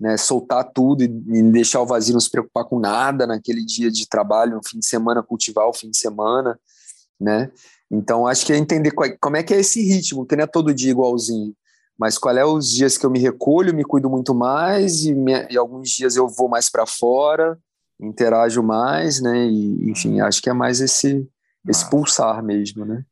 né? 0.00 0.16
Soltar 0.16 0.70
tudo 0.72 1.04
e 1.04 1.42
deixar 1.50 1.80
o 1.80 1.86
vazio, 1.86 2.14
não 2.14 2.20
se 2.20 2.30
preocupar 2.30 2.64
com 2.64 2.78
nada 2.78 3.26
naquele 3.26 3.64
dia 3.64 3.90
de 3.90 4.08
trabalho, 4.08 4.56
no 4.56 4.66
fim 4.66 4.78
de 4.78 4.86
semana, 4.86 5.22
cultivar 5.22 5.66
o 5.66 5.74
fim 5.74 5.90
de 5.90 5.98
semana, 5.98 6.58
né? 7.20 7.50
Então, 7.90 8.26
acho 8.26 8.46
que 8.46 8.52
é 8.52 8.56
entender 8.56 8.92
qual, 8.92 9.08
como 9.20 9.36
é 9.36 9.42
que 9.42 9.52
é 9.52 9.60
esse 9.60 9.82
ritmo, 9.82 10.24
que 10.24 10.36
não 10.36 10.44
é 10.44 10.46
todo 10.46 10.74
dia 10.74 10.90
igualzinho, 10.90 11.54
mas 11.98 12.16
qual 12.16 12.36
é 12.36 12.44
os 12.44 12.70
dias 12.70 12.96
que 12.96 13.04
eu 13.04 13.10
me 13.10 13.18
recolho, 13.18 13.74
me 13.74 13.84
cuido 13.84 14.08
muito 14.08 14.34
mais 14.34 15.04
e, 15.04 15.14
me, 15.14 15.46
e 15.50 15.58
alguns 15.58 15.90
dias 15.90 16.16
eu 16.16 16.28
vou 16.28 16.48
mais 16.48 16.70
para 16.70 16.86
fora, 16.86 17.58
interajo 18.00 18.62
mais, 18.62 19.20
né? 19.20 19.46
E, 19.46 19.90
enfim, 19.90 20.20
acho 20.20 20.40
que 20.40 20.48
é 20.48 20.52
mais 20.52 20.80
esse 20.80 21.28
esse 21.68 21.88
pulsar 21.90 22.42
mesmo, 22.42 22.84
né? 22.84 23.04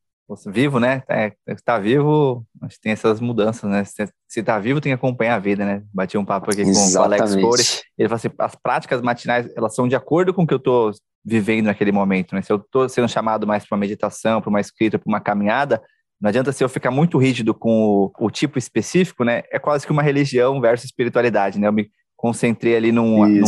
Vivo, 0.47 0.79
né? 0.79 1.03
É, 1.09 1.33
tá 1.65 1.79
vivo, 1.79 2.47
tem 2.83 2.93
essas 2.93 3.19
mudanças, 3.19 3.71
né? 3.71 3.83
Se, 3.85 4.07
se 4.29 4.43
tá 4.43 4.59
vivo, 4.59 4.81
tem 4.81 4.91
que 4.91 4.95
acompanhar 4.95 5.37
a 5.37 5.39
vida, 5.39 5.65
né? 5.65 5.83
Bati 5.93 6.19
um 6.19 6.25
papo 6.25 6.51
aqui 6.51 6.65
com, 6.65 6.73
com 6.73 6.99
o 6.99 7.03
Alex 7.03 7.35
Core. 7.37 7.63
Ele 7.97 8.09
fala 8.09 8.17
assim: 8.17 8.31
as 8.39 8.55
práticas 8.55 9.01
matinais, 9.01 9.51
elas 9.57 9.75
são 9.75 9.89
de 9.89 9.97
acordo 9.97 10.35
com 10.35 10.43
o 10.43 10.47
que 10.47 10.53
eu 10.53 10.59
tô 10.59 10.93
vivendo 11.25 11.67
naquele 11.67 11.93
momento, 11.93 12.35
né? 12.35 12.43
Se 12.43 12.53
eu 12.53 12.59
tô 12.59 12.89
sendo 12.89 13.09
chamado 13.09 13.47
mais 13.47 13.67
para 13.67 13.77
uma 13.77 13.81
meditação, 13.81 14.41
para 14.41 14.51
uma 14.51 14.61
escrita, 14.61 14.99
para 14.99 15.09
uma 15.09 15.21
caminhada, 15.21 15.83
não 16.21 16.29
adianta 16.29 16.53
se 16.53 16.65
eu 16.65 16.69
ficar 16.69 16.91
muito 16.91 17.19
rígido 17.19 17.55
com 17.55 18.11
o, 18.19 18.27
o, 18.27 18.31
tipo 18.31 18.59
específico, 18.59 19.25
né? 19.25 19.43
É 19.53 19.59
quase 19.59 19.87
que 19.87 19.93
uma 19.93 20.03
religião 20.03 20.61
versus 20.61 20.87
espiritualidade, 20.87 21.59
né? 21.59 21.69
Eu 21.69 21.73
me 21.73 21.91
concentrei 22.17 22.77
ali 22.77 22.91
num, 22.91 23.25
num, 23.25 23.45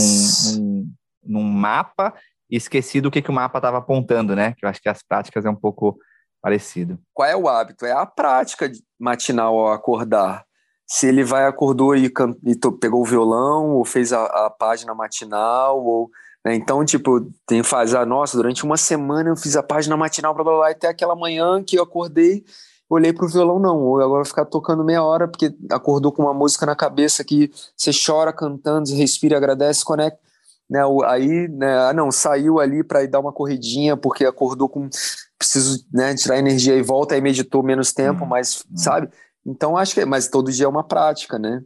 num, 0.56 0.92
num 1.24 1.42
mapa 1.42 2.14
e 2.48 2.56
esqueci 2.56 3.00
do 3.00 3.10
que, 3.10 3.22
que 3.22 3.30
o 3.30 3.34
mapa 3.34 3.58
estava 3.58 3.78
apontando, 3.78 4.36
né? 4.36 4.54
Que 4.56 4.64
eu 4.64 4.68
acho 4.68 4.80
que 4.80 4.88
as 4.88 5.02
práticas 5.02 5.44
é 5.44 5.50
um 5.50 5.56
pouco 5.56 5.98
parecido. 6.40 6.98
Qual 7.12 7.28
é 7.28 7.36
o 7.36 7.48
hábito? 7.48 7.84
É 7.84 7.92
a 7.92 8.06
prática 8.06 8.70
matinal 8.98 9.58
ao 9.58 9.72
acordar. 9.72 10.44
Se 10.86 11.06
ele 11.06 11.24
vai, 11.24 11.46
acordou 11.46 11.94
e, 11.94 12.06
e 12.06 12.56
pegou 12.80 13.02
o 13.02 13.06
violão, 13.06 13.70
ou 13.70 13.84
fez 13.84 14.12
a, 14.12 14.24
a 14.46 14.50
página 14.50 14.94
matinal, 14.94 15.84
ou. 15.84 16.10
Né? 16.44 16.54
Então, 16.54 16.84
tipo, 16.84 17.30
tem 17.46 17.62
faz, 17.62 17.94
ah, 17.94 18.06
nossa, 18.06 18.36
durante 18.36 18.64
uma 18.64 18.76
semana 18.76 19.30
eu 19.30 19.36
fiz 19.36 19.56
a 19.56 19.62
página 19.62 19.96
matinal, 19.96 20.34
blá 20.34 20.44
blá 20.44 20.56
blá, 20.56 20.70
até 20.70 20.88
aquela 20.88 21.14
manhã 21.14 21.62
que 21.62 21.76
eu 21.76 21.82
acordei, 21.82 22.44
olhei 22.88 23.12
pro 23.12 23.28
violão, 23.28 23.58
não, 23.58 23.78
ou 23.78 24.00
agora 24.00 24.24
ficar 24.24 24.44
tocando 24.44 24.84
meia 24.84 25.02
hora, 25.02 25.28
porque 25.28 25.54
acordou 25.70 26.10
com 26.12 26.22
uma 26.22 26.34
música 26.34 26.66
na 26.66 26.74
cabeça 26.74 27.22
que 27.22 27.50
você 27.76 27.90
chora 27.92 28.32
cantando, 28.32 28.92
respira, 28.94 29.36
agradece, 29.36 29.84
conecta 29.84 30.30
né, 30.70 30.80
aí, 31.06 31.48
né, 31.48 31.78
ah, 31.88 31.92
não, 31.92 32.12
saiu 32.12 32.60
ali 32.60 32.84
para 32.84 33.02
ir 33.02 33.08
dar 33.08 33.18
uma 33.18 33.32
corridinha 33.32 33.96
porque 33.96 34.24
acordou 34.24 34.68
com 34.68 34.88
preciso, 35.36 35.84
né, 35.92 36.14
tirar 36.14 36.38
energia 36.38 36.76
e 36.76 36.82
volta 36.82 37.16
aí 37.16 37.20
meditou 37.20 37.60
menos 37.60 37.92
tempo, 37.92 38.24
hum, 38.24 38.28
mas 38.28 38.64
hum. 38.70 38.76
sabe? 38.76 39.10
Então 39.44 39.76
acho 39.76 39.94
que, 39.94 40.04
mas 40.04 40.28
todo 40.28 40.52
dia 40.52 40.66
é 40.66 40.68
uma 40.68 40.84
prática, 40.84 41.38
né? 41.38 41.64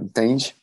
Entende? 0.00 0.56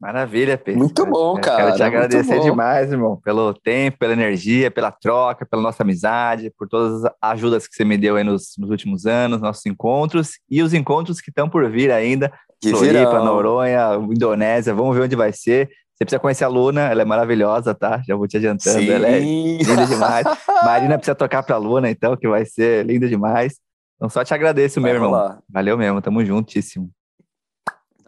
Maravilha, 0.00 0.56
Pedro. 0.56 0.80
Muito 0.80 1.04
bom, 1.04 1.38
cara. 1.38 1.64
Quero 1.64 1.76
te 1.76 1.82
agradecer 1.82 2.40
demais, 2.40 2.90
irmão, 2.90 3.20
pelo 3.22 3.52
tempo, 3.52 3.98
pela 3.98 4.14
energia, 4.14 4.70
pela 4.70 4.90
troca, 4.90 5.44
pela 5.44 5.60
nossa 5.60 5.82
amizade, 5.82 6.50
por 6.56 6.66
todas 6.66 7.04
as 7.04 7.12
ajudas 7.20 7.68
que 7.68 7.74
você 7.74 7.84
me 7.84 7.98
deu 7.98 8.16
aí 8.16 8.24
nos, 8.24 8.54
nos 8.58 8.70
últimos 8.70 9.04
anos, 9.04 9.42
nossos 9.42 9.66
encontros 9.66 10.38
e 10.50 10.62
os 10.62 10.72
encontros 10.72 11.20
que 11.20 11.28
estão 11.28 11.50
por 11.50 11.70
vir 11.70 11.92
ainda 11.92 12.32
Floripa, 12.62 13.24
Noronha, 13.24 13.94
Indonésia, 14.10 14.74
vamos 14.74 14.96
ver 14.96 15.04
onde 15.04 15.16
vai 15.16 15.32
ser. 15.32 15.68
Você 15.94 16.04
precisa 16.04 16.18
conhecer 16.18 16.44
a 16.44 16.48
Luna, 16.48 16.88
ela 16.88 17.02
é 17.02 17.04
maravilhosa, 17.04 17.74
tá? 17.74 18.02
Já 18.06 18.16
vou 18.16 18.26
te 18.26 18.36
adiantando, 18.36 18.78
Sim. 18.78 18.90
ela 18.90 19.06
é 19.06 19.18
linda 19.18 19.86
demais. 19.86 20.24
Marina 20.64 20.96
precisa 20.96 21.14
tocar 21.14 21.42
pra 21.42 21.56
Luna, 21.56 21.90
então, 21.90 22.16
que 22.16 22.26
vai 22.28 22.44
ser 22.44 22.86
linda 22.86 23.06
demais. 23.08 23.58
Então, 23.96 24.08
só 24.08 24.24
te 24.24 24.32
agradeço, 24.32 24.80
meu 24.80 24.94
irmão. 24.94 25.10
Lá. 25.10 25.38
Valeu 25.48 25.76
mesmo, 25.76 26.00
tamo 26.00 26.24
juntíssimo. 26.24 26.90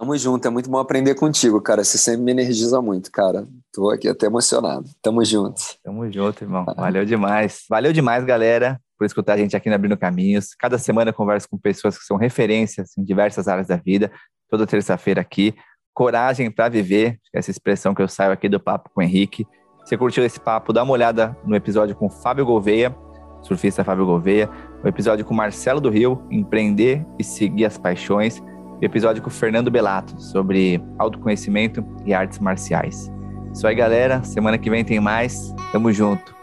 Tamo 0.03 0.19
junto, 0.19 0.49
é 0.49 0.51
muito 0.51 0.69
bom 0.69 0.79
aprender 0.79 1.15
contigo, 1.15 1.61
cara. 1.61 1.85
Você 1.85 1.97
sempre 1.97 2.23
me 2.23 2.33
energiza 2.33 2.83
muito, 2.83 3.09
cara. 3.09 3.47
Tô 3.73 3.89
aqui 3.89 4.09
até 4.09 4.27
emocionado. 4.27 4.91
Tamo 5.01 5.25
junto. 5.25 5.63
Tamo 5.81 6.11
junto, 6.11 6.43
irmão. 6.43 6.65
Valeu 6.77 7.05
demais. 7.05 7.63
Valeu 7.71 7.93
demais, 7.93 8.25
galera, 8.25 8.81
por 8.99 9.05
escutar 9.05 9.35
a 9.35 9.37
gente 9.37 9.57
aqui 9.57 9.69
no 9.69 9.77
Abrindo 9.77 9.97
Caminhos. 9.97 10.57
Cada 10.59 10.77
semana 10.77 11.11
eu 11.11 11.15
converso 11.15 11.49
com 11.49 11.57
pessoas 11.57 11.97
que 11.97 12.05
são 12.05 12.17
referências 12.17 12.99
em 12.99 13.05
diversas 13.05 13.47
áreas 13.47 13.69
da 13.69 13.77
vida. 13.77 14.11
Toda 14.51 14.67
terça-feira 14.67 15.21
aqui. 15.21 15.55
Coragem 15.95 16.51
para 16.51 16.69
viver, 16.69 17.21
essa 17.33 17.53
expressão 17.53 17.95
que 17.95 18.03
eu 18.03 18.09
saio 18.09 18.33
aqui 18.33 18.49
do 18.49 18.59
papo 18.59 18.91
com 18.93 19.01
o 19.01 19.05
Henrique. 19.05 19.47
Se 19.85 19.97
curtiu 19.97 20.25
esse 20.25 20.41
papo, 20.41 20.73
dá 20.73 20.83
uma 20.83 20.95
olhada 20.95 21.37
no 21.45 21.55
episódio 21.55 21.95
com 21.95 22.11
Fábio 22.11 22.45
Gouveia, 22.45 22.93
surfista 23.41 23.85
Fábio 23.85 24.05
Gouveia, 24.05 24.51
o 24.83 24.89
episódio 24.89 25.25
com 25.25 25.33
Marcelo 25.33 25.81
do 25.81 25.91
Rio, 25.91 26.27
Empreender 26.29 27.07
e 27.21 27.23
Seguir 27.23 27.67
as 27.67 27.79
Paixões 27.79 28.43
episódio 28.85 29.23
com 29.23 29.29
o 29.29 29.33
Fernando 29.33 29.71
Belato 29.71 30.21
sobre 30.21 30.83
autoconhecimento 30.99 31.85
e 32.05 32.13
artes 32.13 32.39
marciais. 32.39 33.11
Isso 33.55 33.67
aí, 33.67 33.75
galera. 33.75 34.23
Semana 34.25 34.59
que 34.59 34.71
vem 34.71 34.85
tem 34.85 35.01
mais. 35.01 35.55
Tamo 35.73 35.93
junto. 35.93 36.35